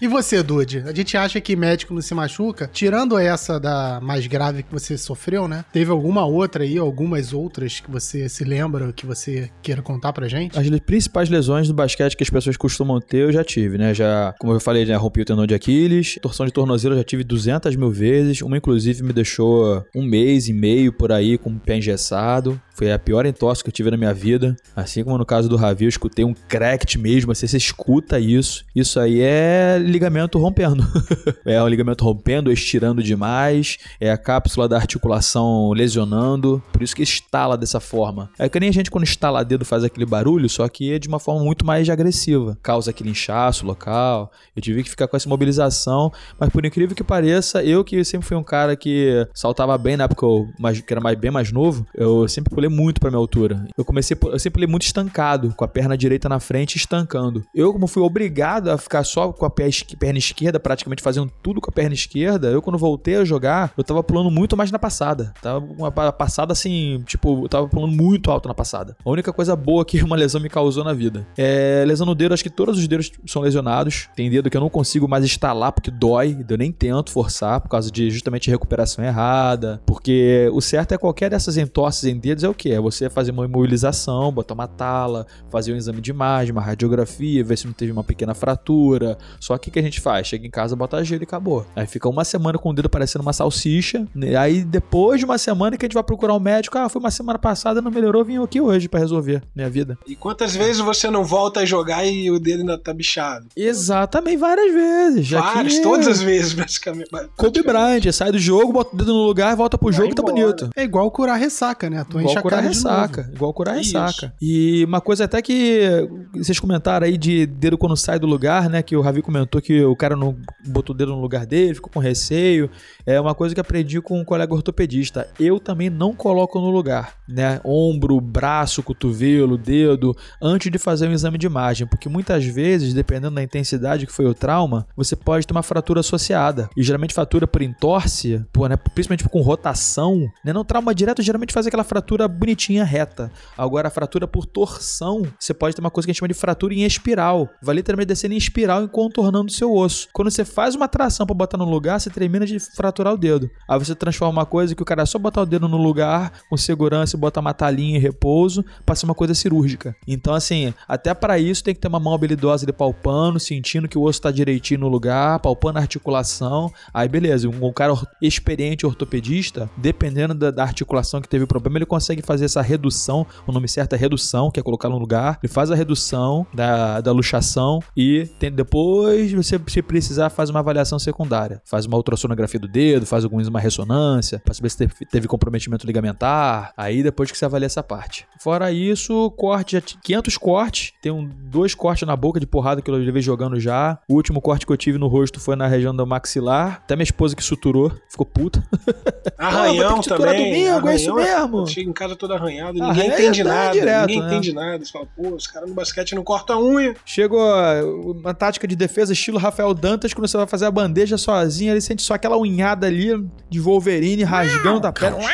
[0.00, 0.78] E você, Dude?
[0.86, 2.68] A gente acha que médico não se machuca?
[2.72, 5.64] Tirando essa da mais grave que você sofreu, né?
[5.72, 10.28] Teve alguma outra aí, algumas outras que você se lembra, que você queira contar pra
[10.28, 10.58] gente?
[10.58, 13.94] As principais lesões do basquete que as pessoas costumam ter, eu já tive, né?
[13.94, 17.24] Já, como eu falei, rompi o tendão de Aquiles, torção de tornozelo eu já tive
[17.24, 18.42] 200 mil vezes.
[18.42, 22.60] Uma, inclusive, me deixou um mês e meio por aí com o pé engessado.
[22.80, 24.56] Foi a pior entorse que eu tive na minha vida.
[24.74, 27.30] Assim como no caso do Ravi, eu escutei um cracked mesmo.
[27.30, 28.64] Assim, você escuta isso.
[28.74, 30.82] Isso aí é ligamento rompendo.
[31.44, 33.76] é o ligamento rompendo, estirando demais.
[34.00, 36.62] É a cápsula da articulação lesionando.
[36.72, 38.30] Por isso que estala dessa forma.
[38.38, 41.06] É que nem a gente quando estala dedo faz aquele barulho, só que é de
[41.06, 42.56] uma forma muito mais agressiva.
[42.62, 44.32] Causa aquele inchaço local.
[44.56, 46.10] Eu tive que ficar com essa imobilização.
[46.38, 50.04] Mas por incrível que pareça, eu que sempre fui um cara que saltava bem na
[50.04, 50.48] época eu,
[50.86, 53.66] que era mais, bem mais novo, eu sempre pulei muito pra minha altura.
[53.76, 57.44] Eu comecei, eu sempre pulei muito estancado, com a perna direita na frente estancando.
[57.54, 61.70] Eu, como fui obrigado a ficar só com a perna esquerda, praticamente fazendo tudo com
[61.70, 65.32] a perna esquerda, eu quando voltei a jogar, eu tava pulando muito mais na passada.
[65.42, 68.96] Tava uma pa- passada assim, tipo, eu tava pulando muito alto na passada.
[69.04, 71.26] A única coisa boa que uma lesão me causou na vida.
[71.36, 74.08] É lesão no dedo, acho que todos os dedos são lesionados.
[74.14, 77.68] Tem dedo que eu não consigo mais instalar porque dói, eu nem tento forçar por
[77.68, 79.80] causa de justamente recuperação errada.
[79.86, 82.70] Porque o certo é qualquer dessas entorses em dedos é o que?
[82.72, 87.42] É você fazer uma imobilização, botar uma tala, fazer um exame de imagem, uma radiografia,
[87.44, 89.16] ver se não teve uma pequena fratura.
[89.38, 90.26] Só que o que a gente faz?
[90.26, 91.66] Chega em casa, bota gelo e acabou.
[91.74, 94.06] Aí fica uma semana com o dedo parecendo uma salsicha.
[94.14, 94.36] né?
[94.36, 97.10] Aí depois de uma semana que a gente vai procurar um médico, ah, foi uma
[97.10, 99.98] semana passada, não melhorou, vim aqui hoje pra resolver minha vida.
[100.06, 103.46] E quantas vezes você não volta a jogar e o dedo ainda tá bichado?
[103.56, 105.26] Exatamente, várias vezes.
[105.26, 107.10] Já Várias, que- todas as vezes, basicamente.
[107.36, 110.22] Kobe Bryant, sai do jogo, bota o dedo no lugar, volta pro jogo e tá
[110.22, 110.34] embora.
[110.36, 110.70] bonito.
[110.76, 111.98] É igual curar ressaca, né?
[112.00, 113.30] A tua Igual a curar ressaca.
[113.32, 114.34] Igual curar ressaca.
[114.40, 118.82] E uma coisa até que vocês comentaram aí de dedo quando sai do lugar, né?
[118.82, 120.36] Que o Ravi comentou que o cara não
[120.66, 122.70] botou o dedo no lugar dele, ficou com receio.
[123.06, 125.28] É uma coisa que aprendi com um colega ortopedista.
[125.38, 127.60] Eu também não coloco no lugar, né?
[127.64, 131.86] Ombro, braço, cotovelo, dedo, antes de fazer um exame de imagem.
[131.86, 136.00] Porque muitas vezes, dependendo da intensidade que foi o trauma, você pode ter uma fratura
[136.00, 136.68] associada.
[136.76, 140.52] E geralmente fratura por entorse, por, né, principalmente com rotação, né?
[140.52, 143.30] Não trauma direto, geralmente faz aquela fratura bonitinha, reta.
[143.56, 146.34] Agora, a fratura por torção, você pode ter uma coisa que a gente chama de
[146.34, 147.48] fratura em espiral.
[147.62, 150.08] Vai literalmente descendo em espiral e contornando o seu osso.
[150.12, 153.50] Quando você faz uma tração pra botar no lugar, você termina de fraturar o dedo.
[153.68, 156.32] Aí você transforma uma coisa que o cara é só botar o dedo no lugar,
[156.48, 159.94] com segurança botar uma talinha em repouso, pra ser uma coisa cirúrgica.
[160.06, 163.98] Então, assim, até pra isso tem que ter uma mão habilidosa de palpando, sentindo que
[163.98, 166.72] o osso tá direitinho no lugar, palpando a articulação.
[166.92, 171.78] Aí, beleza, um, um cara experiente ortopedista, dependendo da, da articulação que teve o problema,
[171.78, 173.26] ele consegue fazer essa redução.
[173.46, 175.38] O nome certo é redução, que é colocar no lugar.
[175.42, 180.60] Ele faz a redução da, da luxação e tem- depois você, se precisar, faz uma
[180.60, 181.60] avaliação secundária.
[181.64, 185.86] Faz uma ultrassonografia do dedo, faz alguns uma ressonância, pra saber se teve, teve comprometimento
[185.86, 186.72] ligamentar.
[186.76, 188.26] Aí depois que você avalia essa parte.
[188.38, 190.92] Fora isso, corte, já t- 500 cortes.
[191.02, 193.98] Tem um, dois cortes na boca de porrada que eu levei jogando já.
[194.08, 196.80] O último corte que eu tive no rosto foi na região do maxilar.
[196.84, 198.62] Até minha esposa que suturou, ficou puta.
[199.38, 200.50] Arranhão suturar também.
[200.70, 201.66] domingo, é isso arranhão mesmo?
[202.10, 203.72] Casa todo arranhado, ninguém Arranha entende é nada.
[203.72, 204.26] direto, ninguém né?
[204.26, 204.84] entende nada.
[204.84, 206.94] Você fala, pô, os caras no basquete não cortam a unha.
[207.04, 211.16] Chegou ó, uma tática de defesa estilo Rafael Dantas, quando você vai fazer a bandeja
[211.16, 213.10] sozinho, ele sente só aquela unhada ali
[213.48, 215.18] de Wolverine rasgando a perna.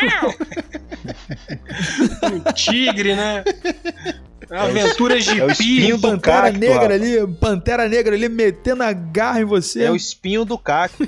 [2.25, 3.45] Um tigre, né?
[4.51, 5.53] Aventuras de é o pi.
[5.53, 7.03] espinho do Pantera cacto, negra rapaz.
[7.03, 9.85] ali, Pantera negra ali metendo a garra em você.
[9.85, 11.03] É o espinho do cacto.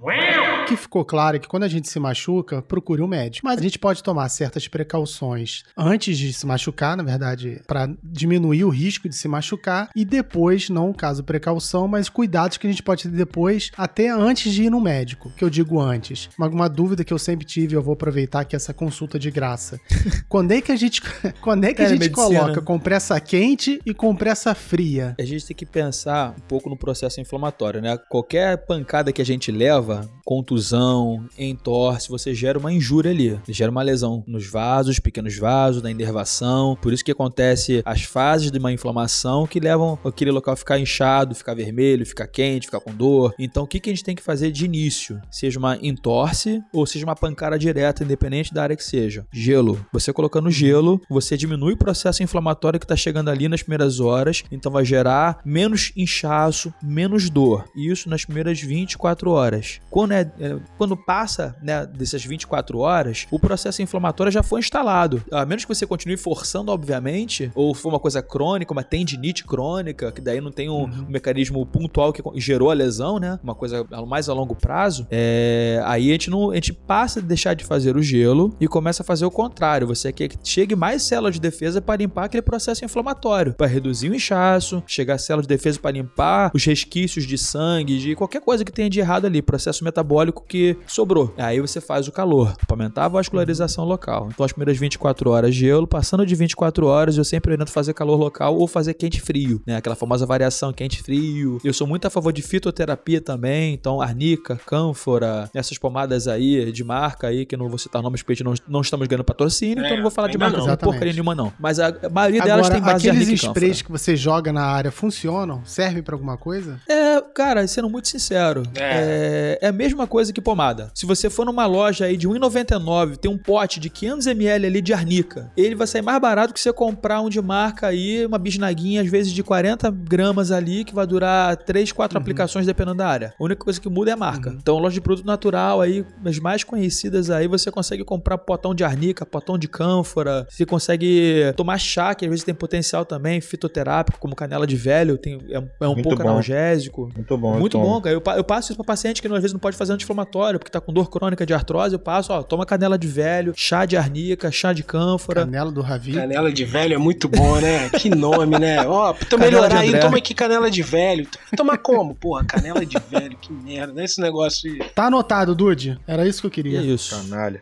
[0.00, 3.46] O que ficou claro é que quando a gente se machuca, procure um médico.
[3.46, 8.64] Mas a gente pode tomar certas precauções antes de se machucar, na verdade, para diminuir
[8.64, 12.82] o risco de se machucar e depois, não caso precaução, mas cuidados que a gente
[12.82, 15.32] pode ter depois, até antes de ir no médico.
[15.36, 16.28] Que eu digo antes.
[16.38, 19.80] Uma, uma dúvida que eu sempre tive, eu vou aproveitar aqui essa consulta de graça.
[20.28, 21.00] Quando é que a gente,
[21.40, 22.33] quando é que a gente Telemedicina.
[22.40, 25.14] Coloca compressa quente e compressa fria?
[25.18, 27.98] A gente tem que pensar um pouco no processo inflamatório, né?
[28.08, 33.40] Qualquer pancada que a gente leva, contusão, entorse, você gera uma injúria ali.
[33.48, 36.76] Gera uma lesão nos vasos, pequenos vasos, na inervação.
[36.80, 40.78] Por isso que acontece as fases de uma inflamação que levam aquele local a ficar
[40.78, 43.34] inchado, ficar vermelho, ficar quente, ficar com dor.
[43.38, 45.20] Então, o que, que a gente tem que fazer de início?
[45.30, 49.26] Seja uma entorse ou seja uma pancada direta, independente da área que seja.
[49.32, 49.84] Gelo.
[49.92, 54.42] Você colocando gelo, você diminui o processo inflamatório que está chegando ali nas primeiras horas,
[54.50, 57.64] então vai gerar menos inchaço, menos dor.
[57.74, 59.80] E isso nas primeiras 24 horas.
[59.90, 65.22] Quando, é, é, quando passa né, dessas 24 horas, o processo inflamatório já foi instalado.
[65.30, 70.12] A menos que você continue forçando, obviamente, ou for uma coisa crônica, uma tendinite crônica,
[70.12, 73.38] que daí não tem um, um mecanismo pontual que gerou a lesão, né?
[73.42, 75.06] Uma coisa mais a longo prazo.
[75.10, 78.68] É, aí a gente, não, a gente passa a deixar de fazer o gelo e
[78.68, 79.86] começa a fazer o contrário.
[79.86, 84.08] Você quer que chegue mais células de defesa para limpar aquele processo inflamatório, para reduzir
[84.08, 88.64] o inchaço, chegar células de defesa para limpar os resquícios de sangue, de qualquer coisa
[88.64, 91.34] que tenha de errado ali, processo metabólico que sobrou.
[91.36, 94.28] Aí você faz o calor, para aumentar a vascularização local.
[94.32, 98.16] Então as primeiras 24 horas gelo, passando de 24 horas eu sempre oriento fazer calor
[98.16, 99.76] local ou fazer quente frio, né?
[99.76, 101.58] Aquela famosa variação quente frio.
[101.64, 106.84] Eu sou muito a favor de fitoterapia também, então arnica, cânfora, essas pomadas aí de
[106.84, 109.24] marca aí que eu não vou citar nomes porque a gente não, não estamos ganhando
[109.24, 110.76] patrocínio, É, então não vou falar de marca, não.
[110.76, 111.52] porcaria nenhuma não.
[111.58, 113.52] Mas a a maioria delas Agora, tem base de aqueles e cânfora.
[113.52, 115.62] sprays que você joga na área funcionam?
[115.64, 116.80] Servem pra alguma coisa?
[116.88, 119.58] É, cara, sendo muito sincero, É.
[119.60, 119.66] é.
[119.66, 120.90] é a mesma coisa que pomada.
[120.94, 124.92] Se você for numa loja aí de R$1,99, tem um pote de 500ml ali de
[124.92, 129.00] arnica, ele vai sair mais barato que você comprar um de marca aí, uma bisnaguinha,
[129.02, 133.34] às vezes de 40 gramas ali, que vai durar 3, 4 aplicações dependendo da área.
[133.38, 134.54] A única coisa que muda é a marca.
[134.56, 138.84] Então, loja de produto natural aí, as mais conhecidas aí, você consegue comprar potão de
[138.84, 144.18] arnica, potão de cânfora, você consegue tomar chá, que às vezes tem potencial também, fitoterápico,
[144.18, 146.28] como canela de velho, tem, é, um- é um pouco bom.
[146.30, 147.10] analgésico.
[147.14, 147.58] Muito bom.
[147.58, 148.14] Muito bom, cara.
[148.16, 150.80] Eu, eu passo isso pra paciente que às vezes não pode fazer anti-inflamatório, porque tá
[150.80, 151.94] com dor crônica de artrose.
[151.94, 155.42] Eu passo, ó, toma canela de velho, chá de arnica, chá de cânfora.
[155.44, 156.12] Canela do Ravi.
[156.14, 157.88] Canela de velho é muito bom, né?
[157.90, 158.86] Que nome, né?
[158.86, 161.26] Ó, pra melhorar aí, toma aqui canela de velho.
[161.56, 162.14] Tomar como?
[162.14, 163.92] Porra, canela de velho, que merda.
[163.92, 164.78] Não é esse negócio aí.
[164.94, 165.98] Tá anotado, Dude?
[166.06, 166.80] Era isso que eu queria.
[166.80, 167.14] é isso.
[167.14, 167.60] Canalha.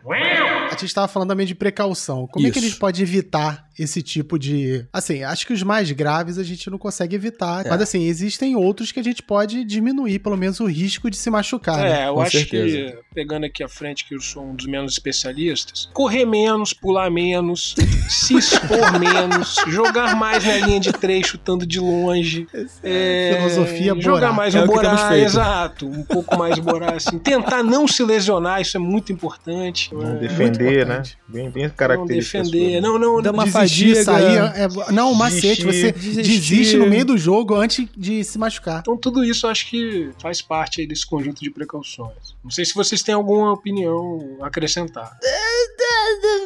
[0.71, 2.25] A gente tava falando também de precaução.
[2.27, 2.69] Como é que a Isso.
[2.69, 4.85] gente pode evitar esse tipo de.
[4.91, 7.65] Assim, acho que os mais graves a gente não consegue evitar.
[7.65, 7.69] É.
[7.69, 11.29] Mas assim, existem outros que a gente pode diminuir, pelo menos, o risco de se
[11.29, 11.77] machucar.
[11.77, 12.03] né?
[12.03, 12.77] É, eu Com acho certeza.
[12.77, 17.09] que, pegando aqui à frente, que eu sou um dos menos especialistas, correr menos, pular
[17.09, 17.75] menos,
[18.09, 22.47] se expor menos, jogar mais na linha de três, chutando de longe.
[22.83, 24.33] É, Filosofia Jogar Borá.
[24.33, 25.87] mais É um Borá, exato.
[25.87, 27.17] Um pouco mais Borá, assim.
[27.19, 29.93] Tentar não se lesionar, isso é muito importante.
[29.93, 30.93] Não É, defender, né?
[30.95, 31.17] importante.
[31.27, 32.39] Bem, bem não característica.
[32.43, 32.81] defender.
[32.81, 34.37] Não, não, Dá uma Desistir, sair.
[34.37, 36.23] É, não, o macete, você Desistir.
[36.23, 38.79] desiste no meio do jogo antes de se machucar.
[38.81, 42.35] Então tudo isso eu acho que faz parte aí desse conjunto de precauções.
[42.43, 45.17] Não sei se vocês têm alguma opinião a acrescentar.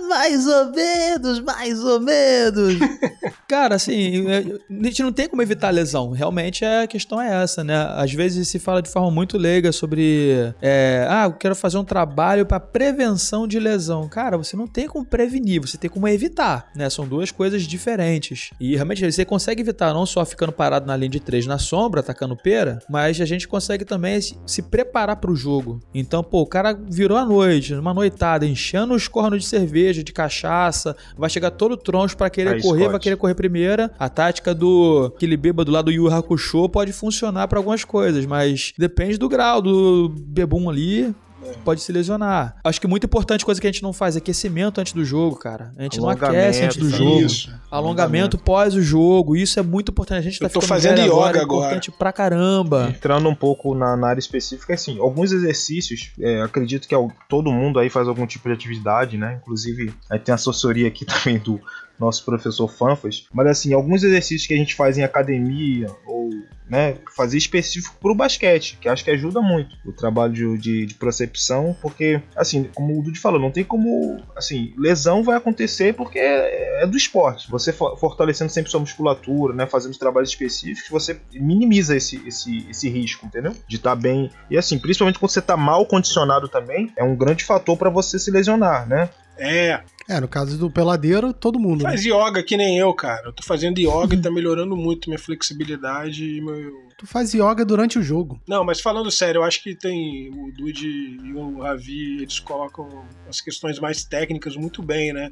[0.07, 2.75] Mais ou menos, mais ou menos.
[3.47, 4.37] Cara, assim, é,
[4.69, 6.11] a gente não tem como evitar a lesão.
[6.11, 7.75] Realmente a questão é essa, né?
[7.95, 10.53] Às vezes se fala de forma muito leiga sobre.
[10.61, 14.07] é, ah, eu quero fazer um trabalho para prevenção de lesão.
[14.07, 16.89] Cara, você não tem como prevenir, você tem como evitar, né?
[16.89, 18.51] São duas coisas diferentes.
[18.59, 22.01] E realmente você consegue evitar não só ficando parado na linha de três na sombra,
[22.01, 25.79] atacando pera, mas a gente consegue também se, se preparar para o jogo.
[25.93, 30.11] Então, pô, o cara virou a noite, numa noitada, enchendo os cornos de cerveja, de
[30.13, 32.91] cachaça, vai chegar todo troncho para querer Aí, correr, Scott.
[32.91, 33.91] vai querer correr primeira.
[33.97, 38.73] A tática do aquele bêbado lá do Yu Hakusho pode funcionar para algumas coisas, mas
[38.77, 41.13] depende do grau do bebum ali.
[41.63, 42.55] Pode se lesionar.
[42.63, 45.35] Acho que muito importante, coisa que a gente não faz, é aquecimento antes do jogo,
[45.35, 45.73] cara.
[45.77, 47.21] A gente não aquece antes do jogo.
[47.21, 47.51] Isso.
[47.69, 49.35] Alongamento pós o jogo.
[49.35, 50.19] Isso é muito importante.
[50.19, 51.43] A gente tá Eu tô fazendo yoga é agora.
[51.43, 52.87] importante pra caramba.
[52.89, 57.51] Entrando um pouco na, na área específica, assim, alguns exercícios, é, acredito que al- todo
[57.51, 59.39] mundo aí faz algum tipo de atividade, né?
[59.41, 61.59] Inclusive, aí tem a assessoria aqui também do
[61.99, 63.25] nosso professor Fanfas.
[63.33, 66.29] Mas assim, alguns exercícios que a gente faz em academia ou
[66.69, 70.93] né, fazer específico pro basquete, que acho que ajuda muito o trabalho de, de, de
[70.95, 76.19] percepção, porque, assim, como o Dudu falou, não tem como, assim, lesão vai acontecer porque
[76.19, 77.49] é, é do esporte.
[77.49, 82.67] Você fo- fortalecendo sempre sua musculatura, né, fazendo os trabalhos específicos, você minimiza esse, esse,
[82.69, 83.53] esse risco, entendeu?
[83.67, 84.29] De estar bem.
[84.49, 88.19] E assim, principalmente quando você tá mal condicionado também, é um grande fator para você
[88.19, 89.09] se lesionar, né?
[89.37, 91.83] É, É, no caso do peladeiro, todo mundo.
[91.83, 91.89] né?
[91.89, 93.27] faz yoga que nem eu, cara.
[93.27, 96.87] Eu tô fazendo yoga e tá melhorando muito minha flexibilidade e meu.
[96.97, 98.41] Tu faz yoga durante o jogo.
[98.47, 102.87] Não, mas falando sério, eu acho que tem o Dude e o Ravi, eles colocam
[103.27, 105.31] as questões mais técnicas muito bem, né?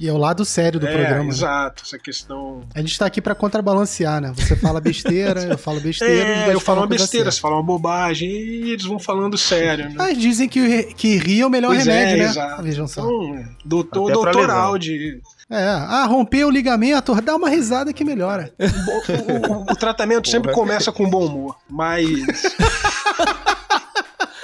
[0.00, 1.22] E é o lado sério do é, programa.
[1.24, 1.28] né?
[1.28, 2.62] exato, essa questão.
[2.74, 4.32] A gente tá aqui pra contrabalancear, né?
[4.34, 6.50] Você fala besteira, eu falo besteira.
[6.50, 7.30] É, eu falo uma besteira, certa.
[7.32, 9.94] você fala uma bobagem e eles vão falando sério, né?
[9.96, 12.24] Mas dizem que, o que rir é o melhor Pois remédio, é, né?
[12.24, 12.62] exato.
[12.62, 13.00] Vejam só.
[13.02, 14.50] Então, é, doutor, Até doutor.
[14.50, 15.20] Audi.
[15.48, 18.52] É, ah, rompeu o ligamento, dá uma risada que melhora.
[18.58, 20.66] O, o- o tratamento sempre Porra.
[20.66, 22.02] começa com bom humor, mas.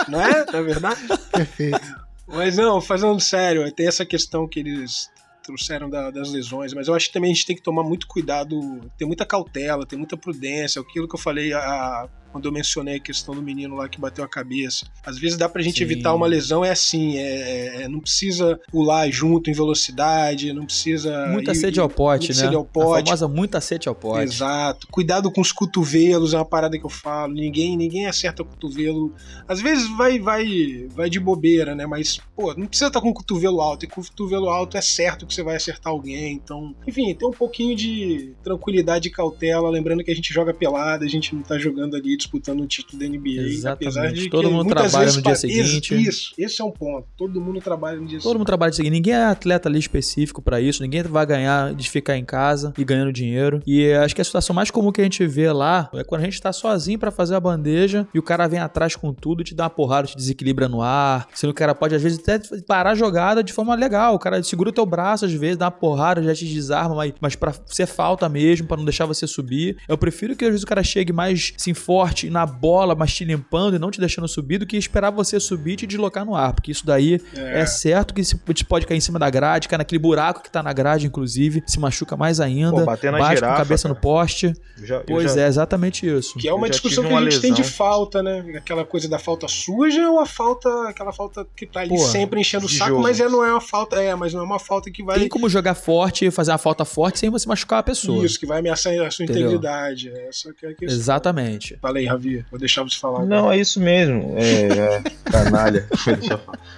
[0.09, 0.45] Não é?
[0.53, 1.01] Na verdade?
[1.33, 1.81] Perfeito.
[2.27, 5.09] Mas não, fazendo sério, tem essa questão que eles
[5.49, 8.07] trouxeram da- das lesões, mas eu acho que também a gente tem que tomar muito
[8.07, 8.59] cuidado,
[8.99, 13.01] ter muita cautela, ter muita prudência, aquilo que eu falei a- quando eu mencionei a
[13.01, 14.87] questão do menino lá que bateu a cabeça.
[15.05, 15.85] Às vezes dá pra gente Sim.
[15.85, 21.27] evitar uma lesão, é assim, é, é- não precisa pular junto em velocidade, não precisa...
[21.29, 22.47] Muita ir- sede ao pote, muita né?
[22.47, 23.03] sede ao pote.
[23.03, 24.25] A famosa muita sede ao pote.
[24.25, 24.87] Exato.
[24.91, 27.33] Cuidado com os cotovelos, é uma parada que eu falo.
[27.33, 29.15] Ninguém, ninguém acerta cotovelo.
[29.47, 31.87] Às vezes vai, vai, vai de bobeira, né?
[31.87, 33.85] Mas, pô, não precisa estar com o cotovelo alto.
[33.85, 36.33] E com o cotovelo alto é certo que você vai acertar alguém.
[36.35, 39.71] Então, enfim, tem um pouquinho de tranquilidade e cautela.
[39.71, 42.99] Lembrando que a gente joga pelada, a gente não tá jogando ali disputando o título
[42.99, 43.43] da NBA.
[43.43, 43.87] Exatamente.
[43.89, 45.95] Apesar de Todo mundo trabalha no dia seguinte.
[45.95, 47.09] Isso, esse é um ponto.
[47.17, 48.91] Todo mundo trabalha no dia Todo mundo trabalha isso aqui.
[48.91, 50.83] Ninguém é atleta ali específico pra isso.
[50.83, 53.63] Ninguém vai ganhar de ficar em casa e ganhando dinheiro.
[53.67, 56.25] E acho que a situação mais comum que a gente vê lá é quando a
[56.25, 59.55] gente tá sozinho pra fazer a bandeja e o cara vem atrás com tudo, te
[59.55, 61.29] dá uma porrada, te desequilibra no ar.
[61.35, 64.15] Sendo que o cara pode, às vezes, até parar a jogada de forma legal.
[64.15, 67.13] O cara segura o teu braço, às vezes, dá uma porrada, já te desarma, mas,
[67.21, 69.77] mas pra ser falta mesmo, pra não deixar você subir.
[69.89, 71.75] Eu prefiro que às vezes o cara chegue mais assim,
[72.09, 75.39] forte na bola, mas te limpando e não te deixando subir, do que esperar você
[75.39, 76.53] subir e te deslocar no ar.
[76.53, 79.99] Porque isso daí é, certo que você pode cair em cima da grade, cair naquele
[79.99, 82.71] buraco que tá na grade, inclusive, se machuca mais ainda.
[82.73, 83.95] Pô, bater na bate girafa, com a cabeça cara.
[83.95, 84.53] no poste.
[84.83, 86.39] Já- Pois já- é, exatamente isso.
[86.39, 87.77] Que é uma discussão que a gente tem de lesão.
[87.77, 88.45] falta, né?
[88.57, 92.41] Aquela coisa da falta suja ou a falta, aquela falta que tá ali Pô, sempre
[92.41, 93.03] enchendo o saco, jogo.
[93.03, 95.29] mas é, não é uma falta, é, mas não é uma falta que vai Tem
[95.29, 98.25] como jogar forte, fazer uma falta forte sem você machucar a pessoa.
[98.25, 99.43] isso, que vai ameaçar a sua Entendeu?
[99.49, 100.11] integridade.
[100.29, 100.97] Essa que é a questão.
[100.97, 101.77] Exatamente.
[101.81, 102.45] Pra Fala aí, Ravi.
[102.51, 103.25] Vou deixar você falar.
[103.25, 104.35] Não, é isso mesmo.
[104.37, 105.89] É, é canalha.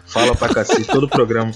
[0.06, 1.52] Fala pra cacete, todo o programa.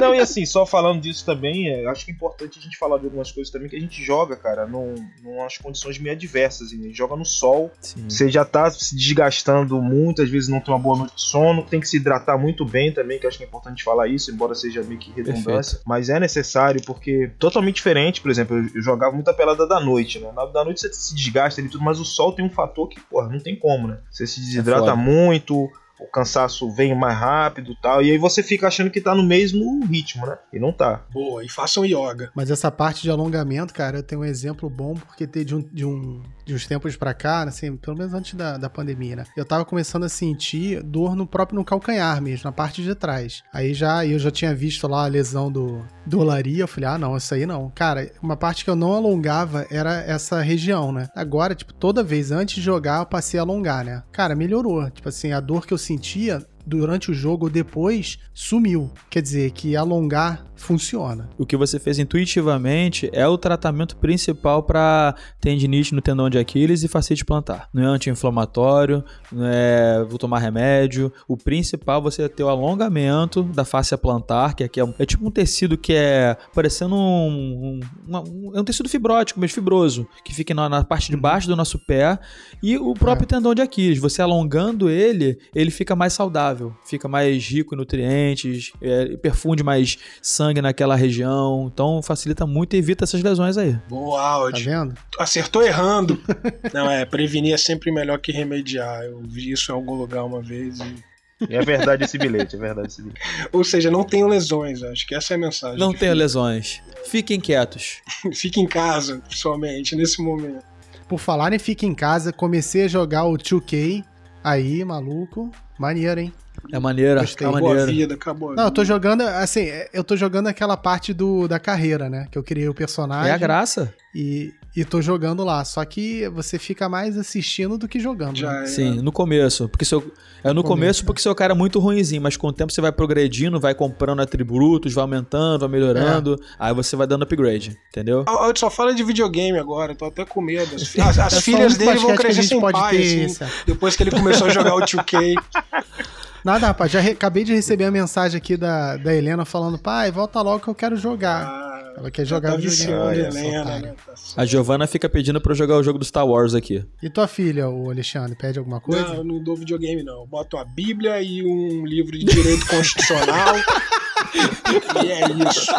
[0.00, 2.98] Não, e assim, só falando disso também, é, acho que é importante a gente falar
[2.98, 6.68] de algumas coisas também que a gente joga, cara, num, num umas condições meio adversas.
[6.68, 8.04] Assim, a gente joga no sol, Sim.
[8.08, 11.62] você já tá se desgastando muito, às vezes não tem uma boa noite de sono,
[11.62, 14.54] tem que se hidratar muito bem também, que acho que é importante falar isso, embora
[14.54, 15.80] seja meio que redundância.
[15.86, 20.18] Mas é necessário, porque totalmente diferente, por exemplo, eu, eu jogava muita pelada da noite,
[20.18, 20.30] né?
[20.34, 22.97] Na da noite você se desgasta e tudo, mas o sol tem um fator que,
[23.00, 23.98] porra, não tem como, né?
[24.10, 24.96] Você se desidrata foda.
[24.96, 25.70] muito.
[26.00, 28.02] O cansaço vem mais rápido e tal.
[28.02, 30.38] E aí você fica achando que tá no mesmo ritmo, né?
[30.52, 31.02] E não tá.
[31.12, 32.30] Boa, e façam yoga.
[32.34, 35.60] Mas essa parte de alongamento, cara, eu tenho um exemplo bom, porque tem de, um,
[35.60, 39.24] de, um, de uns tempos pra cá, assim, pelo menos antes da, da pandemia, né?
[39.36, 43.42] Eu tava começando a sentir dor no próprio no calcanhar mesmo, na parte de trás.
[43.52, 46.98] Aí já eu já tinha visto lá a lesão do, do Olaria, eu falei, ah,
[46.98, 47.70] não, isso aí não.
[47.74, 51.08] Cara, uma parte que eu não alongava era essa região, né?
[51.14, 54.02] Agora, tipo, toda vez antes de jogar, eu passei a alongar, né?
[54.12, 54.90] Cara, melhorou.
[54.90, 58.90] Tipo assim, a dor que eu sentia durante o jogo ou depois sumiu.
[59.10, 61.28] Quer dizer, que alongar funciona.
[61.38, 66.82] O que você fez intuitivamente é o tratamento principal para tendinite no tendão de Aquiles
[66.82, 67.68] e fascite plantar.
[67.72, 71.12] Não é anti-inflamatório, não é vou tomar remédio.
[71.28, 75.26] O principal é você ter o alongamento da face plantar, que aqui é, é tipo
[75.26, 80.34] um tecido que é parecendo um, um- um- é um tecido fibrótico, mas fibroso, que
[80.34, 82.18] fica na, na parte de baixo do nosso pé
[82.62, 83.98] e o próprio tendão de Aquiles.
[84.00, 89.98] Você alongando ele, ele fica mais saudável, fica mais rico em nutrientes, é, perfunde mais
[90.22, 91.70] sangue naquela região.
[91.72, 93.78] Então facilita muito e evita essas lesões aí.
[93.88, 94.64] Boa, Tá áudio.
[94.64, 94.94] vendo?
[95.18, 96.20] Acertou errando.
[96.72, 99.02] Não, é, prevenir é sempre melhor que remediar.
[99.04, 100.78] Eu vi isso em algum lugar uma vez.
[100.80, 101.08] e-
[101.50, 103.20] é verdade esse bilhete, é verdade esse bilhete.
[103.52, 104.82] Ou seja, não tenham lesões.
[104.82, 105.78] Acho que essa é a mensagem.
[105.78, 106.12] Não fica.
[106.12, 106.82] lesões.
[107.06, 107.98] Fiquem quietos.
[108.34, 110.64] Fique em casa, somente, nesse momento.
[111.08, 114.04] Por falar em Fica em Casa, comecei a jogar o 2K.
[114.44, 115.50] Aí, maluco.
[115.78, 116.32] Maneiro, hein?
[116.72, 117.46] É maneira, Gostei.
[117.46, 117.92] é Acabou a maneira.
[117.92, 121.58] vida, acabou a Não, eu tô jogando, assim, eu tô jogando aquela parte do, da
[121.60, 122.26] carreira, né?
[122.30, 123.30] Que eu criei o personagem.
[123.30, 123.94] É a graça.
[124.14, 125.64] E, e tô jogando lá.
[125.64, 128.32] Só que você fica mais assistindo do que jogando.
[128.32, 128.36] né?
[128.36, 128.66] Já é.
[128.66, 129.68] Sim, no começo.
[129.68, 130.00] Porque seu,
[130.44, 131.06] é no começo, começo né?
[131.06, 134.20] porque seu cara é muito ruinzinho, mas com o tempo você vai progredindo, vai comprando
[134.20, 136.34] atributos, vai aumentando, vai melhorando.
[136.34, 136.54] É.
[136.58, 138.24] Aí você vai dando upgrade, entendeu?
[138.26, 140.74] A- a- Só fala de videogame agora, tô até com medo.
[140.76, 142.78] As, fi- as- as É filhas dele vão basquete que a crescer gente sem pode
[142.78, 145.34] pai, ter assim, depois que ele começou a jogar o 2K.
[146.44, 146.90] Nada, rapaz.
[146.92, 150.60] Já re- acabei de receber a mensagem aqui da, da Helena falando: pai, volta logo
[150.60, 151.44] que eu quero jogar.
[151.46, 151.67] Ah,
[151.98, 153.18] Ela quer jogar tá videogame.
[153.18, 153.94] Helena, né?
[154.06, 154.42] Tá.
[154.42, 156.84] A Giovanna fica pedindo pra eu jogar o jogo do Star Wars aqui.
[157.02, 159.08] E tua filha, o Alexandre, pede alguma coisa?
[159.08, 160.20] Não, eu não dou videogame, não.
[160.20, 163.56] Eu boto a Bíblia e um livro de direito constitucional.
[165.04, 165.72] e é isso.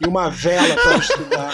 [0.00, 1.52] E uma vela pra estudar.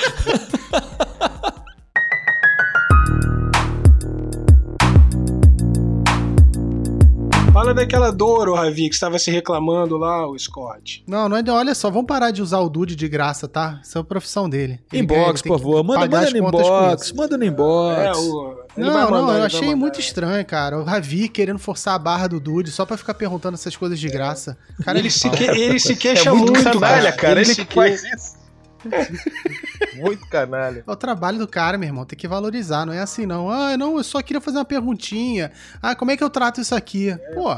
[7.72, 11.02] Fala daquela dor, ô Ravi, que estava se reclamando lá, o Scott.
[11.06, 11.42] Não, não é.
[11.50, 13.80] Olha só, vamos parar de usar o Dude de graça, tá?
[13.82, 14.78] Isso é a profissão dele.
[14.92, 15.82] Ele Inbox, ele por favor.
[15.82, 17.12] Manda, manda no inbox.
[17.12, 17.98] Manda no inbox.
[17.98, 18.58] É, o.
[18.76, 20.78] ele Não, não, mandar, ele eu achei muito estranho, cara.
[20.78, 24.08] O Ravi querendo forçar a barra do Dude só pra ficar perguntando essas coisas de
[24.08, 24.58] graça.
[24.84, 27.40] Cara, Ele se, que- ele se É queixa muito, muito, canalha, cara.
[27.40, 28.41] Ele, se que faz isso.
[29.96, 30.84] muito canalha.
[30.86, 32.04] É o trabalho do cara, meu irmão.
[32.04, 32.86] Tem que valorizar.
[32.86, 33.50] Não é assim, não.
[33.50, 35.52] Ah, não, eu só queria fazer uma perguntinha.
[35.80, 37.16] Ah, como é que eu trato isso aqui?
[37.34, 37.54] Pô.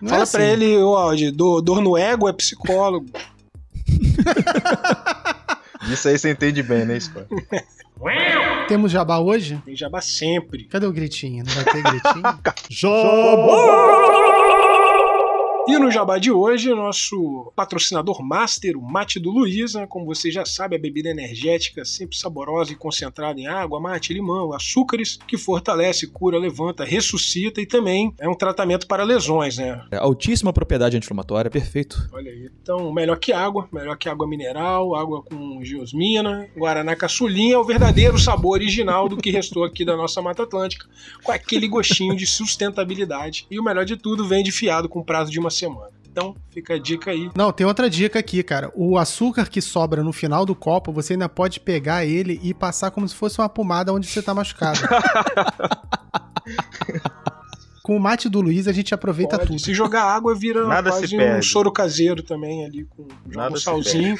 [0.00, 0.36] Não Fala é assim.
[0.36, 3.06] pra ele, ô Aldi, dor, dor no ego é psicólogo.
[5.90, 7.26] Isso aí você entende bem, né, Scott?
[8.68, 9.60] Temos jabá hoje?
[9.64, 10.64] Tem jabá sempre.
[10.64, 11.44] Cadê o gritinho?
[11.44, 12.22] Não vai ter gritinho?
[15.68, 20.44] E no jabá de hoje, nosso patrocinador master, o Mate do Luiza, como você já
[20.44, 26.08] sabe, a bebida energética sempre saborosa e concentrada em água, mate, limão, açúcares, que fortalece,
[26.08, 29.80] cura, levanta, ressuscita e também é um tratamento para lesões, né?
[29.92, 32.10] É Altíssima propriedade anti-inflamatória, perfeito.
[32.12, 32.50] Olha aí.
[32.60, 37.64] Então, melhor que água, melhor que água mineral, água com geosmina, Guaraná caçulinha, é o
[37.64, 40.86] verdadeiro sabor original do que restou aqui da nossa Mata Atlântica,
[41.22, 43.46] com aquele gostinho de sustentabilidade.
[43.48, 45.90] E o melhor de tudo, vende fiado com prazo de uma semana.
[46.10, 47.30] Então, fica a dica aí.
[47.34, 48.70] Não, tem outra dica aqui, cara.
[48.74, 52.90] O açúcar que sobra no final do copo, você ainda pode pegar ele e passar
[52.90, 54.80] como se fosse uma pomada onde você tá machucado.
[57.82, 59.48] Com o mate do Luiz, a gente aproveita Pode.
[59.48, 59.60] tudo.
[59.60, 64.16] Se jogar água, vira Nada quase se um soro caseiro também ali, com um salzinho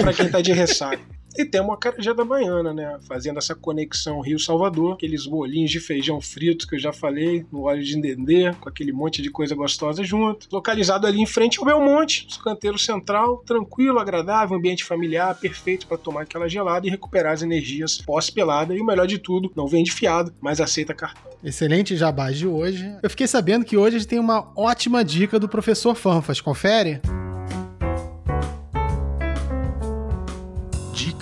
[0.00, 1.00] pra quem tá de ressaca.
[1.36, 2.98] E temos a Carajada Baiana, né?
[3.08, 7.82] Fazendo essa conexão Rio-Salvador, aqueles bolinhos de feijão frito que eu já falei, no óleo
[7.82, 10.46] de dendê, com aquele monte de coisa gostosa junto.
[10.52, 16.22] Localizado ali em frente ao Belmonte, canteiro central, tranquilo, agradável, ambiente familiar, perfeito para tomar
[16.22, 18.74] aquela gelada e recuperar as energias pós-pelada.
[18.74, 21.32] E o melhor de tudo, não vende fiado, mas aceita cartão.
[21.42, 22.96] Excelente jabás de hoje.
[23.02, 26.40] Eu fiquei sabendo que hoje a gente tem uma ótima dica do professor Fanfas.
[26.40, 27.00] Confere?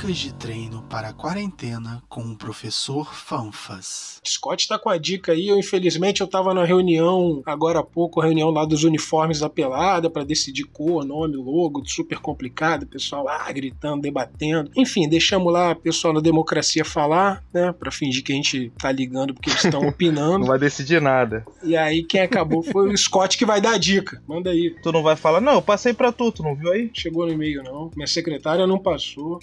[0.02, 4.20] De treino para a quarentena com o professor Fanfas.
[4.22, 5.48] Scott tá com a dica aí.
[5.48, 10.10] Eu, infelizmente, eu tava na reunião agora há pouco, reunião lá dos uniformes da pelada
[10.10, 14.70] para decidir cor, nome, logo, super complicado, pessoal ah, gritando, debatendo.
[14.76, 18.92] Enfim, deixamos lá o pessoal da democracia falar, né, para fingir que a gente tá
[18.92, 20.44] ligando porque eles estão Não opinando.
[20.44, 21.42] vai decidir nada.
[21.62, 24.22] E aí quem acabou foi o Scott que vai dar a dica.
[24.28, 24.76] Manda aí.
[24.82, 26.90] Tu não vai falar, não, eu passei pra tu, tu não viu aí?
[26.92, 27.90] Chegou no e-mail não.
[27.96, 29.40] Minha secretária não passou.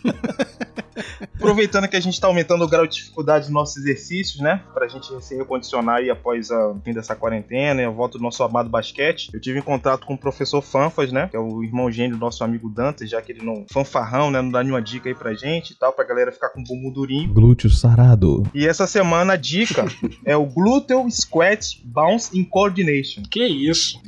[1.36, 4.60] Aproveitando que a gente tá aumentando o grau de dificuldade dos nossos exercícios, né?
[4.74, 8.42] Pra gente se recondicionar aí após o fim dessa quarentena e a volta do nosso
[8.42, 9.30] amado basquete.
[9.32, 11.28] Eu tive em contato com o professor Fanfas, né?
[11.28, 13.64] Que é o irmão gênio do nosso amigo Dantas, já que ele não.
[13.72, 14.42] fanfarrão, né?
[14.42, 16.92] Não dá nenhuma dica aí pra gente e tal, pra galera ficar com o bumbum
[16.92, 17.32] durinho.
[17.32, 18.42] Glúteo sarado.
[18.54, 19.86] E essa semana a dica
[20.24, 23.22] é o Gluteal Squat Bounce in Coordination.
[23.30, 24.00] Que isso?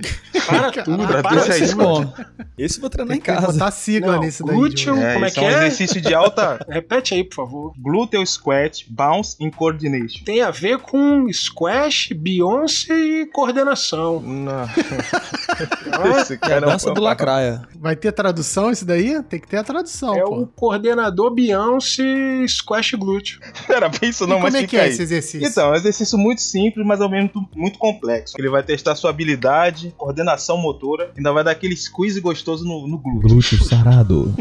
[0.47, 1.55] Para tudo, Pra para tudo.
[1.57, 2.12] isso bom.
[2.59, 3.53] Esse eu vou treinar em casa.
[3.53, 4.55] botar sigla Não, nesse daí.
[4.55, 5.01] glúteo- Diogo.
[5.12, 5.53] Como é isso que um é?
[5.59, 6.14] exercício de
[6.68, 7.72] Repete aí, por favor.
[7.78, 10.24] Gluteal Squat Bounce in Coordination.
[10.24, 14.20] Tem a ver com squash, Beyoncé e coordenação.
[14.20, 14.62] Não.
[16.20, 17.62] Esse É a cara dança um- do lacraia.
[17.76, 19.22] Vai ter tradução isso daí?
[19.24, 20.41] Tem que ter a tradução, é pô.
[20.41, 23.41] o coordenador Beyoncé squash glúteo.
[23.68, 24.91] Era bem isso não, e mas como é que é aí.
[24.91, 25.47] esse exercício?
[25.47, 28.35] Então, é um exercício muito simples, mas ao mesmo tempo muito complexo.
[28.39, 32.99] Ele vai testar sua habilidade, coordenação motora, ainda vai dar aquele squeeze gostoso no, no
[32.99, 33.28] glúteo.
[33.28, 34.35] Glúteo sarado.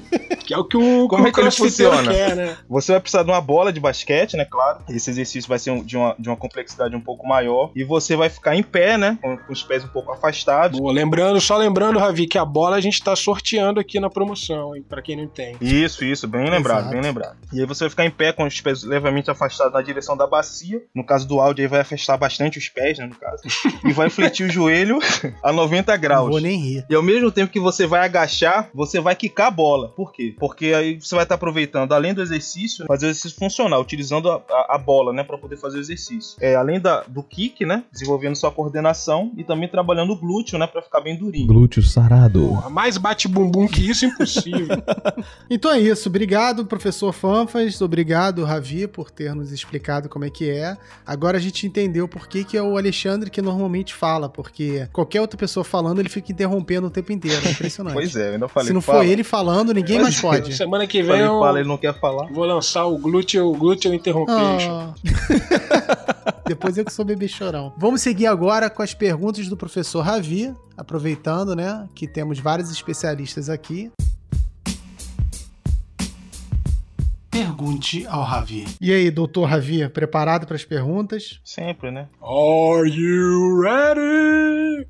[0.45, 1.51] Que é o que o, Como que é que ele o
[1.89, 2.11] funciona?
[2.11, 2.57] quer, né?
[2.69, 4.45] Você vai precisar de uma bola de basquete, né?
[4.45, 4.79] Claro.
[4.89, 7.71] Esse exercício vai ser de, uma, de uma complexidade um pouco maior.
[7.75, 9.17] E você vai ficar em pé, né?
[9.21, 10.79] Com, com os pés um pouco afastados.
[10.79, 14.75] Boa, lembrando, só lembrando, Ravi, que a bola a gente tá sorteando aqui na promoção,
[14.75, 14.83] hein?
[14.87, 15.55] Pra quem não tem.
[15.61, 16.91] Isso, isso, bem lembrado, Exato.
[16.91, 17.37] bem lembrado.
[17.53, 20.27] E aí você vai ficar em pé com os pés levemente afastados na direção da
[20.27, 20.81] bacia.
[20.93, 23.05] No caso do áudio, aí vai afastar bastante os pés, né?
[23.05, 23.41] No caso.
[23.85, 24.99] e vai fletir o joelho
[25.43, 26.29] a 90 Não graus.
[26.29, 26.85] vou nem rir.
[26.89, 29.89] E ao mesmo tempo que você vai agachar, você vai quicar a bola.
[29.89, 30.35] Por quê?
[30.39, 34.41] Porque aí você vai estar aproveitando, além do exercício, fazer o exercício funcional, utilizando a,
[34.49, 36.37] a- a bola, né, para poder fazer o exercício.
[36.39, 40.67] É, além da, do kick, né, desenvolvendo sua coordenação e também trabalhando o glúteo, né,
[40.67, 41.47] para ficar bem durinho.
[41.47, 42.47] Glúteo sarado.
[42.47, 44.67] Porra, mais bate bumbum que isso, impossível.
[45.49, 46.07] Então é isso.
[46.09, 47.81] Obrigado, professor Fanfas.
[47.81, 50.77] Obrigado, Ravi, por ter nos explicado como é que é.
[51.05, 55.21] Agora a gente entendeu por que, que é o Alexandre que normalmente fala, porque qualquer
[55.21, 57.41] outra pessoa falando, ele fica interrompendo o tempo inteiro.
[57.45, 57.93] É impressionante.
[58.01, 58.67] Pois é, eu ainda falei.
[58.67, 58.99] Se não fala.
[58.99, 60.53] for ele falando, ninguém mais pode.
[60.55, 62.27] Semana que vem Falei, eu fala, ele não quer falar.
[62.31, 64.71] vou lançar o glúteo, glúteo interrompation.
[64.71, 64.93] Ah.
[66.47, 67.73] Depois eu que sou bebê chorão.
[67.77, 73.49] Vamos seguir agora com as perguntas do professor Ravi, aproveitando, né, que temos vários especialistas
[73.49, 73.91] aqui.
[77.29, 78.65] Pergunte ao Ravi.
[78.81, 81.39] E aí, doutor Ravi, preparado para as perguntas?
[81.45, 82.09] Sempre, né?
[82.21, 84.85] Are you ready?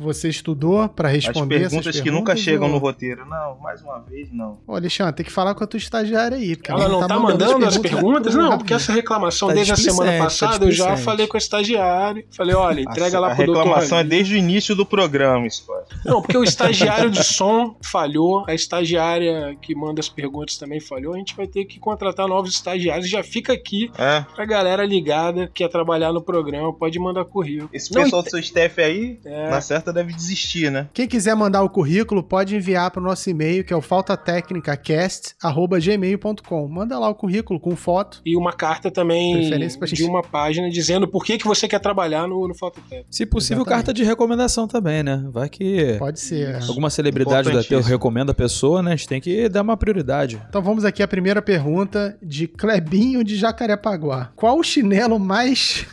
[0.00, 3.26] Você estudou para As responder essas perguntas que nunca perguntas, chegam ou- no roteiro.
[3.26, 4.58] Não, mais uma vez, não.
[4.66, 6.56] Ô, Alexandre, tem que falar com a tua estagiária aí.
[6.56, 8.32] porque Ela não tá mandando as perguntas?
[8.32, 8.58] pro Não, Ravi.
[8.62, 11.38] porque essa reclamação Tá desde a semana displicente, tá passada eu já falei com o
[11.38, 12.24] estagiário.
[12.30, 14.10] Falei, olha, entrega a, lá a pro doutor reclamação é Ravi.
[14.10, 15.88] desde o início do programa, Scott.
[16.04, 21.14] Não, porque o estagiário de som falhou, a estagiária que manda as perguntas também falhou.
[21.14, 23.08] A gente vai ter que contratar novos estagiários.
[23.08, 24.24] Já fica aqui É.
[24.34, 27.68] pra galera ligada que quer trabalhar no programa, pode mandar currículo.
[27.72, 29.50] Esse Não, pessoal do seu staff aí, É.
[29.50, 30.88] na certa, deve desistir, né?
[30.92, 36.68] Quem quiser mandar o currículo, pode enviar para o nosso e-mail, que é o faltatecnicacast.gmail.com.
[36.68, 38.20] Manda lá o currículo com foto.
[38.24, 39.50] E uma carta também
[39.92, 43.06] de uma página dizendo por que, que você quer trabalhar no, no Fototec.
[43.10, 43.76] Se possível, Exatamente.
[43.76, 45.24] carta de recomendação também, né?
[45.30, 46.54] Vai que Pode ser.
[46.54, 46.58] é.
[46.68, 48.92] alguma celebridade da teu recomenda a pessoa, né?
[48.92, 50.40] A gente tem que dar uma prioridade.
[50.48, 54.30] Então vamos aqui à primeira pergunta de Clebinho de Jacarepaguá.
[54.36, 55.86] Qual o chinelo mais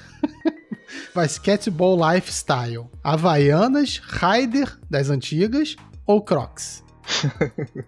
[1.14, 2.90] basketball lifestyle?
[3.04, 5.76] Havaianas, Raider das antigas
[6.06, 6.87] ou Crocs?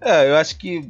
[0.00, 0.88] É, eu acho que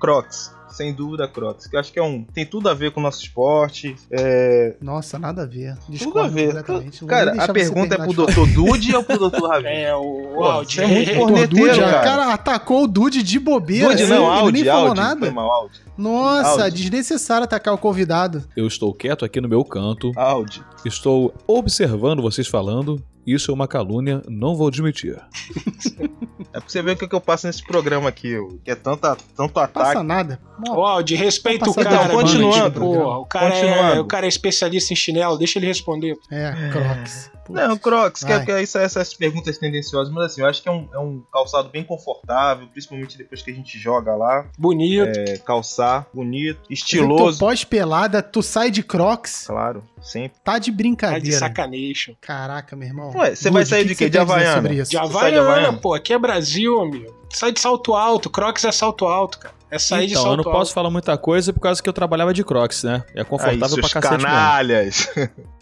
[0.00, 3.00] Crocs, sem dúvida Crocs, que eu acho que é um tem tudo a ver com
[3.00, 3.96] o nosso esporte.
[4.10, 5.74] É, Nossa, nada a ver.
[5.74, 6.62] tudo a Discordo ver.
[7.06, 8.46] Cara, a pergunta é pro Dr.
[8.54, 9.44] Dude ou pro Dr.
[9.46, 9.66] Ravi?
[9.72, 10.80] É, o, o Pô, Audi.
[10.80, 12.00] é muito corneteiro, Dude, cara.
[12.00, 13.88] o cara atacou o Dude de bobeira.
[13.88, 15.20] Dude, assim, não, ele Audi, nem falou Audi, nada.
[15.20, 15.80] foi mal, Audi.
[15.98, 16.76] Nossa, Audi.
[16.82, 18.44] desnecessário atacar o convidado.
[18.56, 20.62] Eu estou quieto aqui no meu canto, Audi.
[20.84, 23.02] estou observando vocês falando.
[23.24, 25.16] Isso é uma calúnia, não vou admitir.
[26.54, 29.16] É pra você ver o que, que eu passo nesse programa aqui, que é tanta,
[29.36, 30.02] tanto Passa ataque.
[30.02, 30.38] nada.
[30.68, 32.04] Ó, Aldi, respeita o Passa cara.
[32.06, 32.80] Então, continuando.
[32.80, 33.00] mano.
[33.02, 36.14] Pô, o cara, é, o cara é especialista em chinelo, deixa ele responder.
[36.30, 37.30] É, Crocs.
[37.44, 37.60] Putz.
[37.60, 38.44] Não, Crocs, que, Vai.
[38.44, 41.22] que é isso, essas perguntas tendenciosas, mas assim, eu acho que é um, é um
[41.32, 44.46] calçado bem confortável, principalmente depois que a gente joga lá.
[44.58, 45.18] Bonito.
[45.18, 47.38] É, calçar, bonito, Tu estiloso.
[47.40, 50.38] pós-pelada, tu sai de Crocs, Claro, sempre.
[50.44, 51.38] tá de Tá de brincadeira.
[51.38, 52.14] sacanation.
[52.20, 53.10] Caraca, meu irmão.
[53.16, 54.10] Ué, você vai sair de que quê?
[54.10, 54.54] De Havaiana?
[54.54, 54.90] sobre isso?
[54.90, 55.78] De de Havaiana, Havaiana?
[55.78, 57.12] pô, aqui é Brasil, amigo.
[57.30, 59.54] Sai de salto alto, Crocs é salto alto, cara.
[59.70, 60.58] É sair de Então, eu salto não alto.
[60.58, 63.02] posso falar muita coisa por causa que eu trabalhava de Crocs, né?
[63.14, 64.24] É Aí, confortável pra seus cacete
[64.66, 65.32] mesmo.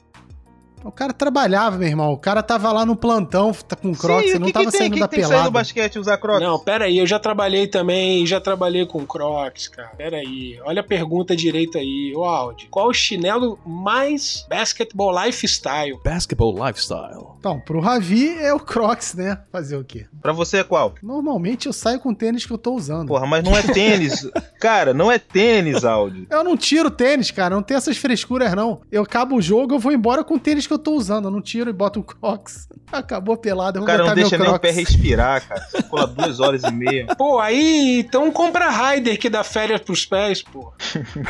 [0.83, 2.13] O cara trabalhava, meu irmão.
[2.13, 4.81] O cara tava lá no plantão, tá com Crocs, Sim, não que tava que tem?
[4.81, 5.51] saindo que da tem que sair do pelada.
[5.51, 6.41] basquete usar Crocs?
[6.43, 9.91] Não, pera aí, eu já trabalhei também, já trabalhei com Crocs, cara.
[9.97, 12.67] Pera aí, olha a pergunta direito aí, ô Audi.
[12.71, 15.99] Qual o chinelo mais basketball lifestyle?
[16.05, 17.27] Basketball lifestyle.
[17.39, 19.39] Então, pro Ravi é o Crocs, né?
[19.53, 20.07] Fazer o quê?
[20.23, 20.95] Pra você é qual?
[21.03, 23.09] Normalmente eu saio com o tênis que eu tô usando.
[23.09, 24.27] Porra, mas não é tênis.
[24.61, 26.27] Cara, não é tênis, Audi.
[26.31, 27.55] Eu não tiro tênis, cara.
[27.55, 28.83] Não tem essas frescuras, não.
[28.93, 31.25] Eu acabo o jogo, eu vou embora com o tênis que eu tô usando.
[31.27, 32.69] Eu não tiro e boto um Crocs.
[32.93, 35.47] Acabou a pelada, eu O vou cara não botar meu deixa nem o pé respirar,
[35.47, 35.67] cara.
[35.93, 37.07] Lá duas horas e meia.
[37.19, 40.73] Pô, aí então compra Raider que dá férias pros pés, pô.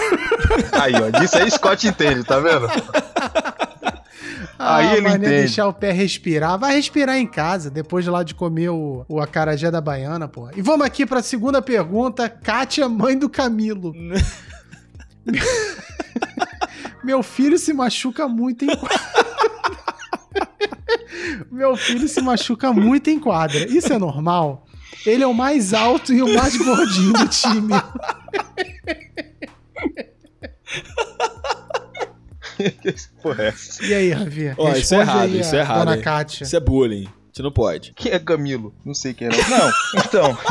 [0.72, 1.10] Aí, ó.
[1.18, 2.66] Disso aí Scott entende, tá vendo?
[4.58, 5.28] Ah, Aí ele nem entende.
[5.28, 6.58] deixar o pé respirar.
[6.58, 10.48] Vai respirar em casa, depois de lá de comer o, o acarajé da baiana, pô.
[10.54, 12.28] E vamos aqui pra segunda pergunta.
[12.28, 13.94] Kátia, mãe do Camilo.
[17.10, 19.00] Meu filho se machuca muito em quadra.
[21.50, 23.68] Meu filho se machuca muito em quadra.
[23.68, 24.64] Isso é normal?
[25.04, 27.72] Ele é o mais alto e o mais gordinho do time.
[33.20, 33.84] Porra, é essa?
[33.84, 34.54] E aí, Ravi?
[34.56, 35.78] Ó, isso é errado, aí isso é errado.
[35.80, 36.02] Dona hein?
[36.02, 36.44] Kátia.
[36.44, 37.08] Isso é bullying.
[37.32, 37.92] Você não pode.
[37.96, 38.72] Quem é Camilo?
[38.84, 39.30] Não sei quem é.
[39.30, 40.38] Não então.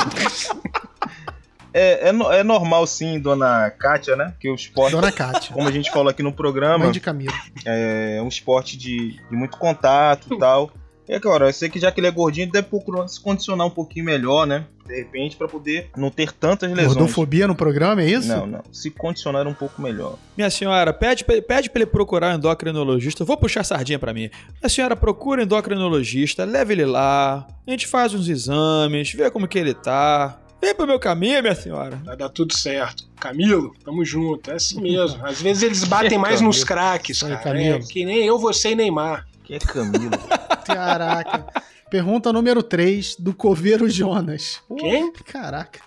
[1.74, 4.34] É, é, é normal sim, dona Kátia, né?
[4.40, 5.54] Que o esporte, Dona Kátia.
[5.54, 7.34] como a gente falou aqui no programa, Mãe de Camilo.
[7.66, 10.72] é um esporte de, de muito contato e tal.
[11.10, 13.66] E é claro, eu sei que já que ele é gordinho, deve procurar se condicionar
[13.66, 14.66] um pouquinho melhor, né?
[14.86, 16.96] De repente, pra poder não ter tantas lesões.
[16.96, 18.28] Gordofobia no programa, é isso?
[18.28, 18.64] Não, não.
[18.72, 20.18] Se condicionar um pouco melhor.
[20.38, 23.24] Minha senhora, pede pra, pede pra ele procurar um endocrinologista.
[23.24, 24.30] Eu vou puxar a sardinha pra mim.
[24.62, 27.48] Minha senhora, procura um endocrinologista, leve ele lá.
[27.66, 30.40] A gente faz uns exames, vê como que ele tá.
[30.62, 31.96] Vem pro meu caminho, minha senhora.
[32.04, 33.08] Vai dar tudo certo.
[33.20, 34.52] Camilo, tamo junto.
[34.52, 35.24] É assim mesmo.
[35.26, 36.48] Às vezes eles batem mais Camilo.
[36.48, 37.44] nos craques, Aí, cara.
[37.44, 37.78] Camilo.
[37.78, 39.26] É, que nem eu, você e Neymar.
[39.44, 40.12] Quem é Camilo?
[40.66, 41.46] Caraca.
[41.90, 44.62] Pergunta número 3 do Coveiro Jonas.
[44.78, 45.12] Quem?
[45.26, 45.80] Caraca.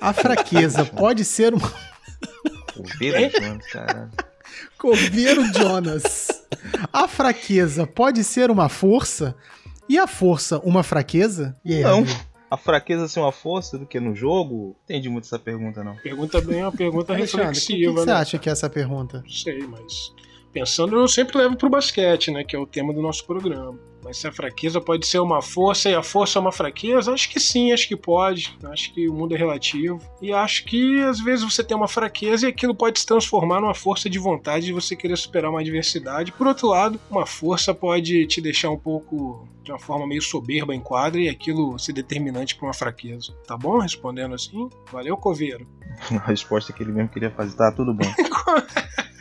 [0.00, 1.72] A fraqueza pode ser uma.
[2.74, 4.10] Coveiro, mano, caralho.
[4.78, 6.28] Coveiro Jonas.
[6.92, 9.34] A fraqueza pode ser uma força?
[9.88, 11.56] E a força uma fraqueza?
[11.64, 12.04] Aí, Não.
[12.50, 14.76] A fraqueza ser uma força do que no jogo?
[14.84, 15.96] Entendi muito essa pergunta, não.
[15.96, 18.12] Pergunta bem, é uma pergunta Alexandre, o que, que reflexiva, você né?
[18.12, 19.20] acha que é essa pergunta?
[19.20, 20.14] Não sei, mas
[20.52, 22.42] pensando, eu sempre levo pro basquete, né?
[22.44, 23.78] Que é o tema do nosso programa.
[24.08, 27.28] Mas se a fraqueza pode ser uma força e a força é uma fraqueza, acho
[27.28, 28.56] que sim, acho que pode.
[28.64, 30.00] Acho que o mundo é relativo.
[30.22, 33.74] E acho que às vezes você tem uma fraqueza e aquilo pode se transformar numa
[33.74, 36.32] força de vontade de você querer superar uma adversidade.
[36.32, 40.74] Por outro lado, uma força pode te deixar um pouco de uma forma meio soberba
[40.74, 43.34] em quadra e aquilo ser determinante para uma fraqueza.
[43.46, 43.78] Tá bom?
[43.78, 44.70] Respondendo assim?
[44.90, 45.66] Valeu, Coveiro.
[46.24, 47.56] A resposta que ele mesmo queria fazer.
[47.56, 48.04] Tá, tudo bom.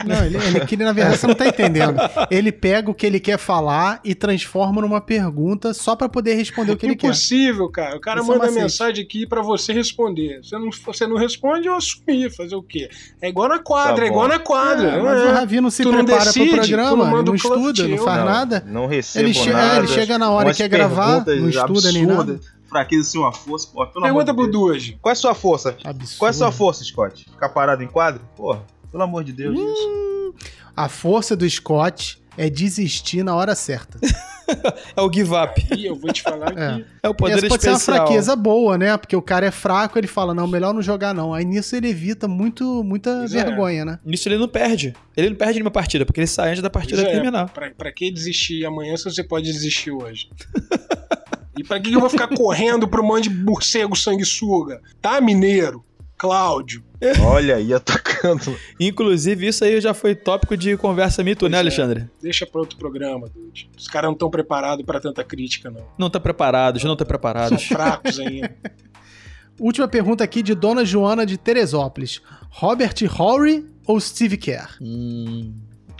[0.06, 1.98] Não, ele, ele, que ele, na verdade, você não tá entendendo.
[2.30, 6.72] Ele pega o que ele quer falar e transforma numa pergunta só pra poder responder
[6.74, 7.08] o que ele quer.
[7.08, 7.98] Impossível, cara.
[7.98, 8.62] O cara Esse é manda macete.
[8.62, 10.40] mensagem aqui pra você responder.
[10.44, 12.30] Você não, você não responde, eu assumi.
[12.30, 12.88] Fazer o quê?
[13.20, 14.88] É igual na quadra, Tá é igual na quadra.
[14.88, 15.26] É, mas É.
[15.26, 18.18] o Ravi não se Tu não prepara decide, pro programa, não não estuda, não faz
[18.20, 18.64] não, nada.
[18.68, 19.76] Não recebo Ele, che- nada.
[19.76, 22.28] é, ele chega na hora que quer gravar, não estuda nem absurdas.
[22.28, 22.40] nada.
[22.68, 23.86] Fraqueza ser uma força, pô.
[23.88, 24.88] Pelo Pergunta amor pro de Deus.
[24.88, 25.00] Duas.
[25.02, 25.78] Qual é a sua força?
[25.84, 26.20] Absurdo.
[26.20, 27.26] Qual é a sua força, Scott?
[27.30, 28.22] Ficar parado em quadro?
[28.36, 29.58] Porra, pelo amor de Deus.
[29.58, 30.34] Hum.
[30.76, 34.00] A força do Scott é desistir na hora certa.
[34.96, 35.68] É o give up.
[35.78, 36.60] E eu vou te falar que.
[36.60, 36.86] É.
[37.04, 38.96] É o poder Essa pode ser uma fraqueza boa, né?
[38.96, 41.34] Porque o cara é fraco, ele fala, não, melhor não jogar não.
[41.34, 43.44] Aí nisso ele evita muito, muita Pois é.
[43.44, 44.00] vergonha, né?
[44.06, 44.94] Nisso ele não perde.
[45.18, 47.50] Ele não perde nenhuma partida, porque ele sai antes da partida Pois é, terminar.
[47.50, 50.30] pra, pra que desistir amanhã se você pode desistir hoje?
[51.58, 54.82] e pra que que eu vou ficar correndo pro monte de morcego sanguessuga?
[55.02, 55.84] Tá, mineiro?
[56.18, 56.84] Cláudio.
[57.22, 58.58] Olha aí, atacando.
[58.80, 61.60] Inclusive, isso aí já foi tópico de conversa mito, né, Pois é.
[61.60, 62.10] Alexandre?
[62.22, 63.70] Deixa pra outro programa, Dude.
[63.78, 65.86] Os caras não estão preparados pra tanta crítica, não.
[65.98, 67.64] Não tá preparados, não tá São preparados.
[67.66, 68.56] fracos ainda.
[69.60, 72.22] Última pergunta aqui de Dona Joana de Teresópolis.
[72.50, 74.78] Robert Horry ou Steve Kerr?
[74.82, 75.54] hum,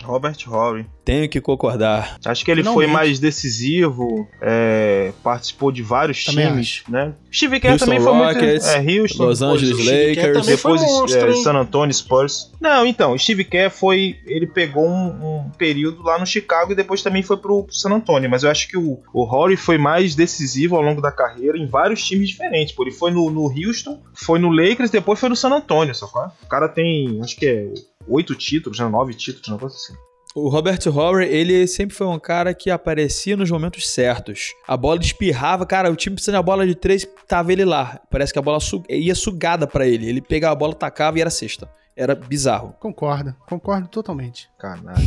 [0.08, 0.86] Robert Horry.
[1.04, 2.16] Tenho que concordar.
[2.24, 2.92] Acho que ele foi Finalmente.
[2.92, 7.12] mais decisivo, é, participou de vários Também times, né?
[7.32, 8.34] Steve Kerr também foi muito...
[8.34, 10.46] Rockets, É, Houston, Los Angeles Lakers.
[10.46, 11.34] foi depois monstro, é?
[11.42, 12.52] San Antonio Spurs.
[12.60, 14.16] Não, então, o Steve Kerr foi.
[14.26, 18.28] Ele pegou um, um período lá no Chicago e depois também foi pro San Antonio.
[18.30, 21.66] Mas eu acho que o, o Horry foi mais decisivo ao longo da carreira em
[21.66, 22.74] vários times diferentes.
[22.74, 22.82] Pô.
[22.82, 26.26] Ele foi no, no Houston, foi no Lakers, depois foi no San Antonio, sacou?
[26.42, 27.68] O cara tem, acho que é
[28.08, 28.88] oito títulos, né?
[28.88, 29.98] Nove títulos, um negócio assim.
[30.34, 34.52] O Robert Horry, ele sempre foi um cara que aparecia nos momentos certos.
[34.68, 38.00] A bola espirrava, cara, o time precisa de uma bola de três, tava ele lá.
[38.10, 40.06] Parece que a bola su- ia sugada pra ele.
[40.08, 41.68] Ele pegava a bola, tacava e era cesta.
[41.96, 42.74] Era bizarro.
[42.78, 44.48] Concordo, concordo totalmente.
[44.58, 45.02] Caralho.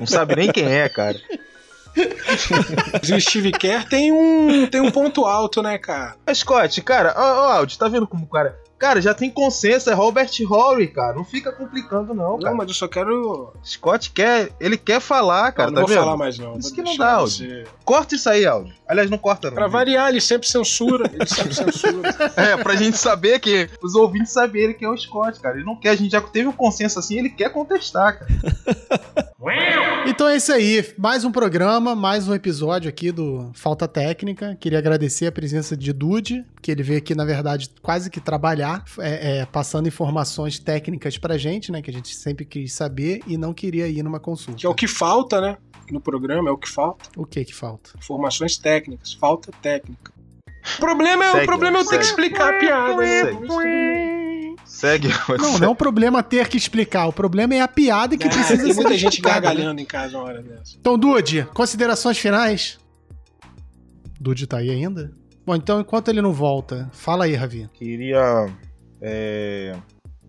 [0.00, 1.16] Não sabe nem quem é, cara.
[3.02, 6.16] O Steve Kerr tem um, tem um ponto alto, né, cara?
[6.26, 8.58] Mas, Scott, cara, ó, ó, Aldi, tá vendo como o cara.
[8.78, 11.14] Cara, já tem consenso, é Robert Horry, cara.
[11.14, 12.50] Não fica complicando, não, cara.
[12.50, 13.52] Não, mas eu só quero.
[13.64, 14.50] Scott quer.
[14.60, 16.04] Ele quer falar, cara, não, tá não vou vendo?
[16.04, 16.58] falar mais, não.
[16.58, 18.74] Isso que não dá, você- Corta isso aí, Aldi.
[18.86, 19.54] Aliás, não corta, não.
[19.54, 21.08] Pra variar, ele sempre censura.
[21.12, 21.94] Ele sempre censura.
[22.36, 23.70] É, pra gente saber que.
[23.82, 25.56] Os ouvintes saberem que é o Scott, cara.
[25.56, 28.28] Ele não quer, a gente já teve um consenso assim, ele quer contestar, cara.
[30.06, 34.56] Então é isso aí, mais um programa, mais um episódio aqui do Falta Técnica.
[34.58, 38.84] Queria agradecer a presença de Dude, que ele veio aqui, na verdade, quase que trabalhar,
[38.98, 41.82] é, é, passando informações técnicas pra gente, né?
[41.82, 44.58] Que a gente sempre quis saber e não queria ir numa consulta.
[44.58, 45.58] Que é o que falta, né?
[45.90, 47.10] No programa, é o que falta.
[47.14, 47.90] O que que falta?
[47.98, 49.12] Informações técnicas.
[49.12, 50.13] Falta técnica.
[50.76, 53.24] O problema é, Segue, o problema é eu ter que explicar a piada, né?
[53.24, 54.56] Segue.
[54.64, 55.08] Segue.
[55.38, 58.30] Não, não é o problema ter que explicar, o problema é a piada que Ah,
[58.30, 59.46] precisa tem ser muita gente explicada, né?
[59.46, 60.76] gargalhando em casa uma hora dessa.
[60.78, 62.78] Então, Dude, considerações finais?
[64.18, 65.12] Dude tá aí ainda?
[65.46, 67.68] Bom, então enquanto ele não volta, fala aí, Ravi.
[67.74, 68.46] Queria.
[69.00, 69.76] É.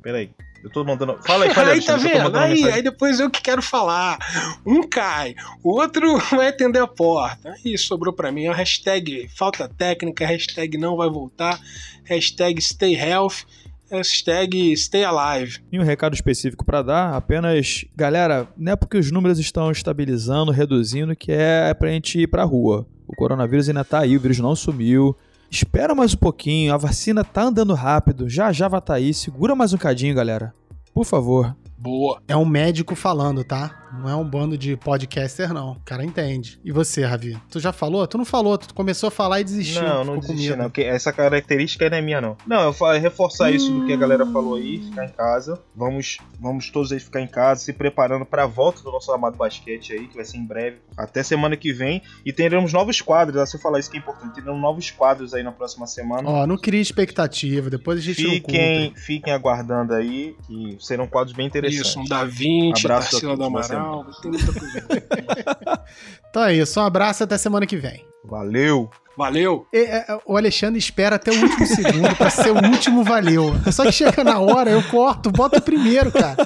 [0.02, 0.30] Peraí.
[0.66, 1.16] Eu tô mandando.
[1.24, 2.36] Fala aí, fala aí, Aí tá vendo?
[2.36, 2.74] Aí, mensagem.
[2.74, 4.18] aí depois eu que quero falar.
[4.66, 7.54] Um cai, o outro vai atender a porta.
[7.64, 11.60] Aí sobrou pra mim a hashtag falta técnica, hashtag não vai voltar,
[12.04, 13.46] hashtag stay health,
[13.92, 15.60] hashtag stay alive.
[15.72, 20.52] E um recado específico pra dar, apenas, galera, não é porque os números estão estabilizando,
[20.52, 22.88] reduzindo, que é pra gente ir pra rua.
[23.08, 25.16] O coronavírus ainda tá aí, o vírus não sumiu.
[25.56, 29.56] Espera mais um pouquinho, a vacina tá andando rápido, já já vai tá aí, segura
[29.56, 30.54] mais um cadinho, galera.
[30.94, 31.56] Por favor.
[31.78, 32.22] Boa.
[32.28, 33.85] É um médico falando, tá?
[34.02, 35.74] Não é um bando de podcaster, não.
[35.74, 36.60] O cara entende.
[36.64, 37.38] E você, Ravi?
[37.50, 38.06] Tu já falou?
[38.08, 39.82] Tu não falou, tu começou a falar e desistiu.
[39.82, 40.58] Não, não desisti medo.
[40.58, 42.38] não, porque essa característica não é minha não.
[42.46, 45.60] Não, eu falo, reforçar isso do que a galera falou aí, ficar em casa.
[45.76, 49.38] Vamos, vamos todos aí ficar em casa, se preparando para a volta do nosso amado
[49.38, 52.02] basquete aí, que vai ser em breve, até semana que vem.
[52.26, 55.44] E teremos novos quadros, se eu falar isso que é importante, teremos novos quadros aí
[55.44, 56.30] na próxima semana.
[56.30, 59.02] Ó, não cria expectativa, depois a gente não Fiquem, cumpre.
[59.02, 61.88] fiquem aguardando aí, que serão quadros bem interessantes.
[61.90, 65.86] Isso, um Da Vinci, Abraço a Tarsila do todos, Amaral, tem muita coisa.
[66.30, 68.06] Então é isso, um abraço até semana que vem.
[68.26, 68.90] Valeu!
[69.18, 69.66] Valeu!
[69.72, 73.54] E, é, o Alexandre espera até o último segundo pra ser o último valeu.
[73.72, 76.46] Só que chega na hora, eu corto, bota o primeiro, cara.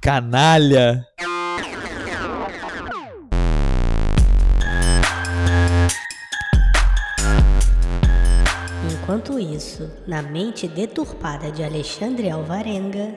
[0.00, 1.04] Canalha!
[8.90, 13.14] Enquanto isso, na mente deturpada de Alexandre Alvarenga.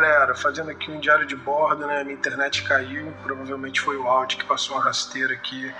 [0.00, 2.02] Galera, fazendo aqui um diário de bordo, né?
[2.02, 5.70] Minha internet caiu, provavelmente foi o áudio que passou uma rasteira aqui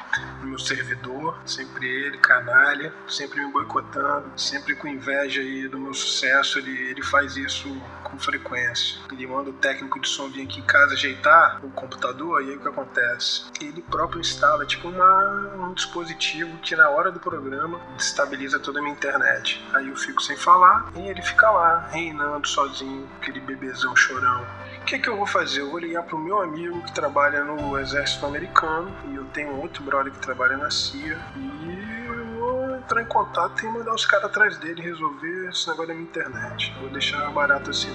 [0.43, 1.39] no meu servidor.
[1.47, 6.59] Sempre ele, canalha, sempre me boicotando, sempre com inveja aí do meu sucesso.
[6.59, 7.67] Ele, ele faz isso
[8.11, 8.99] com frequência.
[9.11, 12.57] Ele manda o técnico de som vir aqui em casa ajeitar o computador, e aí
[12.57, 13.45] o que acontece?
[13.61, 18.83] Ele próprio instala tipo uma, um dispositivo que na hora do programa destabiliza toda a
[18.83, 19.65] minha internet.
[19.73, 24.45] Aí eu fico sem falar e ele fica lá, reinando sozinho, aquele bebezão chorão.
[24.81, 25.61] O que, que eu vou fazer?
[25.61, 29.85] Eu vou ligar pro meu amigo que trabalha no exército americano e eu tenho outro
[29.85, 34.27] brother que trabalha na CIA e eu vou entrar em contato e mandar os caras
[34.27, 36.75] atrás dele resolver esse negócio da minha internet.
[36.81, 37.91] Vou deixar barato assim.